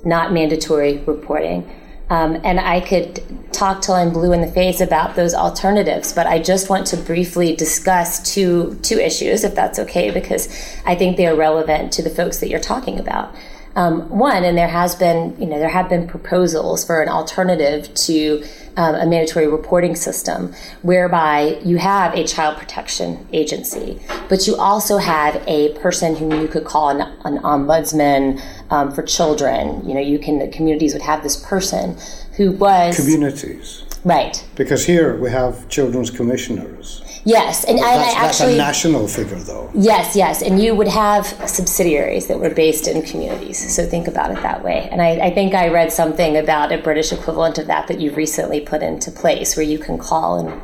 not 0.05 0.31
mandatory 0.31 0.97
reporting. 0.99 1.69
Um, 2.09 2.39
and 2.43 2.59
I 2.59 2.81
could 2.81 3.23
talk 3.53 3.81
till 3.81 3.95
I'm 3.95 4.11
blue 4.11 4.33
in 4.33 4.41
the 4.41 4.51
face 4.51 4.81
about 4.81 5.15
those 5.15 5.33
alternatives, 5.33 6.13
but 6.13 6.27
I 6.27 6.37
just 6.39 6.69
want 6.69 6.85
to 6.87 6.97
briefly 6.97 7.55
discuss 7.55 8.33
two 8.33 8.77
two 8.83 8.99
issues, 8.99 9.43
if 9.43 9.55
that's 9.55 9.79
okay, 9.79 10.11
because 10.11 10.47
I 10.85 10.95
think 10.95 11.17
they 11.17 11.27
are 11.27 11.35
relevant 11.35 11.91
to 11.93 12.03
the 12.03 12.09
folks 12.09 12.39
that 12.39 12.49
you're 12.49 12.59
talking 12.59 12.99
about. 12.99 13.33
Um, 13.75 14.07
one, 14.09 14.43
and 14.43 14.57
there 14.57 14.67
has 14.67 14.95
been, 14.95 15.35
you 15.39 15.47
know, 15.47 15.57
there 15.57 15.69
have 15.69 15.89
been 15.89 16.07
proposals 16.07 16.85
for 16.85 17.01
an 17.01 17.09
alternative 17.09 17.93
to 17.95 18.43
um, 18.77 18.95
a 18.95 19.05
mandatory 19.05 19.47
reporting 19.47 19.95
system 19.95 20.53
whereby 20.81 21.59
you 21.63 21.77
have 21.77 22.13
a 22.13 22.23
child 22.23 22.57
protection 22.57 23.27
agency, 23.33 23.99
but 24.29 24.47
you 24.47 24.55
also 24.55 24.97
have 24.97 25.41
a 25.47 25.73
person 25.79 26.15
whom 26.15 26.31
you 26.31 26.47
could 26.47 26.65
call 26.65 26.89
an, 26.89 27.01
an 27.25 27.39
ombudsman 27.39 28.41
um, 28.69 28.91
for 28.91 29.03
children. 29.03 29.87
You 29.87 29.95
know, 29.95 30.01
you 30.01 30.19
can, 30.19 30.39
the 30.39 30.47
communities 30.47 30.93
would 30.93 31.03
have 31.03 31.23
this 31.23 31.37
person 31.37 31.97
who 32.37 32.51
was. 32.53 32.95
Communities. 32.95 33.83
right. 34.03 34.43
Because 34.55 34.85
here 34.85 35.17
we 35.17 35.29
have 35.29 35.67
children's 35.69 36.09
commissioners. 36.09 37.02
Yes. 37.25 37.63
And 37.63 37.79
I, 37.79 37.97
That's, 37.97 38.15
I 38.15 38.21
that's 38.21 38.39
a 38.41 38.57
national 38.57 39.07
figure, 39.07 39.37
though. 39.37 39.71
Yes, 39.73 40.15
yes, 40.15 40.41
and 40.41 40.61
you 40.61 40.75
would 40.75 40.89
have 40.89 41.25
subsidiaries 41.47 42.27
that 42.27 42.39
were 42.39 42.49
based 42.49 42.87
in 42.87 43.01
communities. 43.01 43.73
So 43.75 43.85
think 43.85 44.07
about 44.07 44.31
it 44.31 44.41
that 44.43 44.63
way. 44.63 44.89
And 44.91 45.01
I, 45.01 45.27
I 45.27 45.33
think 45.33 45.53
I 45.53 45.69
read 45.69 45.91
something 45.91 46.35
about 46.37 46.71
a 46.71 46.77
British 46.77 47.13
equivalent 47.13 47.57
of 47.57 47.67
that 47.67 47.87
that 47.87 47.99
you've 48.01 48.17
recently 48.17 48.59
put 48.59 48.83
into 48.83 49.09
place, 49.11 49.55
where 49.55 49.65
you 49.65 49.79
can 49.79 49.97
call 49.97 50.39
and 50.39 50.61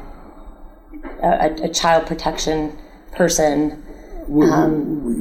a, 1.24 1.64
a, 1.66 1.70
child 1.70 2.06
protection 2.08 2.78
person. 3.14 3.84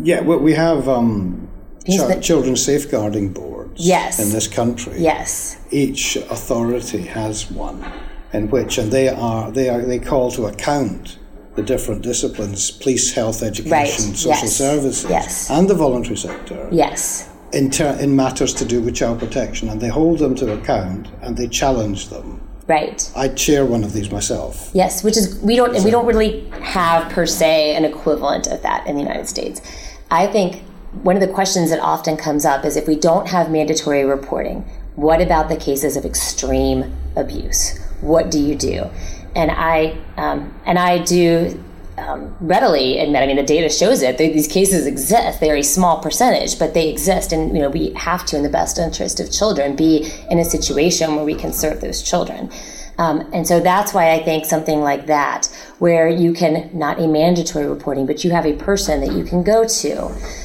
Yeah, 0.04 0.20
we, 0.22 0.36
we 0.36 0.52
have 0.54 0.88
um, 0.88 1.48
Yes, 1.86 2.02
chi- 2.02 2.14
but- 2.14 2.22
children's 2.22 2.64
safeguarding 2.64 3.32
boards 3.32 3.74
Yes. 3.76 4.18
in 4.18 4.30
this 4.32 4.48
country. 4.48 5.00
Yes, 5.00 5.56
Each 5.70 6.16
authority 6.16 7.02
has 7.02 7.50
one, 7.50 7.84
in 8.32 8.50
which, 8.50 8.76
and 8.78 8.90
they 8.92 9.08
are 9.08 9.50
they 9.52 9.68
are 9.68 9.82
they 9.82 9.98
call 10.00 10.30
to 10.32 10.46
account 10.46 11.16
the 11.58 11.64
different 11.74 12.02
disciplines: 12.02 12.70
police, 12.70 13.12
health, 13.12 13.42
education, 13.42 13.72
Right, 13.72 13.88
social 14.16 14.30
yes, 14.48 14.56
services, 14.56 15.10
yes. 15.10 15.50
and 15.50 15.68
the 15.68 15.74
voluntary 15.74 16.16
sector. 16.16 16.68
yes, 16.70 17.28
In, 17.52 17.70
ter- 17.70 17.98
in 18.04 18.14
matters 18.14 18.52
to 18.60 18.64
do 18.64 18.80
with 18.84 18.94
child 18.94 19.18
protection, 19.18 19.68
and 19.68 19.80
they 19.80 19.88
hold 20.00 20.18
them 20.20 20.34
to 20.36 20.52
account 20.58 21.08
and 21.22 21.36
they 21.36 21.48
challenge 21.48 22.00
them. 22.14 22.26
right. 22.68 23.00
I 23.16 23.26
chair 23.44 23.62
one 23.74 23.82
of 23.88 23.92
these 23.96 24.10
myself. 24.18 24.70
Yes, 24.82 25.02
which 25.04 25.16
is 25.20 25.24
we 25.50 25.54
don't 25.60 25.74
and 25.76 25.84
we 25.84 25.90
don't 25.96 26.06
really 26.12 26.32
have 26.78 27.10
per 27.14 27.26
se 27.26 27.74
an 27.78 27.84
equivalent 27.92 28.46
of 28.54 28.58
that 28.66 28.86
in 28.86 28.92
the 28.96 29.02
United 29.08 29.28
States. 29.34 29.56
I 30.22 30.24
think 30.34 30.50
one 31.08 31.16
of 31.18 31.22
the 31.26 31.32
questions 31.38 31.66
that 31.72 31.80
often 31.94 32.14
comes 32.26 32.44
up 32.52 32.64
is 32.68 32.76
if 32.82 32.86
we 32.92 32.96
don't 33.08 33.26
have 33.34 33.50
mandatory 33.50 34.04
reporting, 34.16 34.58
what 35.06 35.20
about 35.26 35.48
the 35.48 35.56
cases 35.68 35.96
of 35.98 36.04
extreme 36.12 36.80
abuse? 37.16 37.62
What 38.00 38.30
do 38.34 38.38
you 38.48 38.54
do? 38.54 38.76
And 39.34 39.50
I 39.50 39.96
um, 40.16 40.54
and 40.66 40.78
I 40.78 40.98
do 40.98 41.62
um, 41.98 42.34
readily 42.40 42.98
admit. 42.98 43.22
I 43.22 43.26
mean, 43.26 43.36
the 43.36 43.42
data 43.42 43.68
shows 43.68 44.02
it. 44.02 44.18
They, 44.18 44.32
these 44.32 44.48
cases 44.48 44.86
exist. 44.86 45.40
They're 45.40 45.56
a 45.56 45.62
small 45.62 46.00
percentage, 46.00 46.58
but 46.58 46.74
they 46.74 46.88
exist, 46.88 47.32
and 47.32 47.54
you 47.54 47.62
know 47.62 47.70
we 47.70 47.92
have 47.94 48.24
to, 48.26 48.36
in 48.36 48.42
the 48.42 48.48
best 48.48 48.78
interest 48.78 49.20
of 49.20 49.30
children, 49.30 49.76
be 49.76 50.10
in 50.30 50.38
a 50.38 50.44
situation 50.44 51.16
where 51.16 51.24
we 51.24 51.34
can 51.34 51.52
serve 51.52 51.80
those 51.80 52.02
children. 52.02 52.50
Um, 52.98 53.30
and 53.32 53.46
so 53.46 53.60
that's 53.60 53.94
why 53.94 54.12
I 54.12 54.22
think 54.24 54.44
something 54.44 54.80
like 54.80 55.06
that, 55.06 55.46
where 55.78 56.08
you 56.08 56.32
can, 56.32 56.68
not 56.76 56.98
a 56.98 57.06
mandatory 57.06 57.66
reporting, 57.66 58.06
but 58.06 58.24
you 58.24 58.32
have 58.32 58.44
a 58.44 58.54
person 58.54 59.00
that 59.00 59.12
you 59.12 59.24
can 59.24 59.44
go 59.44 59.64
to, 59.64 59.94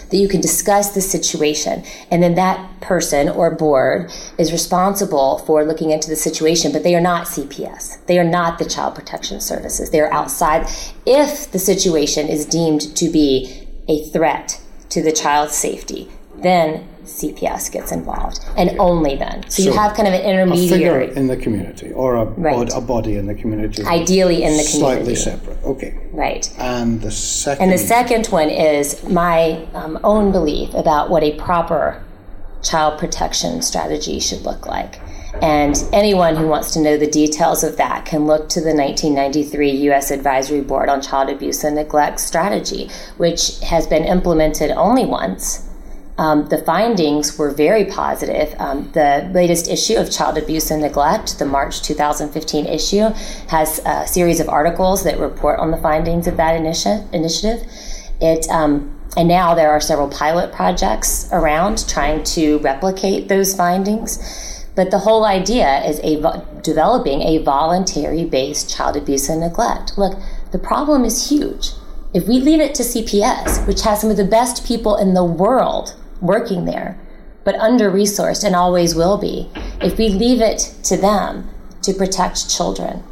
that 0.09 0.17
you 0.17 0.27
can 0.27 0.39
discuss 0.39 0.91
the 0.91 1.01
situation. 1.01 1.83
And 2.11 2.21
then 2.21 2.35
that 2.35 2.79
person 2.79 3.27
or 3.27 3.49
board 3.49 4.11
is 4.37 4.51
responsible 4.51 5.39
for 5.39 5.65
looking 5.65 5.89
into 5.89 6.09
the 6.09 6.15
situation, 6.15 6.71
but 6.71 6.83
they 6.83 6.93
are 6.93 7.01
not 7.01 7.25
CPS. 7.25 8.05
They 8.05 8.19
are 8.19 8.23
not 8.23 8.59
the 8.59 8.65
Child 8.65 8.93
Protection 8.93 9.41
Services. 9.41 9.89
They 9.89 9.99
are 9.99 10.13
outside. 10.13 10.69
If 11.07 11.51
the 11.51 11.59
situation 11.59 12.27
is 12.27 12.45
deemed 12.45 12.95
to 12.97 13.09
be 13.09 13.67
a 13.87 14.05
threat 14.09 14.61
to 14.89 15.01
the 15.01 15.11
child's 15.11 15.55
safety, 15.55 16.11
then 16.35 16.87
CPS 17.05 17.71
gets 17.71 17.91
involved, 17.91 18.39
and 18.57 18.77
only 18.79 19.15
then. 19.15 19.43
So, 19.49 19.63
you 19.63 19.73
have 19.73 19.93
kind 19.95 20.07
of 20.07 20.13
an 20.13 20.21
intermediary. 20.21 21.15
in 21.15 21.27
the 21.27 21.37
community, 21.37 21.91
or 21.91 22.15
a, 22.15 22.25
Right. 22.25 22.55
bod- 22.69 22.71
a 22.73 22.81
body 22.81 23.15
in 23.15 23.25
the 23.27 23.35
community, 23.35 23.83
Ideally 23.83 24.43
in 24.43 24.57
the 24.57 24.63
community, 24.63 24.79
slightly 24.79 25.15
separate. 25.15 25.57
Okay. 25.63 25.93
Right. 26.11 26.49
And 26.59 27.01
the 27.01 27.11
second. 27.11 27.63
And 27.63 27.71
the 27.73 27.77
second 27.77 28.27
one 28.27 28.49
is 28.49 29.03
my 29.07 29.65
um, 29.73 29.99
own 30.03 30.31
belief 30.31 30.73
about 30.73 31.09
what 31.09 31.23
a 31.23 31.31
proper 31.33 32.01
child 32.61 32.97
protection 32.99 33.61
strategy 33.61 34.19
should 34.19 34.41
look 34.41 34.65
like. 34.65 34.99
And 35.41 35.75
anyone 35.91 36.35
who 36.35 36.47
wants 36.47 36.71
to 36.73 36.79
know 36.79 36.95
the 36.95 37.07
details 37.09 37.63
of 37.63 37.77
that 37.77 38.05
can 38.05 38.27
look 38.27 38.49
to 38.49 38.61
the 38.61 38.73
1993 38.73 39.71
U.S. 39.87 40.11
Advisory 40.11 40.61
Board 40.61 40.89
on 40.89 41.01
Child 41.01 41.29
Abuse 41.29 41.63
and 41.63 41.75
Neglect 41.75 42.19
strategy, 42.19 42.89
which 43.17 43.59
has 43.61 43.87
been 43.87 44.03
implemented 44.03 44.69
only 44.71 45.05
once. 45.05 45.67
Um, 46.17 46.47
the 46.49 46.59
findings 46.59 47.39
were 47.39 47.49
very 47.51 47.85
positive. 47.85 48.53
Um, 48.59 48.91
the 48.93 49.29
latest 49.33 49.67
issue 49.67 49.95
of 49.95 50.11
Child 50.11 50.37
Abuse 50.37 50.69
and 50.69 50.81
Neglect, 50.81 51.39
the 51.39 51.45
March 51.45 51.81
2015 51.81 52.67
issue, 52.67 53.09
has 53.49 53.79
a 53.85 54.05
series 54.05 54.39
of 54.39 54.47
articles 54.47 55.03
that 55.05 55.19
report 55.19 55.59
on 55.59 55.71
the 55.71 55.77
findings 55.77 56.27
of 56.27 56.37
that 56.37 56.59
initi- 56.59 57.11
initiative. 57.13 57.67
It 58.21 58.47
um, 58.49 58.99
and 59.15 59.27
now 59.27 59.53
there 59.53 59.69
are 59.71 59.79
several 59.79 60.07
pilot 60.07 60.51
projects 60.51 61.29
around 61.31 61.87
trying 61.87 62.23
to 62.23 62.57
replicate 62.59 63.27
those 63.27 63.55
findings. 63.55 64.19
But 64.75 64.89
the 64.89 64.99
whole 64.99 65.23
idea 65.23 65.83
is 65.83 65.99
a 66.03 66.19
vo- 66.19 66.45
developing 66.63 67.21
a 67.21 67.37
voluntary 67.39 68.25
based 68.25 68.75
child 68.75 68.97
abuse 68.97 69.29
and 69.29 69.41
neglect. 69.41 69.97
Look, 69.97 70.17
the 70.51 70.59
problem 70.59 71.05
is 71.05 71.29
huge. 71.29 71.71
If 72.13 72.27
we 72.27 72.39
leave 72.39 72.59
it 72.59 72.75
to 72.75 72.83
CPS, 72.83 73.67
which 73.67 73.81
has 73.81 74.01
some 74.01 74.09
of 74.09 74.17
the 74.17 74.25
best 74.25 74.65
people 74.65 74.95
in 74.95 75.13
the 75.13 75.23
world 75.23 75.95
working 76.23 76.65
there, 76.65 76.99
but 77.43 77.55
under 77.55 77.91
resourced 77.91 78.43
and 78.43 78.55
always 78.55 78.95
will 78.95 79.17
be, 79.17 79.49
if 79.81 79.97
we 79.97 80.09
leave 80.09 80.41
it 80.41 80.73
to 80.83 80.97
them 80.97 81.49
to 81.81 81.93
protect 81.93 82.49
children, 82.49 83.03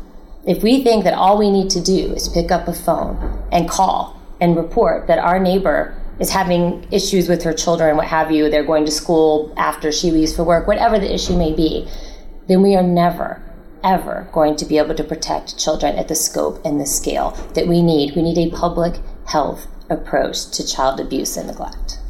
if 0.48 0.64
we 0.64 0.84
think 0.84 1.04
that 1.04 1.14
all 1.14 1.38
we 1.38 1.52
need 1.52 1.70
to 1.70 1.82
do 1.82 2.14
is 2.14 2.30
pick 2.30 2.52
up 2.52 2.68
a 2.68 2.74
phone 2.74 3.44
and 3.52 3.70
call 3.70 4.20
and 4.40 4.56
report 4.56 5.06
that 5.08 5.20
our 5.20 5.40
neighbor 5.40 5.96
is 6.20 6.32
having 6.32 6.88
issues 6.92 7.28
with 7.28 7.44
her 7.44 7.54
children, 7.54 7.98
what 7.98 8.08
have 8.08 8.32
you, 8.32 8.50
they're 8.50 8.64
going 8.64 8.86
to 8.86 8.92
school 8.92 9.54
after 9.58 9.92
she 9.92 10.10
leaves 10.10 10.36
for 10.36 10.44
work, 10.44 10.68
whatever 10.68 10.98
the 10.98 11.14
issue 11.14 11.38
may 11.38 11.54
be, 11.54 11.88
then 12.48 12.62
we 12.62 12.76
are 12.76 12.84
never, 12.84 13.42
ever 13.84 14.28
going 14.32 14.56
to 14.56 14.66
be 14.66 14.78
able 14.78 14.96
to 14.96 15.04
protect 15.04 15.60
children 15.60 15.96
at 15.98 16.08
the 16.08 16.16
scope 16.16 16.64
and 16.64 16.80
the 16.80 16.86
scale 16.86 17.32
that 17.54 17.68
we 17.68 17.82
need. 17.82 18.16
We 18.16 18.22
need 18.22 18.38
a 18.38 18.56
public 18.56 19.00
health 19.28 19.68
approach 19.90 20.50
to 20.52 20.66
child 20.66 21.00
abuse 21.00 21.38
and 21.38 21.48
neglect. 21.48 22.01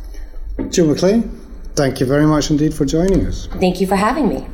Jill 0.69 0.87
McLeigh, 0.87 1.29
thank 1.75 1.99
you 1.99 2.05
very 2.05 2.25
much 2.25 2.49
indeed 2.49 2.73
for 2.73 2.85
joining 2.85 3.25
us. 3.25 3.47
Thank 3.59 3.81
you 3.81 3.87
for 3.87 3.95
having 3.95 4.29
me. 4.29 4.47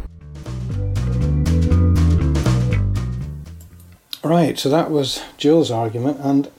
Right, 4.23 4.59
so 4.59 4.69
that 4.69 4.91
was 4.91 5.23
Jill's 5.37 5.71
argument, 5.71 6.19
and 6.21 6.51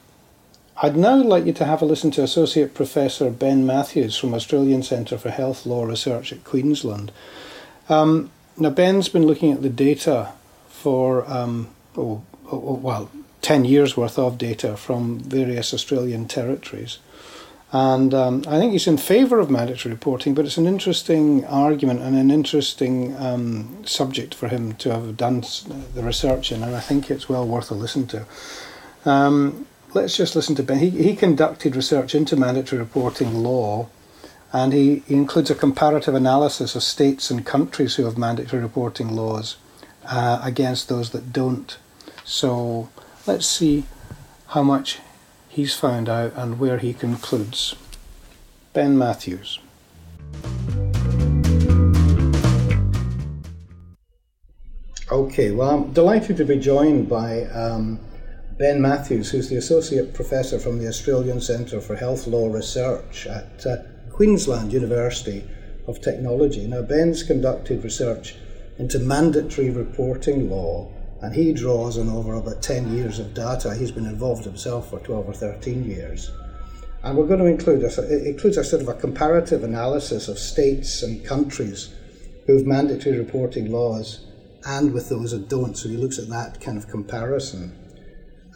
I'd 0.80 0.96
now 0.96 1.16
like 1.16 1.44
you 1.44 1.52
to 1.54 1.64
have 1.64 1.82
a 1.82 1.84
listen 1.84 2.10
to 2.12 2.22
Associate 2.22 2.72
Professor 2.72 3.30
Ben 3.30 3.66
Mathews 3.66 4.16
from 4.16 4.32
Australian 4.32 4.82
Centre 4.82 5.18
for 5.18 5.30
Health 5.30 5.66
Law 5.66 5.84
Research 5.84 6.32
at 6.32 6.44
Queensland. 6.44 7.12
Um, 7.88 8.30
now, 8.56 8.70
Ben's 8.70 9.08
been 9.08 9.26
looking 9.26 9.52
at 9.52 9.62
the 9.62 9.68
data 9.68 10.32
for, 10.68 11.28
um, 11.30 11.68
oh, 11.96 12.22
oh, 12.46 12.50
oh, 12.52 12.74
well, 12.74 13.10
10 13.42 13.64
years 13.64 13.96
worth 13.96 14.18
of 14.18 14.38
data 14.38 14.76
from 14.76 15.18
various 15.20 15.74
Australian 15.74 16.26
territories. 16.26 16.98
And 17.70 18.14
um, 18.14 18.44
I 18.48 18.58
think 18.58 18.72
he's 18.72 18.86
in 18.86 18.96
favour 18.96 19.38
of 19.38 19.50
mandatory 19.50 19.92
reporting, 19.92 20.34
but 20.34 20.46
it's 20.46 20.56
an 20.56 20.66
interesting 20.66 21.44
argument 21.44 22.00
and 22.00 22.16
an 22.16 22.30
interesting 22.30 23.14
um, 23.18 23.84
subject 23.84 24.34
for 24.34 24.48
him 24.48 24.74
to 24.76 24.90
have 24.90 25.18
done 25.18 25.44
the 25.94 26.02
research 26.02 26.50
in, 26.50 26.62
and 26.62 26.74
I 26.74 26.80
think 26.80 27.10
it's 27.10 27.28
well 27.28 27.46
worth 27.46 27.70
a 27.70 27.74
listen 27.74 28.06
to. 28.06 28.24
Um, 29.04 29.66
let's 29.92 30.16
just 30.16 30.34
listen 30.34 30.54
to 30.56 30.62
Ben. 30.62 30.78
He, 30.78 30.90
he 30.90 31.14
conducted 31.14 31.76
research 31.76 32.14
into 32.14 32.36
mandatory 32.36 32.80
reporting 32.80 33.34
law 33.42 33.88
and 34.52 34.72
he, 34.72 35.02
he 35.06 35.14
includes 35.14 35.50
a 35.50 35.54
comparative 35.54 36.14
analysis 36.14 36.74
of 36.74 36.82
states 36.82 37.30
and 37.30 37.44
countries 37.44 37.96
who 37.96 38.04
have 38.04 38.16
mandatory 38.16 38.62
reporting 38.62 39.14
laws 39.14 39.56
uh, 40.06 40.40
against 40.42 40.88
those 40.88 41.10
that 41.10 41.32
don't. 41.32 41.76
So 42.24 42.88
let's 43.26 43.46
see 43.46 43.84
how 44.48 44.62
much 44.62 45.00
he's 45.48 45.74
found 45.74 46.08
out 46.08 46.32
and 46.36 46.58
where 46.58 46.78
he 46.78 46.92
concludes. 46.92 47.74
Ben 48.72 48.96
Mathews. 48.96 49.58
Okay, 55.10 55.50
well, 55.52 55.70
I'm 55.70 55.92
delighted 55.92 56.36
to 56.36 56.44
be 56.44 56.58
joined 56.58 57.08
by 57.08 57.44
um, 57.44 57.98
Ben 58.58 58.82
Mathews, 58.82 59.30
who's 59.30 59.48
the 59.48 59.56
Associate 59.56 60.12
Professor 60.12 60.58
from 60.58 60.78
the 60.78 60.86
Australian 60.86 61.40
Centre 61.40 61.80
for 61.80 61.96
Health 61.96 62.26
Law 62.26 62.52
Research 62.52 63.26
at 63.26 63.64
uh, 63.64 63.76
Queensland 64.10 64.72
University 64.72 65.48
of 65.86 66.02
Technology. 66.02 66.66
Now, 66.66 66.82
Ben's 66.82 67.22
conducted 67.22 67.82
research 67.82 68.34
into 68.78 68.98
mandatory 68.98 69.70
reporting 69.70 70.50
law, 70.50 70.92
and 71.20 71.34
he 71.34 71.52
draws 71.52 71.98
on 71.98 72.08
over 72.08 72.34
about 72.34 72.62
10 72.62 72.96
years 72.96 73.18
of 73.18 73.34
data. 73.34 73.74
He's 73.74 73.90
been 73.90 74.06
involved 74.06 74.44
himself 74.44 74.90
for 74.90 75.00
12 75.00 75.28
or 75.28 75.32
13 75.32 75.84
years. 75.84 76.30
And 77.02 77.16
we're 77.16 77.26
going 77.26 77.40
to 77.40 77.46
include 77.46 77.82
a, 77.82 78.02
it 78.02 78.26
includes 78.26 78.56
a 78.56 78.64
sort 78.64 78.82
of 78.82 78.88
a 78.88 78.94
comparative 78.94 79.64
analysis 79.64 80.28
of 80.28 80.38
states 80.38 81.02
and 81.02 81.24
countries 81.24 81.94
who 82.46 82.56
have 82.56 82.66
mandatory 82.66 83.18
reporting 83.18 83.70
laws 83.70 84.26
and 84.66 84.92
with 84.92 85.08
those 85.08 85.32
that 85.32 85.48
don't. 85.48 85.76
So 85.76 85.88
he 85.88 85.96
looks 85.96 86.18
at 86.18 86.28
that 86.28 86.60
kind 86.60 86.78
of 86.78 86.88
comparison. 86.88 87.76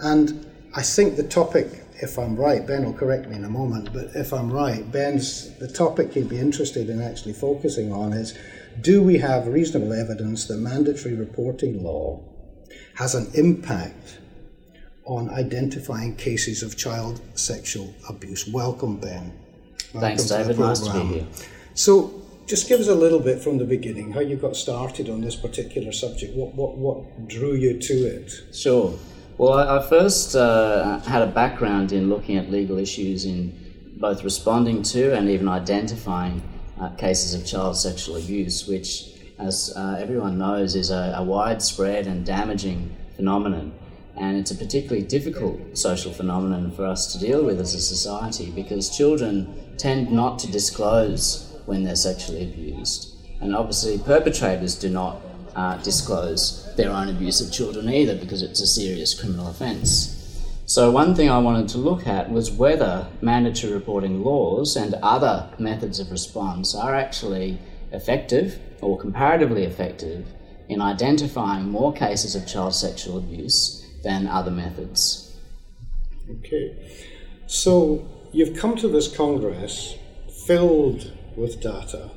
And 0.01 0.47
I 0.75 0.83
think 0.83 1.17
the 1.17 1.25
topic, 1.25 1.85
if 2.01 2.19
I'm 2.19 2.37
right, 2.37 2.67
Ben 2.67 2.85
will 2.85 2.95
correct 2.95 3.29
me 3.29 3.37
in 3.37 3.45
a 3.45 3.51
moment, 3.51 3.93
but 3.93 4.07
if 4.15 4.33
I'm 4.33 4.53
right, 4.53 4.91
Ben's 4.91 5.57
the 5.59 5.69
topic 5.69 6.15
he'd 6.15 6.29
be 6.29 6.39
interested 6.39 6.91
in 6.91 7.01
actually 7.01 7.35
focusing 7.35 7.93
on 7.93 8.13
is 8.13 8.37
do 8.81 9.03
we 9.03 9.19
have 9.19 9.47
reasonable 9.47 9.93
evidence 9.93 10.47
that 10.47 10.57
mandatory 10.57 11.15
reporting 11.15 11.83
law 11.83 12.23
has 12.95 13.15
an 13.15 13.31
impact 13.35 14.19
on 15.05 15.31
identifying 15.31 16.17
cases 16.17 16.63
of 16.63 16.77
child 16.77 17.21
sexual 17.35 17.95
abuse? 18.09 18.49
Welcome, 18.49 18.97
Ben. 18.99 19.33
Welcome 19.93 20.01
Thanks, 20.01 20.25
David. 20.25 20.59
Nice 20.59 20.81
to 20.81 20.93
be 20.93 21.01
here. 21.01 21.27
So, 21.75 22.23
just 22.47 22.69
give 22.69 22.81
us 22.81 22.89
a 22.89 22.95
little 22.95 23.21
bit 23.21 23.41
from 23.41 23.59
the 23.59 23.65
beginning 23.65 24.13
how 24.13 24.21
you 24.21 24.37
got 24.37 24.57
started 24.57 25.09
on 25.09 25.21
this 25.21 25.37
particular 25.37 25.93
subject. 25.93 26.35
What 26.35 26.55
what 26.55 26.77
what 26.77 27.29
drew 27.29 27.55
you 27.55 27.79
to 27.79 27.95
it? 27.95 28.33
Sure. 28.53 28.95
Well, 29.39 29.55
I, 29.55 29.79
I 29.79 29.89
first 29.89 30.37
uh, 30.37 30.99
had 31.01 31.23
a 31.23 31.27
background 31.27 31.93
in 31.93 32.09
looking 32.09 32.37
at 32.37 32.51
legal 32.51 32.79
issues 32.79 33.25
in 33.25 33.59
both 33.97 34.25
responding 34.25 34.83
to 34.83 35.17
and 35.17 35.29
even 35.29 35.49
identifying 35.49 36.43
uh, 36.81 36.91
cases 36.91 37.35
of 37.35 37.47
child 37.47 37.77
sexual 37.77 38.17
abuse, 38.17 38.67
which, 38.67 39.12
as 39.39 39.73
uh, 39.77 39.97
everyone 39.99 40.39
knows, 40.39 40.75
is 40.75 40.91
a, 40.91 41.15
a 41.17 41.23
widespread 41.25 42.07
and 42.07 42.25
damaging 42.25 42.95
phenomenon. 43.17 43.73
And 44.17 44.37
it's 44.37 44.51
a 44.51 44.55
particularly 44.55 45.03
difficult 45.07 45.77
social 45.77 46.13
phenomenon 46.13 46.71
for 46.73 46.85
us 46.85 47.13
to 47.13 47.19
deal 47.19 47.45
with 47.45 47.61
as 47.61 47.75
a 47.75 47.81
society 47.81 48.51
because 48.51 48.95
children 48.97 49.75
tend 49.79 50.13
not 50.13 50.39
to 50.41 50.53
disclose 50.53 51.57
when 51.67 51.83
they're 51.85 51.97
sexually 51.97 52.45
abused. 52.45 53.15
And 53.41 53.57
obviously, 53.57 53.99
perpetrators 53.99 54.75
do 54.75 54.91
not 54.91 55.21
uh, 55.57 55.77
disclose 55.79 56.75
their 56.77 56.91
own 56.91 57.09
abuse 57.09 57.41
of 57.41 57.53
children 57.53 57.89
either 57.89 58.15
because 58.17 58.43
it's 58.43 58.61
a 58.61 58.67
serious 58.67 59.19
criminal 59.19 59.49
offence. 59.49 60.19
So, 60.67 60.91
one 60.91 61.15
thing 61.15 61.29
I 61.29 61.39
wanted 61.39 61.69
to 61.71 61.79
look 61.79 62.07
at 62.07 62.31
was 62.31 62.51
whether 62.51 63.09
mandatory 63.21 63.73
reporting 63.73 64.23
laws 64.23 64.77
and 64.77 64.95
other 65.03 65.51
methods 65.59 65.99
of 65.99 66.11
response 66.11 66.75
are 66.75 66.95
actually 66.95 67.59
effective 67.91 68.59
or 68.83 68.99
comparatively 68.99 69.65
effective 69.65 70.27
in 70.69 70.83
identifying 70.83 71.71
more 71.71 71.93
cases 71.93 72.35
of 72.35 72.47
child 72.47 72.75
sexual 72.75 73.17
abuse 73.17 73.87
than 74.03 74.27
other 74.27 74.51
methods. 74.51 75.37
Okay. 76.31 76.77
So, 77.47 78.09
you've 78.33 78.57
come 78.57 78.77
to 78.77 78.89
this 78.89 79.15
Congress 79.15 79.97
filled 80.47 81.13
with 81.37 81.61
data. 81.61 82.11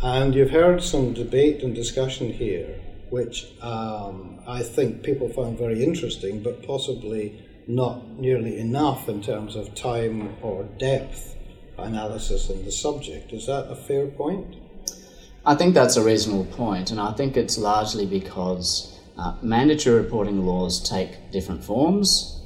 And 0.00 0.34
you've 0.34 0.50
heard 0.50 0.82
some 0.82 1.14
debate 1.14 1.62
and 1.62 1.74
discussion 1.74 2.32
here, 2.32 2.80
which 3.10 3.46
um, 3.62 4.40
I 4.46 4.62
think 4.62 5.02
people 5.02 5.28
found 5.28 5.58
very 5.58 5.82
interesting, 5.82 6.42
but 6.42 6.66
possibly 6.66 7.42
not 7.66 8.06
nearly 8.18 8.58
enough 8.58 9.08
in 9.08 9.22
terms 9.22 9.56
of 9.56 9.74
time 9.74 10.36
or 10.42 10.64
depth 10.78 11.36
analysis 11.78 12.50
in 12.50 12.64
the 12.64 12.72
subject. 12.72 13.32
Is 13.32 13.46
that 13.46 13.70
a 13.70 13.76
fair 13.76 14.06
point? 14.08 14.56
I 15.46 15.54
think 15.54 15.74
that's 15.74 15.96
a 15.96 16.02
reasonable 16.02 16.46
point, 16.46 16.90
and 16.90 16.98
I 16.98 17.12
think 17.12 17.36
it's 17.36 17.58
largely 17.58 18.06
because 18.06 18.98
uh, 19.18 19.34
mandatory 19.42 19.96
reporting 19.96 20.46
laws 20.46 20.80
take 20.80 21.30
different 21.30 21.62
forms. 21.62 22.40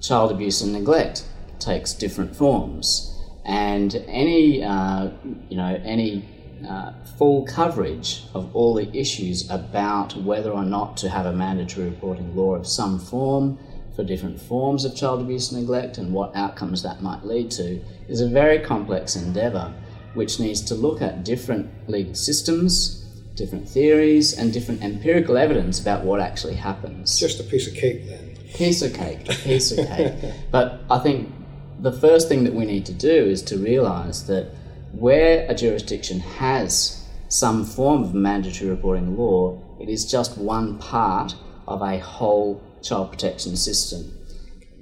Child 0.00 0.32
abuse 0.32 0.60
and 0.60 0.72
neglect 0.72 1.24
takes 1.60 1.92
different 1.92 2.34
forms 2.34 3.12
and 3.44 3.96
any 4.06 4.62
uh, 4.62 5.10
you 5.48 5.56
know 5.56 5.80
any 5.84 6.28
uh, 6.68 6.92
full 7.18 7.44
coverage 7.44 8.24
of 8.34 8.54
all 8.54 8.74
the 8.74 8.94
issues 8.96 9.48
about 9.50 10.16
whether 10.16 10.50
or 10.50 10.64
not 10.64 10.96
to 10.96 11.08
have 11.08 11.26
a 11.26 11.32
mandatory 11.32 11.86
reporting 11.86 12.36
law 12.36 12.54
of 12.54 12.66
some 12.66 12.98
form 12.98 13.58
for 13.96 14.04
different 14.04 14.40
forms 14.40 14.84
of 14.84 14.94
child 14.94 15.20
abuse 15.20 15.50
and 15.50 15.60
neglect 15.60 15.98
and 15.98 16.12
what 16.12 16.34
outcomes 16.36 16.82
that 16.82 17.02
might 17.02 17.24
lead 17.24 17.50
to 17.50 17.80
is 18.08 18.20
a 18.20 18.28
very 18.28 18.58
complex 18.58 19.16
endeavour 19.16 19.72
which 20.14 20.38
needs 20.38 20.60
to 20.62 20.74
look 20.74 21.00
at 21.02 21.24
different 21.24 21.70
legal 21.88 22.14
systems, 22.14 23.04
different 23.34 23.68
theories, 23.68 24.36
and 24.36 24.52
different 24.52 24.82
empirical 24.82 25.36
evidence 25.36 25.80
about 25.80 26.04
what 26.04 26.20
actually 26.20 26.54
happens. 26.54 27.18
Just 27.18 27.40
a 27.40 27.44
piece 27.44 27.66
of 27.66 27.74
cake, 27.74 28.06
then. 28.06 28.36
Piece 28.54 28.82
of 28.82 28.92
cake, 28.92 29.28
piece 29.28 29.72
of 29.72 29.86
cake. 29.88 30.14
But 30.50 30.80
I 30.90 30.98
think 30.98 31.32
the 31.80 31.92
first 31.92 32.28
thing 32.28 32.44
that 32.44 32.54
we 32.54 32.64
need 32.64 32.86
to 32.86 32.92
do 32.92 33.14
is 33.14 33.42
to 33.42 33.56
realize 33.56 34.26
that 34.26 34.50
where 34.92 35.46
a 35.50 35.54
jurisdiction 35.54 36.20
has 36.20 37.02
some 37.28 37.64
form 37.64 38.04
of 38.04 38.14
mandatory 38.14 38.70
reporting 38.70 39.16
law, 39.16 39.58
it 39.80 39.88
is 39.88 40.10
just 40.10 40.36
one 40.36 40.78
part 40.78 41.34
of 41.66 41.80
a 41.80 41.98
whole 41.98 42.62
child 42.82 43.10
protection 43.10 43.56
system. 43.56 44.18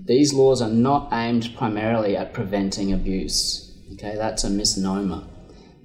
These 0.05 0.33
laws 0.33 0.61
are 0.61 0.71
not 0.71 1.09
aimed 1.13 1.55
primarily 1.57 2.17
at 2.17 2.35
preventing 2.35 2.93
abuse. 2.93 3.70
Okay, 3.93 4.15
that's 4.17 4.45
a 4.45 4.51
misnomer. 4.51 5.25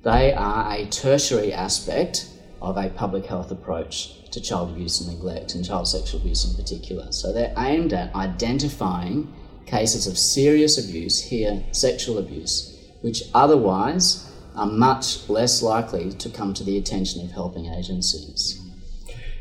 They 0.04 0.34
are 0.34 0.72
a 0.72 0.86
tertiary 0.86 1.52
aspect 1.52 2.30
of 2.62 2.78
a 2.78 2.90
public 2.90 3.26
health 3.26 3.52
approach 3.52 4.30
to 4.32 4.42
child 4.42 4.72
abuse 4.72 5.02
and 5.02 5.12
neglect, 5.12 5.56
and 5.56 5.66
child 5.66 5.88
sexual 5.88 6.20
abuse 6.20 6.46
in 6.46 6.56
particular. 6.56 7.12
So 7.12 7.34
they're 7.34 7.54
aimed 7.58 7.94
at 7.94 8.14
identifying 8.14 9.34
cases 9.66 10.06
of 10.08 10.18
serious 10.18 10.78
abuse, 10.78 11.22
here 11.24 11.64
sexual 11.72 12.18
abuse, 12.20 12.78
which 13.02 13.24
otherwise 13.34 14.32
are 14.56 14.68
much 14.68 15.28
less 15.28 15.62
likely 15.62 16.12
to 16.12 16.30
come 16.30 16.54
to 16.54 16.64
the 16.64 16.78
attention 16.78 17.26
of 17.26 17.32
helping 17.32 17.66
agencies. 17.66 18.62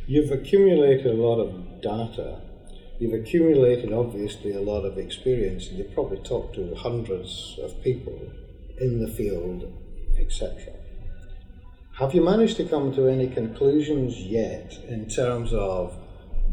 You've 0.07 0.33
accumulated 0.33 1.07
a 1.07 1.13
lot 1.13 1.41
of 1.41 1.81
data. 1.83 2.41
You've 2.99 3.15
accumulated, 3.15 3.93
obviously, 3.93 4.53
a 4.53 4.61
lot 4.61 4.85
of 4.85 4.99
experience, 4.99 5.69
and 5.69 5.79
you've 5.79 5.95
probably 5.95 6.19
talked 6.19 6.55
to 6.57 6.75
hundreds 6.75 7.59
of 7.63 7.83
people 7.83 8.19
in 8.79 9.01
the 9.01 9.09
field, 9.09 9.73
etc. 10.19 10.73
Have 11.99 12.15
you 12.15 12.25
managed 12.25 12.57
to 12.57 12.65
come 12.65 12.93
to 12.95 13.09
any 13.09 13.29
conclusions 13.29 14.19
yet 14.19 14.77
in 14.89 15.09
terms 15.09 15.53
of 15.53 15.97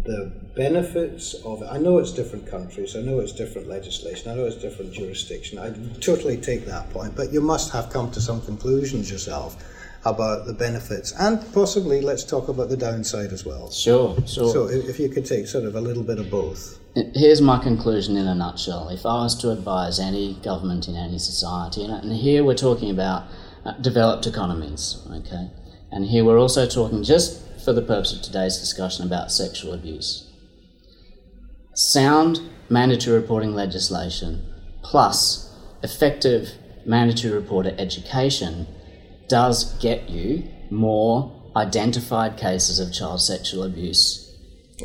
the 0.04 0.32
benefits 0.56 1.36
of 1.46 1.62
it. 1.62 1.68
I 1.70 1.78
know 1.78 1.98
it's 2.00 2.12
different 2.12 2.48
countries, 2.48 2.96
I 2.96 3.02
know 3.02 3.20
it's 3.20 3.32
different 3.32 3.68
legislation, 3.68 4.32
I 4.32 4.36
know 4.36 4.46
it's 4.46 4.56
different 4.56 4.94
jurisdiction. 4.94 5.60
I 5.60 5.72
totally 6.00 6.38
take 6.38 6.66
that 6.66 6.90
point, 6.92 7.16
but 7.16 7.32
you 7.32 7.42
must 7.42 7.72
have 7.72 7.90
come 7.90 8.12
to 8.12 8.22
some 8.22 8.42
conclusions 8.42 9.12
yourself 9.12 9.64
about 10.04 10.48
the 10.48 10.54
benefits 10.54 11.12
and 11.20 11.40
possibly 11.54 12.02
let's 12.02 12.24
talk 12.24 12.48
about 12.48 12.70
the 12.70 12.78
downside 12.78 13.32
as 13.32 13.46
well. 13.46 13.70
Sure, 13.72 14.16
sure. 14.26 14.52
So 14.52 14.68
if 14.68 15.00
you 15.00 15.10
could 15.10 15.26
take 15.26 15.48
sort 15.48 15.66
of 15.66 15.76
a 15.76 15.82
little 15.82 16.04
bit 16.04 16.18
of 16.18 16.30
both. 16.30 16.80
Here's 17.14 17.42
my 17.42 17.62
conclusion 17.62 18.18
in 18.18 18.28
a 18.28 18.36
nutshell. 18.36 18.90
If 18.90 19.06
I 19.06 19.24
was 19.24 19.40
to 19.42 19.52
advise 19.52 20.00
any 20.00 20.34
government 20.44 20.88
in 20.88 20.96
any 20.96 21.20
society, 21.20 21.86
and 21.86 22.12
here 22.12 22.44
we're 22.44 22.56
talking 22.56 22.90
about 22.90 23.24
uh, 23.64 23.74
developed 23.74 24.26
economies, 24.26 24.98
okay? 25.10 25.52
And 25.92 26.06
here 26.06 26.26
we're 26.26 26.40
also 26.40 26.68
talking 26.68 27.04
just 27.04 27.42
for 27.64 27.74
the 27.74 27.82
purpose 27.82 28.14
of 28.14 28.22
today's 28.22 28.58
discussion 28.58 29.06
about 29.06 29.32
sexual 29.32 29.74
abuse. 29.74 30.28
Sound 31.74 32.42
mandatory 32.70 33.20
reporting 33.20 33.54
legislation 33.54 34.46
plus 34.84 35.54
effective 35.84 36.50
mandatory 36.86 37.34
reporter 37.34 37.76
education 37.78 38.68
does 39.32 39.74
get 39.80 40.10
you 40.10 40.44
more 40.70 41.32
identified 41.56 42.36
cases 42.36 42.80
of 42.80 42.92
child 42.92 43.22
sexual 43.22 43.64
abuse. 43.64 44.36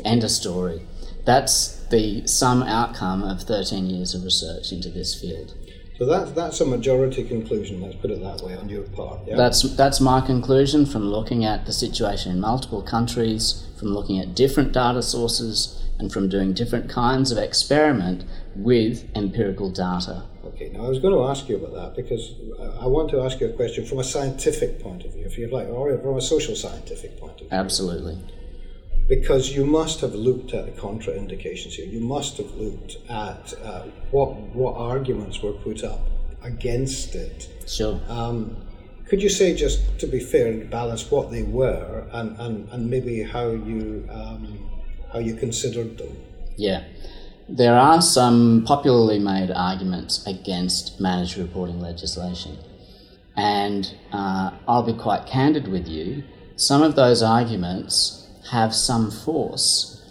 End 0.05 0.23
of 0.23 0.31
story. 0.31 0.81
That's 1.25 1.83
the 1.87 2.25
sum 2.25 2.63
outcome 2.63 3.23
of 3.23 3.43
13 3.43 3.89
years 3.89 4.13
of 4.13 4.23
research 4.23 4.71
into 4.71 4.87
this 4.89 5.19
field. 5.19 5.53
So 5.97 6.05
that's 6.05 6.31
that's 6.31 6.61
a 6.61 6.65
majority 6.65 7.25
conclusion. 7.25 7.81
Let's 7.81 7.95
put 7.95 8.09
it 8.11 8.21
that 8.21 8.41
way 8.41 8.55
on 8.55 8.69
your 8.69 8.83
part. 8.83 9.19
Yeah? 9.27 9.35
That's 9.35 9.63
that's 9.75 9.99
my 9.99 10.21
conclusion 10.21 10.85
from 10.85 11.09
looking 11.09 11.43
at 11.43 11.65
the 11.65 11.73
situation 11.73 12.31
in 12.31 12.39
multiple 12.39 12.81
countries, 12.81 13.67
from 13.77 13.89
looking 13.89 14.17
at 14.19 14.33
different 14.33 14.71
data 14.71 15.01
sources, 15.01 15.83
and 15.99 16.13
from 16.13 16.29
doing 16.29 16.53
different 16.53 16.89
kinds 16.89 17.31
of 17.31 17.37
experiment 17.37 18.23
with 18.55 19.09
empirical 19.13 19.69
data. 19.71 20.23
Okay, 20.57 20.69
now 20.69 20.85
I 20.85 20.89
was 20.89 20.97
going 20.97 21.13
to 21.13 21.23
ask 21.25 21.47
you 21.49 21.57
about 21.57 21.73
that 21.75 21.95
because 21.95 22.33
I 22.81 22.87
want 22.87 23.11
to 23.11 23.21
ask 23.21 23.39
you 23.39 23.47
a 23.47 23.53
question 23.53 23.85
from 23.85 23.99
a 23.99 24.03
scientific 24.03 24.79
point 24.79 25.05
of 25.05 25.13
view, 25.13 25.23
if 25.23 25.37
you'd 25.37 25.51
like, 25.51 25.67
or 25.67 25.95
from 25.99 26.17
a 26.17 26.21
social 26.21 26.55
scientific 26.55 27.19
point 27.19 27.33
of 27.33 27.47
view. 27.47 27.49
Absolutely. 27.51 28.17
Because 29.07 29.55
you 29.55 29.67
must 29.67 30.01
have 30.01 30.15
looked 30.15 30.55
at 30.55 30.65
the 30.65 30.71
contraindications 30.71 31.73
here. 31.73 31.85
You 31.85 31.99
must 31.99 32.37
have 32.37 32.51
looked 32.55 32.97
at 33.07 33.53
uh, 33.63 33.83
what 34.09 34.33
what 34.55 34.75
arguments 34.75 35.43
were 35.43 35.53
put 35.53 35.83
up 35.83 36.01
against 36.41 37.13
it. 37.13 37.47
Sure. 37.67 38.01
Um, 38.09 38.57
could 39.05 39.21
you 39.21 39.29
say, 39.29 39.55
just 39.55 39.99
to 39.99 40.07
be 40.07 40.19
fair 40.19 40.47
and 40.47 40.69
balanced, 40.71 41.11
what 41.11 41.29
they 41.29 41.43
were 41.43 42.07
and, 42.11 42.35
and, 42.39 42.67
and 42.71 42.89
maybe 42.89 43.21
how 43.21 43.51
you 43.51 44.09
um, 44.09 44.67
how 45.13 45.19
you 45.19 45.35
considered 45.35 45.99
them? 45.99 46.17
Yeah. 46.55 46.83
There 47.49 47.75
are 47.75 48.01
some 48.01 48.65
popularly 48.65 49.19
made 49.19 49.51
arguments 49.51 50.25
against 50.27 50.99
mandatory 50.99 51.45
reporting 51.45 51.79
legislation. 51.79 52.57
And 53.37 53.95
uh, 54.11 54.51
I'll 54.67 54.83
be 54.83 54.93
quite 54.93 55.27
candid 55.27 55.69
with 55.69 55.87
you. 55.87 56.25
Some 56.57 56.83
of 56.83 56.95
those 56.95 57.23
arguments 57.23 58.27
have 58.51 58.75
some 58.75 59.11
force, 59.11 60.03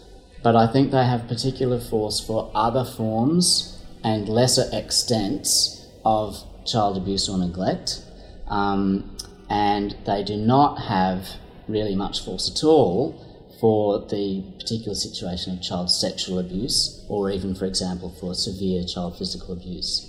but 0.43 0.57
I 0.57 0.67
think 0.67 0.91
they 0.91 1.05
have 1.05 1.29
particular 1.29 1.79
force 1.79 2.21
for 2.21 2.51
other 2.55 2.85
forms 2.85 3.83
and 4.03 4.29
lesser 4.31 4.71
extents 4.73 5.87
of 6.07 6.43
child 6.65 6.97
abuse 6.97 7.29
or 7.29 7.37
neglect. 7.37 8.03
Um, 8.49 9.15
and 9.51 9.95
they 10.07 10.23
do 10.25 10.37
not 10.37 10.77
have 10.85 11.29
really 11.69 11.95
much 11.95 12.25
force 12.25 12.51
at 12.51 12.65
all 12.65 13.26
for 13.67 13.99
the 14.11 14.45
particular 14.61 14.95
situation 14.95 15.55
of 15.55 15.61
child 15.61 15.91
sexual 15.91 16.39
abuse, 16.39 17.05
or 17.09 17.33
even, 17.33 17.53
for 17.53 17.65
example, 17.65 18.15
for 18.21 18.33
severe 18.33 18.85
child 18.85 19.19
physical 19.19 19.53
abuse. 19.53 20.09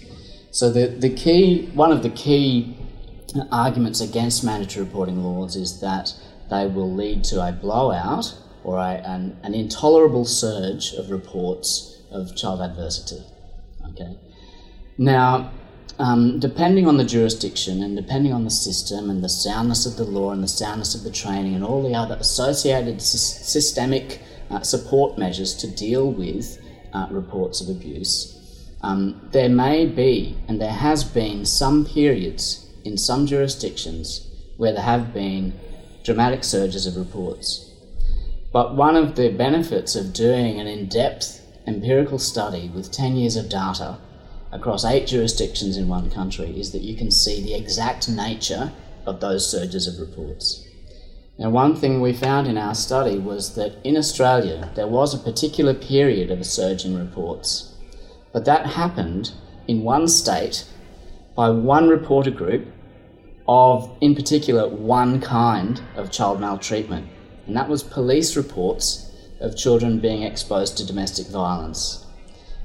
So 0.51 0.69
the, 0.69 0.85
the 0.85 1.09
key, 1.09 1.65
one 1.73 1.91
of 1.91 2.03
the 2.03 2.11
key 2.11 2.77
arguments 3.51 3.99
against 3.99 4.43
mandatory 4.43 4.85
reporting 4.85 5.23
laws 5.23 5.55
is 5.55 5.81
that 5.81 6.13
they 6.51 6.67
will 6.67 6.93
lead 6.93 7.23
to 7.31 7.41
a 7.47 7.51
blowout 7.51 8.37
or 8.63 8.77
a, 8.77 9.01
an, 9.13 9.35
an 9.41 9.55
intolerable 9.55 10.25
surge 10.25 10.93
of 10.93 11.09
reports 11.09 11.99
of 12.11 12.35
child 12.35 12.61
adversity. 12.61 13.23
Okay. 13.89 14.19
Now, 14.99 15.51
um, 15.99 16.39
depending 16.39 16.87
on 16.87 16.97
the 16.97 17.03
jurisdiction 17.03 17.81
and 17.81 17.95
depending 17.95 18.31
on 18.31 18.43
the 18.43 18.49
system 18.49 19.09
and 19.09 19.23
the 19.23 19.29
soundness 19.29 19.85
of 19.85 19.97
the 19.97 20.03
law 20.03 20.31
and 20.31 20.43
the 20.43 20.47
soundness 20.47 20.93
of 20.93 21.03
the 21.03 21.11
training 21.11 21.55
and 21.55 21.63
all 21.63 21.81
the 21.81 21.95
other 21.95 22.15
associated 22.15 23.01
sy- 23.01 23.43
systemic 23.43 24.21
uh, 24.51 24.61
support 24.61 25.17
measures 25.17 25.55
to 25.55 25.67
deal 25.67 26.11
with 26.11 26.61
uh, 26.93 27.07
reports 27.09 27.61
of 27.61 27.69
abuse, 27.69 28.33
um, 28.81 29.27
there 29.31 29.49
may 29.49 29.85
be 29.85 30.37
and 30.47 30.61
there 30.61 30.71
has 30.71 31.03
been 31.03 31.45
some 31.45 31.85
periods 31.85 32.71
in 32.85 32.97
some 32.97 33.25
jurisdictions 33.25 34.29
where 34.57 34.73
there 34.73 34.83
have 34.83 35.13
been 35.13 35.53
dramatic 36.03 36.43
surges 36.43 36.85
of 36.85 36.95
reports. 36.95 37.71
But 38.53 38.75
one 38.75 38.95
of 38.95 39.15
the 39.15 39.29
benefits 39.29 39.95
of 39.95 40.13
doing 40.13 40.59
an 40.59 40.67
in 40.67 40.87
depth 40.87 41.41
empirical 41.65 42.17
study 42.17 42.69
with 42.73 42.91
10 42.91 43.17
years 43.17 43.35
of 43.35 43.49
data 43.49 43.97
across 44.57 44.83
eight 44.83 45.05
jurisdictions 45.07 45.77
in 45.77 45.87
one 45.87 46.09
country 46.09 46.59
is 46.59 46.71
that 46.71 46.81
you 46.81 46.95
can 46.95 47.11
see 47.11 47.41
the 47.41 47.53
exact 47.53 48.09
nature 48.09 48.71
of 49.05 49.19
those 49.19 49.49
surges 49.49 49.87
of 49.87 49.99
reports. 49.99 50.65
Now, 51.37 51.51
one 51.51 51.75
thing 51.75 52.01
we 52.01 52.13
found 52.13 52.47
in 52.47 52.57
our 52.57 52.73
study 52.73 53.19
was 53.19 53.53
that 53.53 53.75
in 53.83 53.95
Australia 53.95 54.71
there 54.75 54.87
was 54.87 55.13
a 55.13 55.19
particular 55.19 55.75
period 55.75 56.31
of 56.31 56.39
a 56.39 56.43
surge 56.43 56.83
in 56.83 56.97
reports, 56.97 57.75
but 58.33 58.45
that 58.45 58.65
happened 58.65 59.31
in 59.67 59.83
one 59.83 60.07
state 60.07 60.65
by 61.35 61.51
one 61.51 61.87
reporter 61.87 62.31
group 62.31 62.65
of, 63.47 63.95
in 64.01 64.15
particular, 64.15 64.67
one 64.67 65.21
kind 65.21 65.81
of 65.95 66.11
child 66.11 66.39
maltreatment, 66.41 67.07
and 67.45 67.55
that 67.55 67.69
was 67.69 67.83
police 67.83 68.35
reports 68.35 69.11
of 69.39 69.55
children 69.55 69.99
being 69.99 70.23
exposed 70.23 70.75
to 70.77 70.85
domestic 70.85 71.27
violence. 71.27 72.03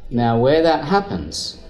Now, 0.08 0.38
where 0.38 0.62
that 0.62 0.84
happens, 0.84 1.61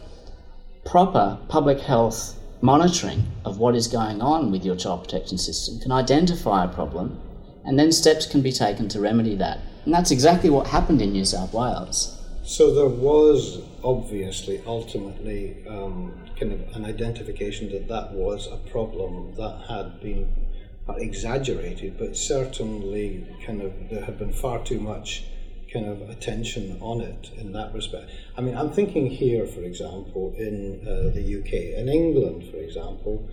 proper 0.84 1.38
public 1.48 1.80
health 1.80 2.38
monitoring 2.60 3.26
of 3.44 3.58
what 3.58 3.74
is 3.74 3.88
going 3.88 4.20
on 4.20 4.50
with 4.50 4.64
your 4.64 4.76
child 4.76 5.02
protection 5.02 5.38
system 5.38 5.80
can 5.80 5.92
identify 5.92 6.64
a 6.64 6.68
problem 6.68 7.20
and 7.64 7.78
then 7.78 7.92
steps 7.92 8.26
can 8.26 8.40
be 8.40 8.52
taken 8.52 8.88
to 8.88 9.00
remedy 9.00 9.34
that. 9.36 9.58
And 9.84 9.92
that's 9.92 10.10
exactly 10.10 10.50
what 10.50 10.66
happened 10.66 11.02
in 11.02 11.12
New 11.12 11.24
South 11.24 11.52
Wales. 11.52 12.18
So 12.44 12.74
there 12.74 12.88
was 12.88 13.62
obviously 13.84 14.62
ultimately 14.66 15.64
um, 15.68 16.12
kind 16.38 16.52
of 16.52 16.76
an 16.76 16.84
identification 16.84 17.70
that 17.72 17.88
that 17.88 18.12
was 18.12 18.48
a 18.50 18.56
problem 18.70 19.34
that 19.36 19.64
had 19.68 20.00
been 20.00 20.32
exaggerated, 20.96 21.98
but 21.98 22.16
certainly 22.16 23.26
kind 23.46 23.62
of 23.62 23.72
there 23.90 24.04
had 24.04 24.18
been 24.18 24.32
far 24.32 24.64
too 24.64 24.80
much 24.80 25.24
kind 25.72 25.86
of 25.86 26.08
attention 26.10 26.76
on 26.80 27.00
it 27.00 27.30
in 27.38 27.52
that 27.52 27.72
respect. 27.74 28.10
I 28.36 28.40
mean, 28.40 28.56
I'm 28.56 28.70
thinking 28.70 29.06
here, 29.06 29.46
for 29.46 29.62
example, 29.62 30.34
in 30.36 30.86
uh, 30.86 31.10
the 31.14 31.40
UK, 31.40 31.78
in 31.78 31.88
England, 31.88 32.50
for 32.50 32.58
example, 32.58 33.28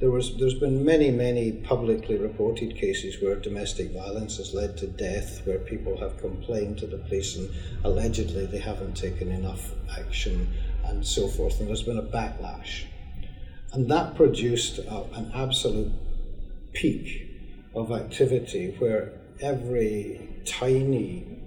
there 0.00 0.10
was 0.10 0.38
there's 0.38 0.54
been 0.58 0.82
many 0.82 1.10
many 1.10 1.52
publicly 1.52 2.16
reported 2.16 2.74
cases 2.74 3.20
where 3.20 3.36
domestic 3.36 3.92
violence 3.92 4.38
has 4.38 4.54
led 4.54 4.76
to 4.78 4.86
death, 4.86 5.46
where 5.46 5.58
people 5.58 5.98
have 5.98 6.18
complained 6.18 6.78
to 6.78 6.86
the 6.86 6.96
police 6.96 7.36
and 7.36 7.50
allegedly 7.84 8.46
they 8.46 8.58
haven't 8.58 8.96
taken 8.96 9.30
enough 9.30 9.74
action 9.98 10.48
and 10.86 11.06
so 11.06 11.28
forth, 11.28 11.60
and 11.60 11.68
there's 11.68 11.82
been 11.82 11.98
a 11.98 12.02
backlash, 12.02 12.84
and 13.72 13.90
that 13.90 14.14
produced 14.16 14.78
a, 14.78 15.04
an 15.12 15.30
absolute 15.34 15.92
peak 16.72 17.26
of 17.74 17.92
activity 17.92 18.74
where 18.78 19.12
every 19.40 20.42
tiny 20.46 21.39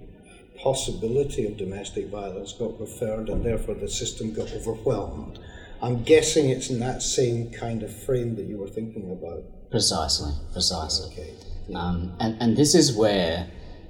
possibility 0.64 1.46
of 1.46 1.58
domestic 1.58 2.06
violence 2.06 2.54
got 2.54 2.80
referred 2.80 3.28
and 3.28 3.44
therefore 3.44 3.74
the 3.74 3.88
system 3.88 4.32
got 4.32 4.50
overwhelmed. 4.52 5.38
I'm 5.82 6.02
guessing 6.02 6.48
it's 6.48 6.70
in 6.70 6.80
that 6.80 7.02
same 7.02 7.50
kind 7.50 7.82
of 7.82 7.94
frame 7.94 8.34
that 8.36 8.46
you 8.46 8.56
were 8.56 8.68
thinking 8.68 9.12
about. 9.12 9.44
Precisely, 9.70 10.32
precisely. 10.52 11.12
Okay. 11.12 11.34
Um, 11.74 12.16
and, 12.18 12.40
and 12.40 12.56
this 12.56 12.74
is 12.74 12.96
where 12.96 13.46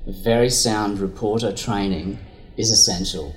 very 0.07 0.51
sound 0.51 0.99
reporter 0.99 1.53
training 1.53 2.18
is 2.57 2.70
essential. 2.70 3.35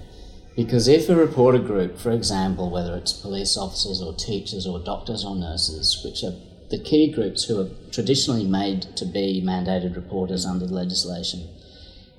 Because 0.55 0.87
if 0.87 1.07
a 1.07 1.15
reporter 1.15 1.59
group, 1.59 1.99
for 1.99 2.11
example, 2.11 2.71
whether 2.71 2.95
it's 2.95 3.13
police 3.13 3.55
officers 3.55 4.01
or 4.01 4.15
teachers 4.15 4.65
or 4.65 4.79
doctors 4.79 5.23
or 5.23 5.35
nurses, 5.35 6.01
which 6.03 6.23
are 6.23 6.33
the 6.71 6.79
key 6.79 7.11
groups 7.11 7.43
who 7.43 7.61
are 7.61 7.69
traditionally 7.91 8.43
made 8.43 8.81
to 8.97 9.05
be 9.05 9.43
mandated 9.45 9.95
reporters 9.95 10.45
under 10.45 10.65
the 10.65 10.73
legislation, 10.73 11.47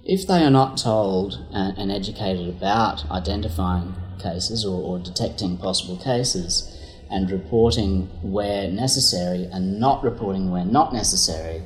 if 0.09 0.26
they 0.26 0.42
are 0.42 0.50
not 0.50 0.78
told 0.78 1.38
and, 1.52 1.76
and 1.76 1.92
educated 1.92 2.48
about 2.48 3.09
identifying 3.11 3.94
cases 4.18 4.64
or, 4.64 4.82
or 4.82 4.98
detecting 4.98 5.59
possible 5.59 5.98
cases 5.98 6.74
and 7.11 7.30
reporting 7.30 8.09
where 8.22 8.70
necessary 8.70 9.44
and 9.52 9.78
not 9.78 10.02
reporting 10.02 10.50
where 10.50 10.64
not 10.64 10.94
necessary, 10.94 11.62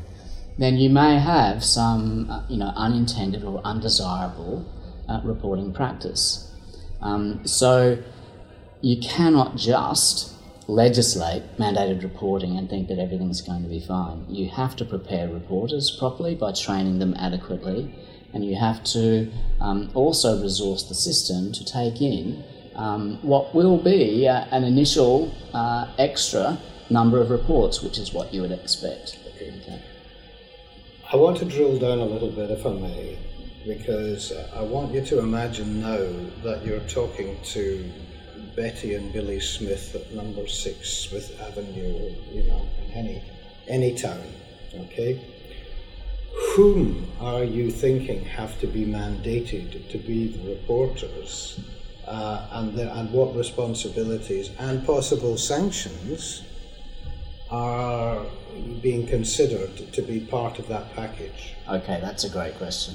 then 0.59 0.77
you 0.77 0.91
may 0.91 1.19
have 1.19 1.65
some 1.65 2.29
uh, 2.29 2.43
you 2.49 2.59
know 2.59 2.73
unintended 2.77 3.45
or 3.45 3.61
undesirable 3.65 4.67
uh, 5.09 5.21
reporting 5.25 5.73
practice. 5.73 6.53
Um, 7.01 7.47
so 7.47 8.03
you 8.81 9.01
cannot 9.01 9.57
just 9.57 10.35
legislate 10.69 11.43
mandated 11.59 12.03
reporting 12.03 12.57
and 12.57 12.69
think 12.69 12.89
that 12.89 12.99
everything's 12.99 13.41
going 13.41 13.63
to 13.63 13.69
be 13.69 13.81
fine. 13.81 14.25
You 14.29 14.49
have 14.49 14.77
to 14.77 14.85
prepare 14.85 15.29
reporters 15.29 15.91
properly 15.91 16.35
by 16.35 16.53
training 16.53 16.99
them 16.99 17.15
adequately, 17.19 17.95
and 18.33 18.45
you 18.45 18.57
have 18.57 18.83
to 18.85 19.31
um, 19.61 19.91
also 19.95 20.43
resource 20.43 20.85
the 20.85 20.95
system 20.95 21.53
to 21.53 21.65
take 21.65 22.01
in 22.01 22.43
um, 22.75 23.19
what 23.23 23.55
will 23.55 23.79
be 23.79 24.27
uh, 24.27 24.45
an 24.51 24.65
initial 24.65 25.35
uh, 25.53 25.87
extra 25.99 26.59
number 26.91 27.21
of 27.21 27.31
reports, 27.31 27.83
which 27.83 27.99
is 27.99 28.13
what 28.13 28.33
you 28.33 28.41
would 28.43 28.53
expect. 28.53 29.19
Okay. 29.37 29.83
I 31.13 31.17
want 31.17 31.37
to 31.39 31.45
drill 31.45 31.79
down 31.79 31.99
a 31.99 32.07
little 32.07 32.31
bit, 32.31 32.51
if 32.51 32.65
I 32.65 32.73
may, 32.73 33.19
because 33.67 34.33
I 34.55 34.63
want 34.63 34.93
you 34.93 35.05
to 35.05 35.19
imagine 35.19 35.81
now 35.81 35.99
that 36.43 36.65
you're 36.65 36.81
talking 36.81 37.39
to 37.45 37.93
Betty 38.57 38.95
and 38.95 39.13
Billy 39.13 39.41
Smith 39.41 39.95
at 39.95 40.13
number 40.15 40.47
six 40.47 40.91
Smith 40.91 41.39
Avenue, 41.41 42.15
you 42.31 42.45
know, 42.45 42.67
in 42.87 42.93
any 42.93 43.23
any 43.69 43.95
town, 43.95 44.23
okay? 44.75 45.21
Whom 46.55 47.07
are 47.21 47.45
you 47.45 47.71
thinking 47.71 48.25
have 48.25 48.59
to 48.61 48.67
be 48.67 48.85
mandated 48.85 49.91
to 49.91 49.99
be 49.99 50.29
the 50.29 50.51
reporters 50.51 51.61
uh, 52.07 52.47
and, 52.53 52.75
the, 52.77 52.93
and 52.95 53.11
what 53.13 53.35
responsibilities 53.37 54.51
and 54.59 54.85
possible 54.85 55.37
sanctions 55.37 56.43
are 57.51 58.25
being 58.81 59.07
considered 59.07 59.93
to 59.93 60.03
be 60.03 60.21
part 60.21 60.59
of 60.59 60.69
that 60.69 60.95
package? 60.95 61.55
Okay, 61.69 61.99
that's 62.01 62.25
a 62.25 62.31
great 62.31 62.57
question. 62.57 62.95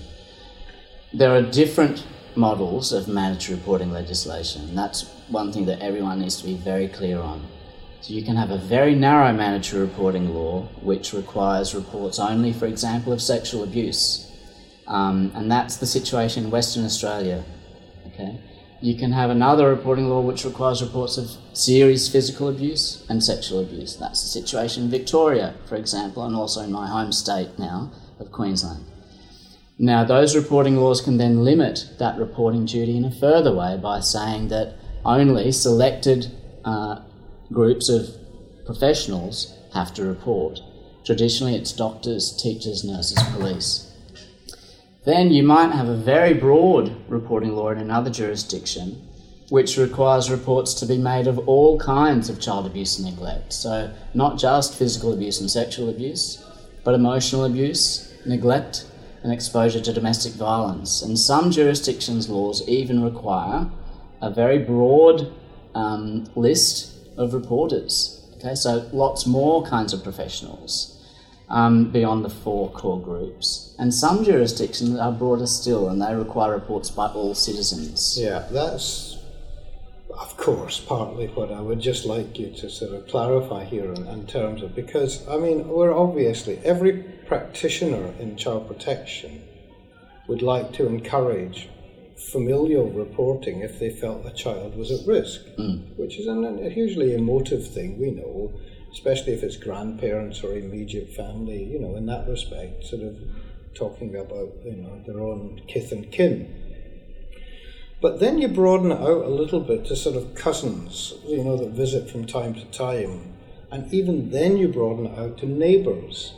There 1.14 1.32
are 1.32 1.42
different 1.42 2.06
models 2.36 2.92
of 2.92 3.08
mandatory 3.08 3.58
reporting 3.58 3.92
legislation, 3.92 4.76
that's 4.76 5.04
one 5.30 5.52
thing 5.52 5.66
that 5.66 5.80
everyone 5.80 6.20
needs 6.20 6.38
to 6.38 6.46
be 6.46 6.56
very 6.56 6.88
clear 6.88 7.20
on. 7.20 7.48
So 8.02 8.14
you 8.14 8.24
can 8.24 8.36
have 8.36 8.52
a 8.52 8.58
very 8.58 8.96
narrow 8.96 9.34
mandatory 9.34 9.82
reporting 9.82 10.30
law 10.30 10.68
which 10.82 11.14
requires 11.14 11.74
reports 11.74 12.20
only, 12.20 12.54
for 12.54 12.66
example, 12.66 13.12
of 13.12 13.22
sexual 13.22 13.64
abuse. 13.64 14.32
Um, 14.88 15.32
and 15.36 15.52
that's 15.52 15.78
the 15.78 15.86
situation 15.86 16.46
in 16.46 16.52
Western 16.52 16.86
Australia. 16.86 17.44
Okay? 18.08 18.40
You 18.80 18.96
can 18.96 19.12
have 19.12 19.32
another 19.32 19.68
reporting 19.70 20.08
law 20.08 20.22
which 20.22 20.46
requires 20.46 20.84
reports 20.84 21.18
of 21.18 21.32
serious 21.54 22.08
physical 22.08 22.48
abuse 22.48 23.04
and 23.10 23.24
sexual 23.24 23.60
abuse. 23.60 23.98
That's 23.98 24.22
the 24.22 24.28
situation 24.28 24.84
in 24.84 24.90
Victoria, 24.92 25.56
for 25.68 25.76
example, 25.76 26.24
and 26.24 26.36
also 26.36 26.62
in 26.62 26.72
my 26.72 26.88
home 26.88 27.12
state 27.12 27.58
now 27.58 27.92
of 28.20 28.32
Queensland. 28.32 28.86
Now, 29.80 30.04
those 30.04 30.36
reporting 30.36 30.78
laws 30.78 31.02
can 31.02 31.18
then 31.18 31.44
limit 31.44 31.90
that 32.00 32.18
reporting 32.18 32.66
duty 32.66 32.98
in 32.98 33.06
a 33.06 33.12
further 33.12 33.54
way 33.54 33.78
by 33.78 34.00
saying 34.00 34.48
that 34.50 34.76
only 35.04 35.52
selected 35.52 36.32
uh, 36.66 37.02
groups 37.52 37.90
of 37.90 38.10
professionals 38.66 39.54
have 39.74 39.94
to 39.94 40.04
report. 40.06 40.60
Traditionally, 41.06 41.56
it's 41.56 41.72
doctors, 41.72 42.36
teachers, 42.36 42.84
nurses, 42.84 43.22
police. 43.34 43.92
Then 45.06 45.32
you 45.32 45.44
might 45.44 45.72
have 45.72 45.88
a 45.88 45.96
very 45.96 46.34
broad 46.34 46.94
reporting 47.10 47.56
law 47.56 47.70
in 47.70 47.78
another 47.78 48.10
jurisdiction, 48.10 49.08
which 49.50 49.78
requires 49.78 50.30
reports 50.30 50.74
to 50.74 50.86
be 50.86 50.98
made 50.98 51.28
of 51.28 51.40
all 51.48 51.80
kinds 51.80 52.30
of 52.30 52.42
child 52.42 52.66
abuse 52.66 53.00
and 53.00 53.10
neglect. 53.10 53.54
So, 53.54 53.94
not 54.14 54.38
just 54.38 54.76
physical 54.76 55.14
abuse 55.14 55.40
and 55.40 55.50
sexual 55.50 55.90
abuse, 55.90 56.46
but 56.84 56.94
emotional 56.94 57.46
abuse, 57.46 58.14
neglect, 58.26 58.86
and 59.24 59.32
exposure 59.32 59.80
to 59.80 59.94
domestic 59.94 60.34
violence. 60.34 61.02
And 61.02 61.18
some 61.18 61.52
jurisdictions' 61.52 62.28
laws 62.30 62.68
even 62.68 63.02
require 63.02 63.70
a 64.22 64.30
very 64.30 64.60
broad 64.60 65.34
um, 65.74 66.30
list 66.36 66.97
of 67.18 67.34
reporters. 67.34 68.14
Okay, 68.38 68.56
so 68.56 68.88
lots 68.94 69.26
more 69.26 69.66
kinds 69.66 69.94
of 69.94 70.04
professionals 70.04 70.94
um, 71.50 71.92
beyond 71.92 72.24
the 72.24 72.30
four 72.30 72.70
core 72.72 73.02
groups. 73.02 73.76
And 73.80 73.94
some 73.94 74.24
jurisdictions 74.24 74.98
are 75.00 75.12
broader 75.12 75.48
still, 75.48 75.90
and 75.90 76.02
they 76.02 76.14
require 76.14 76.52
reports 76.52 76.92
by 76.92 77.08
all 77.08 77.34
citizens. 77.34 78.18
Yeah, 78.20 78.48
that's, 78.52 79.18
of 80.10 80.38
course, 80.38 80.80
partly 80.80 81.28
what 81.28 81.52
I 81.52 81.62
would 81.62 81.80
just 81.80 82.06
like 82.06 82.38
you 82.38 82.52
to 82.58 82.70
sort 82.70 82.94
of 82.94 83.08
clarify 83.08 83.64
here 83.64 83.92
in, 83.94 84.08
in 84.08 84.28
terms 84.28 84.62
of, 84.62 84.76
because, 84.76 85.28
I 85.28 85.38
mean, 85.38 85.68
we're 85.68 85.96
obviously, 85.96 86.60
every 86.64 87.04
practitioner 87.28 88.14
in 88.20 88.36
child 88.36 88.68
protection 88.68 89.42
would 90.28 90.42
like 90.42 90.74
to 90.74 90.88
encourage 90.88 91.70
familial 92.18 92.90
reporting 92.90 93.62
if 93.62 93.80
they 93.80 93.90
felt 93.90 94.26
a 94.26 94.32
child 94.32 94.76
was 94.76 94.92
at 94.92 95.08
risk, 95.08 95.42
mm. 95.58 95.96
which 95.98 96.18
is 96.20 96.28
an, 96.28 96.44
a 96.66 96.70
hugely 96.70 97.14
emotive 97.14 97.68
thing, 97.68 98.00
we 98.00 98.12
know 98.12 98.54
especially 98.92 99.34
if 99.34 99.44
it's 99.44 99.58
grandparents 99.58 100.44
or 100.44 100.58
immediate 100.58 101.10
family, 101.10 101.64
you 101.64 101.80
know, 101.80 101.96
in 101.96 102.06
that 102.08 102.28
respect, 102.28 102.84
sort 102.84 103.04
of 103.04 103.18
talking 103.76 104.16
about, 104.16 104.52
you 104.66 104.76
know, 104.76 105.02
their 105.06 105.20
own 105.20 105.62
kith 105.68 105.92
and 105.92 106.12
kin. 106.12 106.54
But 108.02 108.20
then 108.20 108.40
you 108.40 108.48
broaden 108.48 108.92
it 108.92 109.00
out 109.00 109.26
a 109.26 109.30
little 109.30 109.60
bit 109.60 109.86
to 109.86 109.96
sort 109.96 110.16
of 110.16 110.36
cousins, 110.36 111.14
you 111.28 111.44
know, 111.44 111.58
that 111.58 111.72
visit 111.72 112.10
from 112.10 112.26
time 112.26 112.54
to 112.54 112.66
time. 112.66 113.34
And 113.72 113.94
even 113.94 114.32
then 114.32 114.58
you 114.58 114.68
broaden 114.68 115.08
it 115.08 115.18
out 115.18 115.38
to 115.40 115.46
neighbours. 115.46 116.34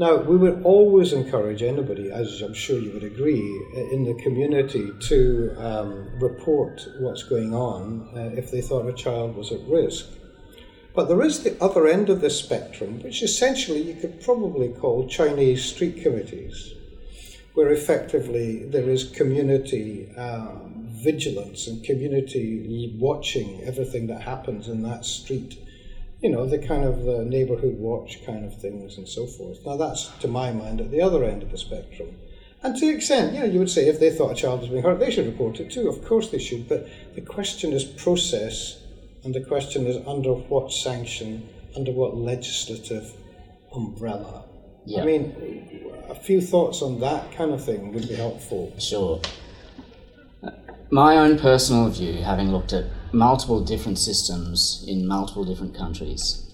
Now, 0.00 0.14
we 0.14 0.36
would 0.36 0.62
always 0.62 1.12
encourage 1.12 1.60
anybody, 1.60 2.12
as 2.12 2.40
I'm 2.40 2.54
sure 2.54 2.78
you 2.78 2.92
would 2.92 3.02
agree, 3.02 3.42
in 3.90 4.04
the 4.04 4.14
community 4.22 4.92
to 5.08 5.54
um, 5.58 6.20
report 6.20 6.86
what's 7.00 7.24
going 7.24 7.52
on 7.52 8.08
uh, 8.14 8.30
if 8.38 8.52
they 8.52 8.60
thought 8.60 8.86
a 8.86 8.92
child 8.92 9.34
was 9.34 9.50
at 9.50 9.60
risk. 9.66 10.06
But 10.94 11.08
there 11.08 11.20
is 11.22 11.42
the 11.42 11.60
other 11.60 11.88
end 11.88 12.10
of 12.10 12.20
the 12.20 12.30
spectrum, 12.30 13.02
which 13.02 13.24
essentially 13.24 13.82
you 13.82 13.94
could 13.94 14.22
probably 14.22 14.68
call 14.68 15.08
Chinese 15.08 15.64
street 15.64 16.00
committees, 16.00 16.74
where 17.54 17.72
effectively 17.72 18.66
there 18.66 18.88
is 18.88 19.02
community 19.02 20.14
um, 20.16 20.86
vigilance 20.90 21.66
and 21.66 21.82
community 21.82 22.94
watching 23.00 23.62
everything 23.64 24.06
that 24.06 24.22
happens 24.22 24.68
in 24.68 24.82
that 24.82 25.04
street. 25.04 25.58
You 26.20 26.30
know, 26.30 26.46
the 26.46 26.58
kind 26.58 26.84
of 26.84 27.08
uh, 27.08 27.22
neighborhood 27.22 27.76
watch 27.78 28.24
kind 28.26 28.44
of 28.44 28.60
things 28.60 28.98
and 28.98 29.08
so 29.08 29.26
forth. 29.26 29.58
Now, 29.64 29.76
that's, 29.76 30.08
to 30.18 30.28
my 30.28 30.50
mind, 30.50 30.80
at 30.80 30.90
the 30.90 31.00
other 31.00 31.24
end 31.24 31.42
of 31.42 31.50
the 31.50 31.58
spectrum. 31.58 32.16
And 32.62 32.76
to 32.76 32.86
the 32.86 32.94
extent, 32.94 33.34
you 33.34 33.40
know, 33.40 33.46
you 33.46 33.60
would 33.60 33.70
say 33.70 33.86
if 33.86 34.00
they 34.00 34.10
thought 34.10 34.32
a 34.32 34.34
child 34.34 34.60
was 34.60 34.68
being 34.68 34.82
hurt, 34.82 34.98
they 34.98 35.12
should 35.12 35.26
report 35.26 35.60
it 35.60 35.70
too. 35.70 35.88
Of 35.88 36.04
course 36.04 36.30
they 36.30 36.40
should. 36.40 36.68
But 36.68 36.88
the 37.14 37.20
question 37.20 37.72
is 37.72 37.84
process 37.84 38.82
and 39.24 39.34
the 39.34 39.44
question 39.44 39.86
is 39.86 39.96
under 40.06 40.32
what 40.32 40.72
sanction, 40.72 41.48
under 41.76 41.92
what 41.92 42.16
legislative 42.16 43.12
umbrella? 43.72 44.44
Yep. 44.86 45.02
I 45.02 45.06
mean, 45.06 45.92
a 46.08 46.14
few 46.14 46.40
thoughts 46.40 46.82
on 46.82 47.00
that 47.00 47.30
kind 47.32 47.52
of 47.52 47.64
thing 47.64 47.92
would 47.92 48.08
be 48.08 48.14
helpful. 48.14 48.72
Sure. 48.78 49.20
My 50.90 51.18
own 51.18 51.38
personal 51.38 51.90
view, 51.90 52.22
having 52.22 52.50
looked 52.50 52.72
at 52.72 52.86
multiple 53.12 53.64
different 53.64 53.98
systems 53.98 54.84
in 54.86 55.06
multiple 55.06 55.44
different 55.44 55.76
countries, 55.76 56.44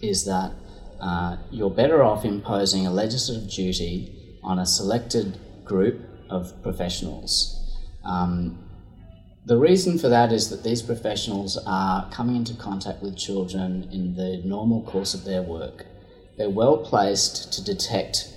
is 0.00 0.24
that 0.24 0.52
uh, 1.00 1.36
you're 1.50 1.70
better 1.70 2.02
off 2.02 2.24
imposing 2.24 2.86
a 2.86 2.90
legislative 2.90 3.50
duty 3.50 4.38
on 4.42 4.58
a 4.58 4.66
selected 4.66 5.38
group 5.64 6.00
of 6.30 6.62
professionals. 6.62 7.58
Um, 8.04 8.58
the 9.44 9.58
reason 9.58 9.98
for 9.98 10.08
that 10.08 10.32
is 10.32 10.50
that 10.50 10.62
these 10.62 10.82
professionals 10.82 11.58
are 11.66 12.08
coming 12.10 12.36
into 12.36 12.54
contact 12.54 13.02
with 13.02 13.16
children 13.16 13.88
in 13.90 14.14
the 14.14 14.40
normal 14.44 14.82
course 14.82 15.14
of 15.14 15.24
their 15.24 15.42
work. 15.42 15.86
They're 16.38 16.48
well 16.48 16.78
placed 16.78 17.52
to 17.54 17.64
detect 17.64 18.28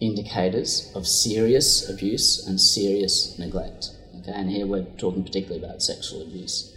indicators 0.00 0.90
of 0.94 1.06
serious 1.06 1.88
abuse 1.88 2.46
and 2.46 2.60
serious 2.60 3.38
neglect. 3.38 3.90
Okay, 4.20 4.32
and 4.32 4.50
here 4.50 4.66
we're 4.66 4.84
talking 4.96 5.22
particularly 5.22 5.62
about 5.62 5.82
sexual 5.82 6.22
abuse. 6.22 6.73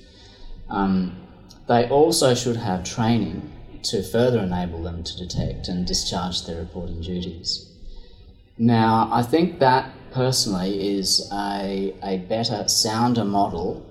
Um, 0.69 1.27
they 1.67 1.87
also 1.89 2.33
should 2.33 2.57
have 2.57 2.83
training 2.83 3.51
to 3.83 4.03
further 4.03 4.39
enable 4.39 4.81
them 4.83 5.03
to 5.03 5.17
detect 5.17 5.67
and 5.67 5.85
discharge 5.85 6.45
their 6.45 6.59
reporting 6.59 7.01
duties. 7.01 7.71
Now, 8.57 9.09
I 9.11 9.21
think 9.21 9.59
that 9.59 9.91
personally 10.11 10.97
is 10.97 11.29
a, 11.31 11.95
a 12.03 12.17
better, 12.29 12.67
sounder 12.67 13.23
model 13.23 13.85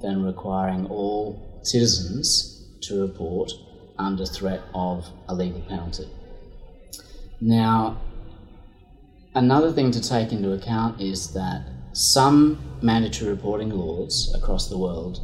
than 0.00 0.24
requiring 0.24 0.86
all 0.86 1.60
citizens 1.62 2.64
to 2.82 3.02
report 3.02 3.52
under 3.98 4.26
threat 4.26 4.62
of 4.74 5.08
a 5.28 5.34
legal 5.34 5.60
penalty. 5.62 6.08
Now, 7.40 8.00
another 9.34 9.72
thing 9.72 9.90
to 9.92 10.00
take 10.00 10.32
into 10.32 10.52
account 10.52 11.00
is 11.00 11.32
that 11.34 11.66
some 11.92 12.78
mandatory 12.80 13.30
reporting 13.30 13.70
laws 13.70 14.32
across 14.36 14.68
the 14.68 14.78
world 14.78 15.20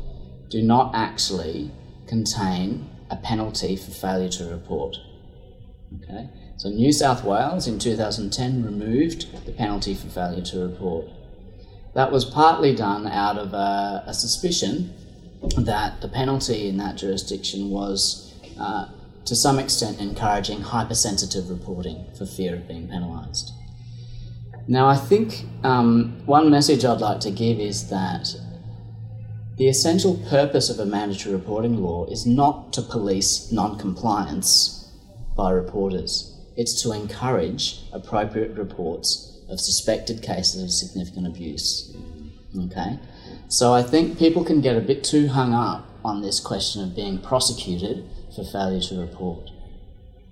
do 0.49 0.63
not 0.63 0.95
actually 0.95 1.71
contain 2.07 2.89
a 3.11 3.17
penalty 3.17 3.77
for 3.77 3.91
failure 3.91 4.29
to 4.29 4.45
report. 4.45 4.97
Okay? 6.03 6.29
So 6.57 6.69
New 6.71 6.93
South 6.93 7.25
Wales 7.25 7.67
in 7.67 7.79
2010 7.79 8.65
removed 8.65 9.47
the 9.47 9.53
penalty 9.53 9.95
for 9.95 10.09
failure 10.09 10.43
to 10.43 10.61
report. 10.61 11.07
That 11.95 12.13
was 12.13 12.25
partly 12.25 12.75
done 12.75 13.07
out 13.07 13.39
of 13.39 13.55
a, 13.55 14.05
a 14.07 14.15
suspicion 14.15 14.93
that 15.57 16.01
the 16.01 16.09
penalty 16.09 16.69
in 16.69 16.77
that 16.79 16.97
jurisdiction 16.97 17.71
was 17.71 18.35
uh, 18.59 18.89
to 19.25 19.37
some 19.37 19.59
extent 19.59 20.01
encouraging 20.01 20.61
hypersensitive 20.61 21.51
reporting 21.51 22.07
for 22.17 22.27
fear 22.27 22.55
of 22.57 22.67
being 22.67 22.89
penalised. 22.89 23.53
Now, 24.67 24.89
I 24.89 24.97
think 24.97 25.47
um, 25.65 26.23
one 26.27 26.51
message 26.51 26.85
I'd 26.85 27.01
like 27.01 27.21
to 27.21 27.31
give 27.31 27.59
is 27.59 27.89
that 27.89 28.35
the 29.59 29.69
essential 29.69 30.17
purpose 30.31 30.71
of 30.71 30.79
a 30.79 30.87
mandatory 30.87 31.35
reporting 31.35 31.83
law 31.83 32.07
is 32.07 32.27
not 32.27 32.73
to 32.73 32.83
police 32.83 33.53
non 33.53 33.79
compliance 33.79 34.91
by 35.37 35.51
reporters 35.51 36.39
it's 36.59 36.83
to 36.83 36.91
encourage 36.91 37.83
appropriate 37.93 38.59
reports 38.59 39.41
of 39.49 39.61
suspected 39.61 40.21
cases 40.21 40.61
of 40.61 40.73
significant 40.73 41.25
abuse. 41.25 41.97
Okay? 42.65 42.99
So 43.49 43.73
I 43.73 43.85
think 43.85 44.19
people 44.19 44.45
can 44.45 44.61
get 44.61 44.77
a 44.77 44.81
bit 44.81 45.05
too 45.05 45.29
hung 45.29 45.55
up 45.55 45.89
on 46.05 46.21
this 46.21 46.41
question 46.41 46.83
of 46.83 46.97
being 46.97 47.21
prosecuted 47.21 48.05
for 48.35 48.43
failure 48.45 48.81
to 48.81 49.01
report. 49.01 49.51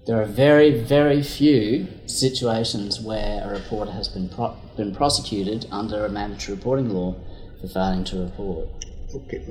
There 0.09 0.21
are 0.21 0.27
very, 0.27 0.81
very 0.81 1.23
few 1.23 1.87
situations 2.07 3.01
where 3.01 3.45
a 3.45 3.49
reporter 3.49 3.93
has 3.93 4.09
been, 4.09 4.29
pro- 4.29 4.57
been 4.77 4.93
prosecuted 4.93 5.67
under 5.71 6.05
a 6.05 6.09
mandatory 6.09 6.57
reporting 6.57 6.91
law 6.91 7.15
for 7.61 7.69
failing 7.69 8.03
to 8.07 8.25
report. 8.25 8.86
Okay, 9.15 9.45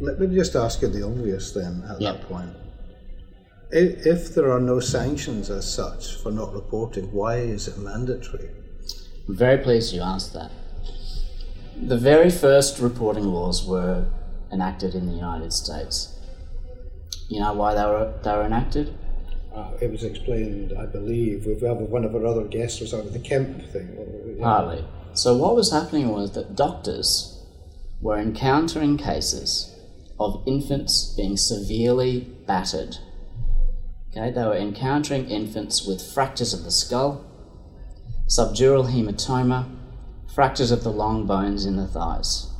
let, 0.00 0.18
let 0.18 0.30
me 0.30 0.34
just 0.36 0.54
ask 0.56 0.82
you 0.82 0.88
the 0.88 1.02
obvious 1.04 1.52
then 1.52 1.82
at 1.88 2.00
Yeah. 2.00 2.12
that 2.12 2.22
point. 2.28 2.50
If, 3.70 4.06
if 4.06 4.34
there 4.34 4.50
are 4.50 4.60
no 4.60 4.80
sanctions 4.80 5.48
as 5.50 5.72
such 5.72 6.16
for 6.16 6.30
not 6.30 6.52
reporting, 6.52 7.10
why 7.12 7.36
is 7.36 7.68
it 7.68 7.78
mandatory? 7.78 8.50
I'm 9.28 9.36
very 9.36 9.58
pleased 9.58 9.94
you 9.94 10.02
asked 10.02 10.32
that. 10.34 10.50
The 11.80 11.96
very 11.96 12.30
first 12.30 12.78
reporting 12.80 13.24
laws 13.24 13.64
were 13.66 14.04
enacted 14.52 14.94
in 14.94 15.06
the 15.06 15.14
United 15.14 15.52
States. 15.52 16.18
You 17.28 17.40
know 17.40 17.54
why 17.54 17.74
they 17.74 17.82
were 17.84 18.12
they 18.22 18.32
were 18.32 18.44
enacted? 18.44 18.94
Uh, 19.54 19.70
it 19.80 19.90
was 19.90 20.02
explained, 20.04 20.72
I 20.78 20.86
believe, 20.86 21.46
with 21.46 21.62
one 21.62 22.04
of 22.04 22.14
our 22.14 22.26
other 22.26 22.44
guests 22.44 22.80
was 22.80 22.92
out 22.92 23.04
with 23.04 23.12
the 23.14 23.18
Kempe 23.20 23.62
thing. 23.72 23.88
Yeah. 24.38 24.44
Partly. 24.44 24.84
So 25.14 25.36
what 25.36 25.54
was 25.54 25.70
happening 25.70 26.08
was 26.08 26.32
that 26.32 26.56
doctors 26.56 27.31
were 28.02 28.18
encountering 28.18 28.98
cases 28.98 29.74
of 30.18 30.42
infants 30.46 31.14
being 31.16 31.36
severely 31.36 32.20
battered. 32.46 32.98
Okay, 34.10 34.30
they 34.30 34.42
were 34.42 34.56
encountering 34.56 35.30
infants 35.30 35.86
with 35.86 36.12
fractures 36.12 36.52
of 36.52 36.64
the 36.64 36.70
skull, 36.70 37.24
subdural 38.28 38.90
hematoma, 38.90 39.74
fractures 40.34 40.70
of 40.70 40.82
the 40.82 40.90
long 40.90 41.26
bones 41.26 41.64
in 41.64 41.76
the 41.76 41.86
thighs. 41.86 42.50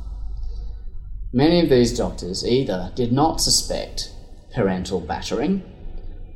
Many 1.31 1.59
of 1.61 1.69
these 1.69 1.95
doctors 1.95 2.45
either 2.45 2.91
did 2.95 3.11
not 3.11 3.41
suspect 3.41 4.11
parental 4.55 4.99
battering, 4.99 5.63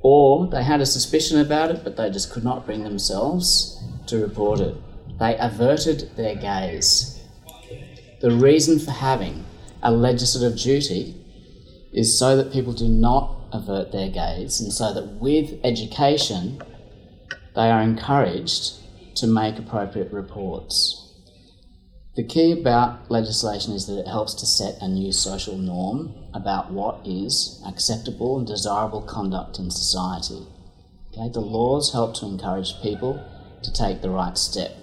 or 0.01 0.47
they 0.47 0.63
had 0.63 0.81
a 0.81 0.85
suspicion 0.85 1.39
about 1.39 1.71
it, 1.71 1.83
but 1.83 1.95
they 1.95 2.09
just 2.09 2.31
could 2.31 2.43
not 2.43 2.65
bring 2.65 2.83
themselves 2.83 3.81
to 4.07 4.19
report 4.19 4.59
it. 4.59 4.75
They 5.19 5.37
averted 5.37 6.15
their 6.15 6.35
gaze. 6.35 7.16
The 8.19 8.31
reason 8.31 8.79
for 8.79 8.91
having 8.91 9.45
a 9.83 9.91
legislative 9.91 10.57
duty 10.57 11.15
is 11.93 12.17
so 12.17 12.35
that 12.35 12.51
people 12.51 12.73
do 12.73 12.87
not 12.87 13.35
avert 13.53 13.91
their 13.91 14.09
gaze, 14.09 14.59
and 14.59 14.73
so 14.73 14.93
that 14.93 15.05
with 15.21 15.59
education, 15.63 16.61
they 17.55 17.69
are 17.69 17.81
encouraged 17.81 18.73
to 19.17 19.27
make 19.27 19.57
appropriate 19.57 20.11
reports. 20.11 21.03
The 22.15 22.23
key 22.23 22.51
about 22.51 23.11
legislation 23.11 23.73
is 23.73 23.85
that 23.85 23.99
it 23.99 24.07
helps 24.07 24.33
to 24.35 24.47
set 24.47 24.81
a 24.81 24.87
new 24.87 25.11
social 25.11 25.55
norm 25.55 26.15
about 26.33 26.71
what 26.71 27.05
is 27.05 27.61
acceptable 27.67 28.39
and 28.39 28.47
desirable 28.47 29.03
conduct 29.03 29.59
in 29.59 29.69
society. 29.69 30.47
Okay? 31.11 31.29
The 31.31 31.41
laws 31.41 31.93
help 31.93 32.15
to 32.15 32.25
encourage 32.25 32.81
people 32.81 33.23
to 33.61 33.71
take 33.71 34.01
the 34.01 34.09
right 34.09 34.37
step. 34.37 34.75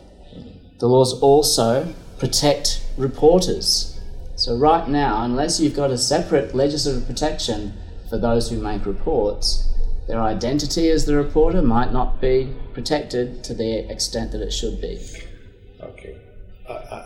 The 0.79 0.87
laws 0.87 1.21
also 1.21 1.93
protect 2.25 2.83
reporters. 2.97 4.01
So, 4.35 4.57
right 4.57 4.89
now, 4.89 5.25
unless 5.25 5.61
you've 5.61 5.77
got 5.77 5.91
a 5.91 5.99
separate 5.99 6.55
legislative 6.55 7.07
protection 7.07 7.75
for 8.09 8.17
those 8.17 8.49
who 8.49 8.59
make 8.59 8.87
reports, 8.87 9.69
their 10.09 10.23
identity 10.23 10.89
as 10.89 11.05
the 11.05 11.17
reporter 11.17 11.61
might 11.61 11.93
not 11.93 12.23
be 12.23 12.51
protected 12.73 13.45
to 13.45 13.53
the 13.53 13.91
extent 13.93 14.33
that 14.33 14.41
it 14.41 14.55
should 14.55 14.81
be. 14.81 14.99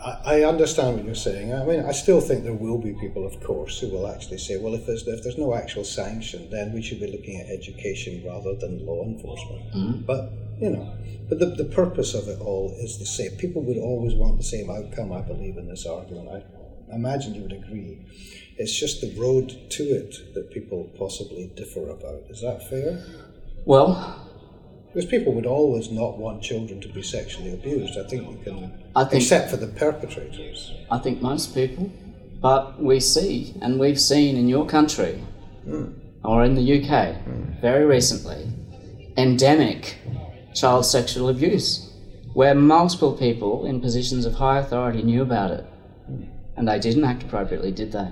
I, 0.03 0.43
understand 0.43 0.95
what 0.95 1.05
you're 1.05 1.15
saying. 1.15 1.53
I 1.53 1.65
mean, 1.65 1.85
I 1.85 1.91
still 1.91 2.21
think 2.21 2.43
there 2.43 2.53
will 2.53 2.77
be 2.77 2.93
people, 2.93 3.25
of 3.25 3.41
course, 3.41 3.79
who 3.79 3.89
will 3.89 4.07
actually 4.07 4.37
say, 4.37 4.57
well, 4.57 4.73
if 4.73 4.85
there's, 4.85 5.07
if 5.07 5.23
there's 5.23 5.37
no 5.37 5.53
actual 5.53 5.83
sanction, 5.83 6.49
then 6.49 6.73
we 6.73 6.81
should 6.81 6.99
be 6.99 7.11
looking 7.11 7.39
at 7.39 7.47
education 7.47 8.23
rather 8.25 8.55
than 8.55 8.85
law 8.85 9.03
enforcement. 9.03 9.73
Mm-hmm. 9.73 10.01
But, 10.05 10.31
you 10.59 10.69
know, 10.69 10.93
but 11.27 11.39
the, 11.39 11.47
the 11.47 11.65
purpose 11.65 12.13
of 12.13 12.27
it 12.27 12.39
all 12.39 12.75
is 12.79 12.97
the 12.97 13.05
same. 13.05 13.31
People 13.37 13.61
would 13.63 13.77
always 13.77 14.15
want 14.15 14.37
the 14.37 14.43
same 14.43 14.69
outcome, 14.69 15.11
I 15.11 15.21
believe, 15.21 15.57
in 15.57 15.67
this 15.67 15.85
argument. 15.85 16.29
I 16.91 16.95
imagine 16.95 17.35
you 17.35 17.43
would 17.43 17.53
agree. 17.53 17.99
It's 18.57 18.77
just 18.77 19.01
the 19.01 19.13
road 19.19 19.69
to 19.71 19.83
it 19.83 20.33
that 20.33 20.51
people 20.51 20.91
possibly 20.97 21.47
differ 21.55 21.89
about. 21.89 22.23
Is 22.29 22.41
that 22.41 22.67
fair? 22.69 23.03
Well, 23.65 24.28
Because 24.93 25.09
people 25.09 25.33
would 25.33 25.45
always 25.45 25.91
not 25.91 26.17
want 26.17 26.41
children 26.41 26.81
to 26.81 26.87
be 26.87 27.03
sexually 27.03 27.53
abused. 27.53 27.97
I 27.97 28.07
think 28.07 28.23
you 28.29 28.39
can, 28.43 28.73
I 28.95 29.03
think- 29.03 29.21
except 29.23 29.51
for 29.51 29.57
the 29.57 29.67
perpetrators. 29.67 30.73
I 30.89 30.97
think 30.97 31.21
most 31.21 31.53
people, 31.53 31.91
but 32.41 32.81
we 32.81 32.99
see, 32.99 33.53
and 33.61 33.79
we've 33.79 33.99
seen 33.99 34.35
in 34.35 34.47
your 34.47 34.65
country, 34.65 35.21
hmm. 35.63 35.91
or 36.23 36.43
in 36.43 36.55
the 36.55 36.61
UK, 36.61 37.15
very 37.61 37.85
recently, 37.85 38.47
endemic 39.15 39.97
child 40.55 40.85
sexual 40.85 41.29
abuse, 41.29 41.91
where 42.33 42.55
multiple 42.55 43.13
people 43.13 43.65
in 43.65 43.81
positions 43.81 44.25
of 44.25 44.33
high 44.33 44.57
authority 44.57 45.03
knew 45.03 45.21
about 45.21 45.51
it, 45.51 45.65
hmm. 46.07 46.23
and 46.57 46.67
they 46.67 46.79
didn't 46.79 47.03
act 47.03 47.21
appropriately, 47.23 47.71
did 47.71 47.91
they? 47.91 48.07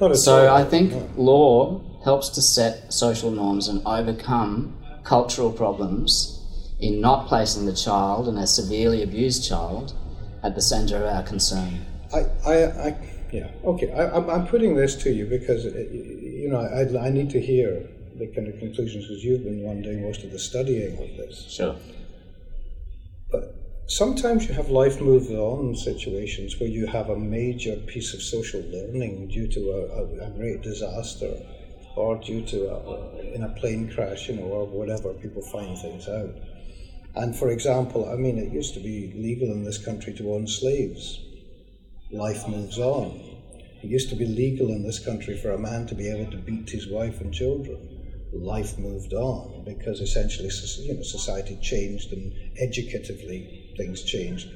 Not 0.00 0.10
at 0.10 0.16
So. 0.16 0.52
I 0.52 0.64
think 0.64 0.92
No. 0.92 1.08
law 1.16 1.80
helps 2.02 2.28
to 2.30 2.42
set 2.42 2.92
social 2.92 3.30
norms 3.30 3.68
and 3.68 3.80
overcome 3.86 4.76
cultural 5.04 5.52
problems 5.52 6.40
in 6.80 7.00
not 7.00 7.28
placing 7.28 7.66
the 7.66 7.74
child 7.74 8.26
and 8.28 8.38
a 8.38 8.46
severely 8.46 9.02
abused 9.02 9.46
child 9.46 9.94
at 10.42 10.54
the 10.54 10.62
centre 10.62 10.96
of 10.96 11.04
our 11.04 11.22
concern. 11.22 11.84
I, 12.12 12.26
I, 12.46 12.54
I 12.88 12.96
yeah, 13.32 13.48
okay. 13.64 13.92
I, 13.92 14.16
I'm, 14.16 14.28
I'm 14.30 14.46
putting 14.46 14.76
this 14.76 14.94
to 15.02 15.10
you 15.10 15.26
because, 15.26 15.66
uh, 15.66 15.78
you 15.78 16.48
know, 16.50 16.60
I, 16.60 17.06
I 17.06 17.10
need 17.10 17.30
to 17.30 17.40
hear 17.40 17.88
the 18.16 18.28
kind 18.28 18.48
of 18.48 18.58
conclusions 18.58 19.06
because 19.06 19.24
you've 19.24 19.44
been 19.44 19.62
one 19.62 19.82
doing 19.82 20.02
most 20.02 20.22
of 20.22 20.30
the 20.30 20.38
studying 20.38 20.92
of 20.92 21.16
this. 21.16 21.50
Sure. 21.50 21.76
But 23.30 23.54
sometimes 23.88 24.48
you 24.48 24.54
have 24.54 24.68
life 24.68 25.00
moves 25.00 25.30
on 25.30 25.74
situations 25.74 26.60
where 26.60 26.68
you 26.68 26.86
have 26.86 27.10
a 27.10 27.16
major 27.16 27.76
piece 27.76 28.14
of 28.14 28.22
social 28.22 28.60
learning 28.60 29.28
due 29.28 29.48
to 29.48 29.60
a, 29.70 30.24
a, 30.24 30.28
a 30.28 30.30
great 30.30 30.62
disaster 30.62 31.34
or 31.96 32.16
due 32.16 32.44
to 32.46 32.70
a, 32.70 33.34
in 33.34 33.42
a 33.44 33.48
plane 33.60 33.90
crash, 33.92 34.28
you 34.28 34.36
know, 34.36 34.44
or 34.44 34.66
whatever, 34.66 35.12
people 35.14 35.42
find 35.42 35.78
things 35.78 36.08
out. 36.08 36.34
And 37.16 37.36
for 37.36 37.50
example, 37.50 38.08
I 38.10 38.16
mean, 38.16 38.38
it 38.38 38.52
used 38.52 38.74
to 38.74 38.80
be 38.80 39.12
legal 39.16 39.52
in 39.52 39.64
this 39.64 39.78
country 39.78 40.12
to 40.14 40.34
own 40.34 40.46
slaves. 40.46 41.20
Life 42.10 42.48
moves 42.48 42.78
on. 42.78 43.20
It 43.82 43.88
used 43.88 44.08
to 44.10 44.16
be 44.16 44.26
legal 44.26 44.68
in 44.70 44.82
this 44.82 44.98
country 44.98 45.36
for 45.36 45.50
a 45.50 45.58
man 45.58 45.86
to 45.86 45.94
be 45.94 46.08
able 46.08 46.30
to 46.32 46.38
beat 46.38 46.70
his 46.70 46.88
wife 46.88 47.20
and 47.20 47.32
children. 47.32 47.90
Life 48.32 48.78
moved 48.78 49.12
on 49.12 49.62
because 49.64 50.00
essentially, 50.00 50.50
you 50.80 50.94
know, 50.94 51.02
society 51.02 51.56
changed 51.62 52.12
and 52.12 52.32
educatively 52.58 53.72
things 53.76 54.02
changed. 54.02 54.48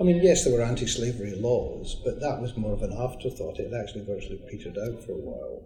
I 0.00 0.02
mean, 0.02 0.22
yes, 0.22 0.44
there 0.44 0.54
were 0.54 0.62
anti-slavery 0.62 1.34
laws, 1.36 2.00
but 2.04 2.20
that 2.20 2.40
was 2.40 2.56
more 2.56 2.72
of 2.72 2.82
an 2.82 2.92
afterthought. 2.92 3.58
It 3.58 3.72
actually 3.74 4.04
virtually 4.04 4.40
petered 4.50 4.78
out 4.78 5.02
for 5.04 5.12
a 5.12 5.16
while. 5.16 5.62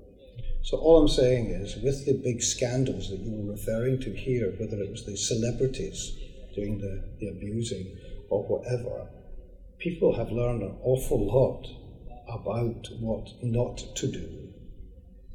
So 0.63 0.77
all 0.77 1.01
I'm 1.01 1.09
saying 1.09 1.47
is, 1.47 1.77
with 1.77 2.05
the 2.07 2.13
big 2.13 2.43
scandals 2.43 3.11
that 3.11 3.21
you 3.21 3.33
were 3.33 3.53
referring 3.53 4.01
to 4.01 4.13
here, 4.13 4.55
whether 4.59 4.81
it 4.83 4.91
was 4.91 5.05
the 5.07 5.17
celebrities 5.17 6.17
doing 6.55 6.79
the, 6.79 7.03
the 7.19 7.29
abusing 7.29 7.97
or 8.29 8.43
whatever, 8.45 9.09
people 9.79 10.15
have 10.17 10.31
learned 10.31 10.63
an 10.63 10.77
awful 10.83 11.27
lot 11.27 11.67
about 12.29 12.89
what 13.01 13.29
not 13.43 13.79
to 13.97 14.07
do. 14.07 14.49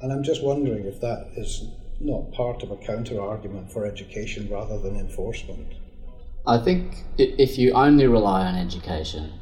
And 0.00 0.12
I'm 0.12 0.22
just 0.22 0.44
wondering 0.44 0.84
if 0.84 1.00
that 1.00 1.32
is 1.36 1.64
not 2.00 2.32
part 2.32 2.62
of 2.62 2.70
a 2.70 2.76
counter 2.76 3.20
argument 3.20 3.72
for 3.72 3.86
education 3.86 4.48
rather 4.50 4.78
than 4.78 4.96
enforcement. 4.96 5.74
I 6.46 6.58
think 6.58 7.04
if 7.18 7.58
you 7.58 7.72
only 7.72 8.06
rely 8.06 8.46
on 8.46 8.54
education 8.54 9.32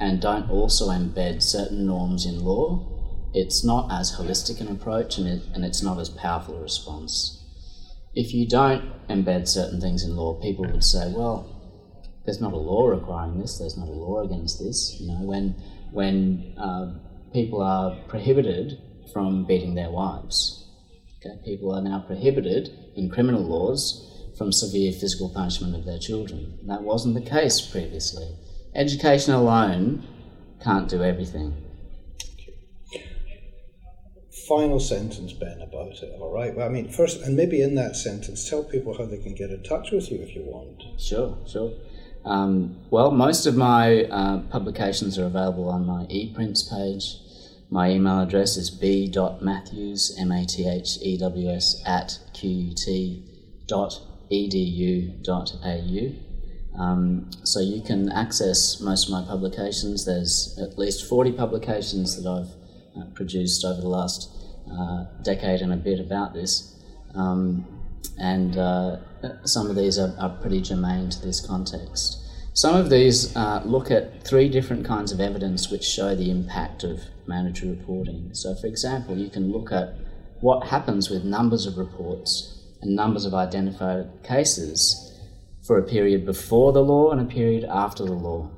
and 0.00 0.20
don't 0.20 0.50
also 0.50 0.88
embed 0.88 1.42
certain 1.42 1.86
norms 1.86 2.26
in 2.26 2.44
law, 2.44 2.84
it's 3.34 3.64
not 3.64 3.90
as 3.92 4.16
holistic 4.16 4.60
an 4.60 4.68
approach 4.68 5.18
and, 5.18 5.26
it, 5.26 5.42
and 5.54 5.64
it's 5.64 5.82
not 5.82 5.98
as 5.98 6.08
powerful 6.08 6.56
a 6.56 6.62
response. 6.62 7.40
If 8.14 8.32
you 8.32 8.48
don't 8.48 8.84
embed 9.08 9.48
certain 9.48 9.80
things 9.80 10.04
in 10.04 10.16
law, 10.16 10.40
people 10.40 10.64
would 10.64 10.84
say, 10.84 11.12
well, 11.14 11.50
there's 12.24 12.40
not 12.40 12.52
a 12.52 12.56
law 12.56 12.86
requiring 12.86 13.40
this, 13.40 13.58
there's 13.58 13.76
not 13.76 13.88
a 13.88 13.92
law 13.92 14.22
against 14.22 14.58
this. 14.60 14.96
You 15.00 15.08
know, 15.08 15.22
when, 15.22 15.56
when 15.92 16.54
uh, 16.56 16.94
people 17.32 17.60
are 17.60 17.96
prohibited 18.08 18.78
from 19.12 19.44
beating 19.44 19.74
their 19.74 19.90
wives, 19.90 20.64
Okay, 21.24 21.36
people 21.44 21.74
are 21.74 21.80
now 21.80 22.00
prohibited 22.06 22.70
in 22.96 23.08
criminal 23.08 23.42
laws 23.42 24.10
from 24.36 24.52
severe 24.52 24.92
physical 24.92 25.30
punishment 25.30 25.74
of 25.74 25.84
their 25.84 25.98
children. 25.98 26.58
That 26.66 26.82
wasn't 26.82 27.14
the 27.14 27.30
case 27.30 27.60
previously. 27.60 28.28
Education 28.74 29.32
alone 29.32 30.06
can't 30.62 30.88
do 30.88 31.02
everything. 31.02 31.54
Final 34.48 34.78
sentence, 34.80 35.32
Ben, 35.32 35.60
about 35.62 36.02
it, 36.02 36.14
all 36.20 36.32
right? 36.32 36.54
Well, 36.54 36.66
I 36.66 36.70
mean, 36.70 36.88
first, 36.88 37.22
and 37.22 37.36
maybe 37.36 37.62
in 37.62 37.74
that 37.76 37.96
sentence, 37.96 38.48
tell 38.48 38.62
people 38.62 38.96
how 38.96 39.06
they 39.06 39.18
can 39.18 39.34
get 39.34 39.50
in 39.50 39.62
touch 39.62 39.90
with 39.90 40.10
you 40.10 40.18
if 40.18 40.34
you 40.34 40.42
want. 40.42 40.82
Sure, 41.00 41.38
sure. 41.46 41.72
Um, 42.24 42.76
well, 42.90 43.10
most 43.10 43.46
of 43.46 43.56
my 43.56 44.04
uh, 44.04 44.40
publications 44.50 45.18
are 45.18 45.26
available 45.26 45.68
on 45.68 45.86
my 45.86 46.04
ePrints 46.06 46.68
page. 46.68 47.16
My 47.70 47.90
email 47.90 48.20
address 48.20 48.56
is 48.56 48.70
b.mathews, 48.70 50.16
M-A-T-H-E-W-S, 50.20 51.82
at 51.86 52.18
q 52.32 52.50
u 52.50 52.74
t 52.74 53.24
dot 53.66 54.00
e 54.30 54.48
d 54.48 54.58
u 54.58 55.12
qut.edu.au. 55.22 56.80
Um, 56.82 57.30
so 57.44 57.60
you 57.60 57.80
can 57.82 58.10
access 58.10 58.80
most 58.80 59.06
of 59.06 59.12
my 59.12 59.24
publications. 59.24 60.04
There's 60.04 60.58
at 60.60 60.76
least 60.78 61.08
40 61.08 61.32
publications 61.32 62.20
that 62.20 62.28
I've 62.28 62.48
uh, 62.98 63.04
produced 63.14 63.64
over 63.64 63.80
the 63.80 63.88
last 63.88 64.30
uh, 64.70 65.04
decade 65.22 65.60
and 65.60 65.72
a 65.72 65.76
bit 65.76 66.00
about 66.00 66.32
this. 66.34 66.76
Um, 67.14 67.66
and 68.18 68.56
uh, 68.56 68.96
some 69.44 69.68
of 69.68 69.76
these 69.76 69.98
are, 69.98 70.14
are, 70.18 70.30
pretty 70.40 70.60
germane 70.60 71.10
to 71.10 71.20
this 71.20 71.44
context. 71.44 72.18
Some 72.52 72.76
of 72.76 72.90
these 72.90 73.34
uh, 73.36 73.62
look 73.64 73.90
at 73.90 74.24
three 74.24 74.48
different 74.48 74.84
kinds 74.86 75.10
of 75.10 75.20
evidence 75.20 75.70
which 75.70 75.84
show 75.84 76.14
the 76.14 76.30
impact 76.30 76.84
of 76.84 77.00
mandatory 77.26 77.72
reporting. 77.72 78.30
So, 78.32 78.54
for 78.54 78.66
example, 78.66 79.16
you 79.16 79.28
can 79.28 79.50
look 79.50 79.72
at 79.72 79.94
what 80.40 80.68
happens 80.68 81.10
with 81.10 81.24
numbers 81.24 81.66
of 81.66 81.78
reports 81.78 82.62
and 82.80 82.94
numbers 82.94 83.24
of 83.24 83.34
identified 83.34 84.08
cases 84.22 85.18
for 85.66 85.78
a 85.78 85.82
period 85.82 86.24
before 86.26 86.72
the 86.72 86.82
law 86.82 87.10
and 87.10 87.20
a 87.20 87.24
period 87.24 87.64
after 87.64 88.04
the 88.04 88.12
law. 88.12 88.50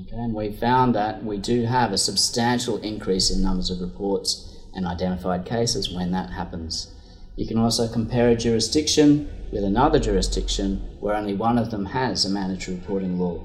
Okay, 0.00 0.16
and 0.16 0.34
we 0.34 0.52
found 0.52 0.94
that 0.94 1.24
we 1.24 1.38
do 1.38 1.64
have 1.64 1.92
a 1.92 1.98
substantial 1.98 2.78
increase 2.78 3.30
in 3.30 3.42
numbers 3.42 3.70
of 3.70 3.80
reports 3.80 4.56
and 4.74 4.86
identified 4.86 5.44
cases 5.44 5.90
when 5.90 6.12
that 6.12 6.30
happens. 6.30 6.94
You 7.36 7.46
can 7.46 7.58
also 7.58 7.88
compare 7.88 8.28
a 8.28 8.36
jurisdiction 8.36 9.28
with 9.52 9.64
another 9.64 9.98
jurisdiction 9.98 10.76
where 11.00 11.14
only 11.14 11.34
one 11.34 11.58
of 11.58 11.70
them 11.70 11.86
has 11.86 12.24
a 12.24 12.30
mandatory 12.30 12.76
reporting 12.76 13.18
law. 13.18 13.44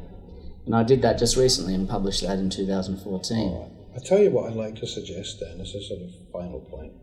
And 0.65 0.75
I 0.75 0.83
did 0.83 1.01
that 1.01 1.17
just 1.17 1.37
recently 1.37 1.73
and 1.73 1.89
published 1.89 2.21
that 2.21 2.39
in 2.39 2.49
2014. 2.49 3.37
All 3.37 3.61
right. 3.61 3.95
I'll 3.95 4.01
tell 4.01 4.19
you 4.19 4.31
what 4.31 4.49
I'd 4.49 4.55
like 4.55 4.75
to 4.77 4.87
suggest 4.87 5.39
then 5.39 5.59
as 5.61 5.75
a 5.75 5.81
sort 5.81 6.01
of 6.01 6.09
final 6.31 6.61
point. 6.61 6.93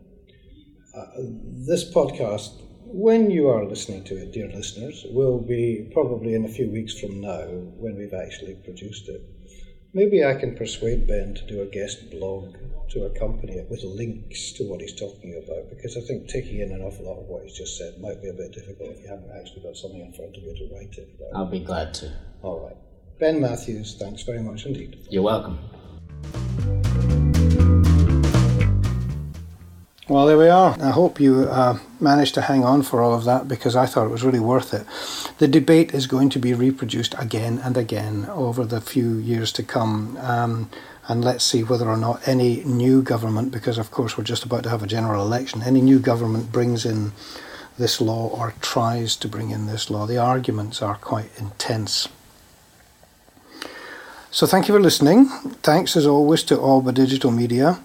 Uh, 0.95 1.05
this 1.65 1.89
podcast, 1.89 2.49
when 2.83 3.31
you 3.31 3.47
are 3.47 3.65
listening 3.65 4.03
to 4.05 4.17
it, 4.17 4.33
dear 4.33 4.49
listeners, 4.49 5.05
will 5.11 5.39
be 5.39 5.89
probably 5.93 6.33
in 6.33 6.43
a 6.43 6.49
few 6.49 6.69
weeks 6.69 6.99
from 6.99 7.21
now 7.21 7.45
when 7.77 7.95
we've 7.95 8.13
actually 8.13 8.55
produced 8.55 9.07
it. 9.07 9.21
Maybe 9.93 10.23
I 10.23 10.35
can 10.35 10.55
persuade 10.55 11.05
Ben 11.05 11.33
to 11.35 11.45
do 11.45 11.61
a 11.61 11.65
guest 11.65 12.09
blog 12.11 12.55
to 12.91 13.03
accompany 13.05 13.57
it 13.57 13.69
with 13.69 13.83
links 13.83 14.53
to 14.53 14.63
what 14.63 14.79
he's 14.79 14.95
talking 14.97 15.41
about 15.43 15.69
because 15.69 15.97
I 15.97 16.01
think 16.01 16.29
taking 16.29 16.61
in 16.61 16.71
an 16.71 16.81
awful 16.81 17.05
lot 17.05 17.19
of 17.19 17.25
what 17.25 17.43
he's 17.43 17.57
just 17.57 17.77
said 17.77 17.99
might 17.99 18.21
be 18.21 18.29
a 18.29 18.33
bit 18.33 18.53
difficult 18.53 18.91
if 18.91 19.01
you 19.01 19.09
haven't 19.09 19.31
actually 19.37 19.63
got 19.63 19.75
something 19.75 19.99
in 19.99 20.13
front 20.13 20.37
of 20.37 20.43
you 20.43 20.55
to 20.55 20.73
write 20.73 20.97
it. 20.97 21.09
Right? 21.19 21.31
I'll 21.35 21.45
be 21.45 21.59
glad 21.59 21.93
to. 21.95 22.13
All 22.41 22.65
right. 22.65 22.77
Ben 23.19 23.41
Mathews, 23.41 23.97
thanks 23.99 24.23
very 24.23 24.41
much 24.41 24.65
indeed. 24.65 24.97
You're 25.09 25.23
welcome. 25.23 25.59
Well, 30.11 30.25
there 30.25 30.37
we 30.37 30.49
are. 30.49 30.75
I 30.81 30.89
hope 30.89 31.21
you 31.21 31.43
uh, 31.43 31.79
managed 32.01 32.33
to 32.33 32.41
hang 32.41 32.65
on 32.65 32.81
for 32.81 33.01
all 33.01 33.13
of 33.13 33.23
that 33.23 33.47
because 33.47 33.77
I 33.77 33.85
thought 33.85 34.07
it 34.07 34.11
was 34.11 34.25
really 34.25 34.41
worth 34.41 34.73
it. 34.73 34.85
The 35.37 35.47
debate 35.47 35.93
is 35.93 36.05
going 36.05 36.29
to 36.31 36.37
be 36.37 36.53
reproduced 36.53 37.15
again 37.17 37.59
and 37.63 37.77
again 37.77 38.25
over 38.25 38.65
the 38.65 38.81
few 38.81 39.13
years 39.19 39.53
to 39.53 39.63
come. 39.63 40.17
Um, 40.17 40.69
and 41.07 41.23
let's 41.23 41.45
see 41.45 41.63
whether 41.63 41.87
or 41.87 41.95
not 41.95 42.27
any 42.27 42.61
new 42.65 43.01
government, 43.01 43.53
because 43.53 43.77
of 43.77 43.91
course 43.91 44.17
we're 44.17 44.25
just 44.25 44.43
about 44.43 44.63
to 44.63 44.69
have 44.69 44.83
a 44.83 44.85
general 44.85 45.25
election, 45.25 45.63
any 45.63 45.79
new 45.79 45.97
government 45.97 46.51
brings 46.51 46.85
in 46.85 47.13
this 47.77 48.01
law 48.01 48.27
or 48.27 48.53
tries 48.59 49.15
to 49.15 49.29
bring 49.29 49.51
in 49.51 49.65
this 49.65 49.89
law. 49.89 50.05
The 50.05 50.17
arguments 50.17 50.81
are 50.81 50.95
quite 50.95 51.29
intense. 51.39 52.09
So 54.29 54.45
thank 54.45 54.67
you 54.67 54.73
for 54.73 54.81
listening. 54.81 55.27
Thanks 55.63 55.95
as 55.95 56.05
always 56.05 56.43
to 56.43 56.59
Alba 56.59 56.91
Digital 56.91 57.31
Media. 57.31 57.79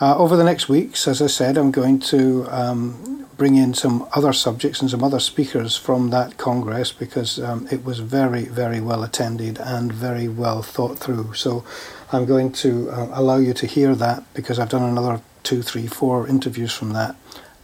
Uh, 0.00 0.16
over 0.16 0.34
the 0.34 0.44
next 0.44 0.66
weeks, 0.66 1.06
as 1.06 1.20
I 1.20 1.26
said, 1.26 1.58
I'm 1.58 1.70
going 1.70 1.98
to 2.00 2.46
um, 2.48 3.26
bring 3.36 3.56
in 3.56 3.74
some 3.74 4.08
other 4.14 4.32
subjects 4.32 4.80
and 4.80 4.90
some 4.90 5.04
other 5.04 5.20
speakers 5.20 5.76
from 5.76 6.08
that 6.08 6.38
Congress 6.38 6.90
because 6.90 7.38
um, 7.38 7.68
it 7.70 7.84
was 7.84 7.98
very, 7.98 8.44
very 8.46 8.80
well 8.80 9.02
attended 9.02 9.58
and 9.58 9.92
very 9.92 10.26
well 10.26 10.62
thought 10.62 10.98
through. 10.98 11.34
So 11.34 11.64
I'm 12.12 12.24
going 12.24 12.50
to 12.64 12.88
uh, 12.88 13.08
allow 13.12 13.36
you 13.36 13.52
to 13.52 13.66
hear 13.66 13.94
that 13.94 14.24
because 14.32 14.58
I've 14.58 14.70
done 14.70 14.84
another 14.84 15.20
two, 15.42 15.60
three, 15.60 15.86
four 15.86 16.26
interviews 16.26 16.72
from 16.72 16.94
that 16.94 17.14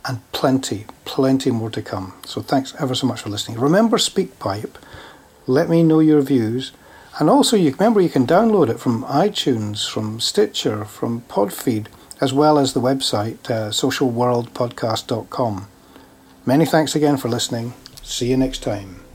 and 0.04 0.20
plenty, 0.32 0.84
plenty 1.06 1.50
more 1.50 1.70
to 1.70 1.80
come. 1.80 2.12
So 2.26 2.42
thanks 2.42 2.74
ever 2.78 2.94
so 2.94 3.06
much 3.06 3.22
for 3.22 3.30
listening. 3.30 3.58
Remember 3.58 3.96
SpeakPipe. 3.96 4.74
Let 5.46 5.70
me 5.70 5.82
know 5.82 6.00
your 6.00 6.20
views. 6.20 6.72
And 7.18 7.30
also, 7.30 7.56
you 7.56 7.70
remember 7.70 8.02
you 8.02 8.10
can 8.10 8.26
download 8.26 8.68
it 8.68 8.78
from 8.78 9.04
iTunes, 9.04 9.88
from 9.88 10.20
Stitcher, 10.20 10.84
from 10.84 11.22
Podfeed, 11.22 11.86
as 12.20 12.32
well 12.32 12.58
as 12.58 12.72
the 12.72 12.80
website 12.80 13.50
uh, 13.50 13.70
socialworldpodcast.com. 13.70 15.68
Many 16.44 16.64
thanks 16.64 16.94
again 16.94 17.16
for 17.16 17.28
listening. 17.28 17.74
See 18.02 18.30
you 18.30 18.36
next 18.36 18.62
time. 18.62 19.05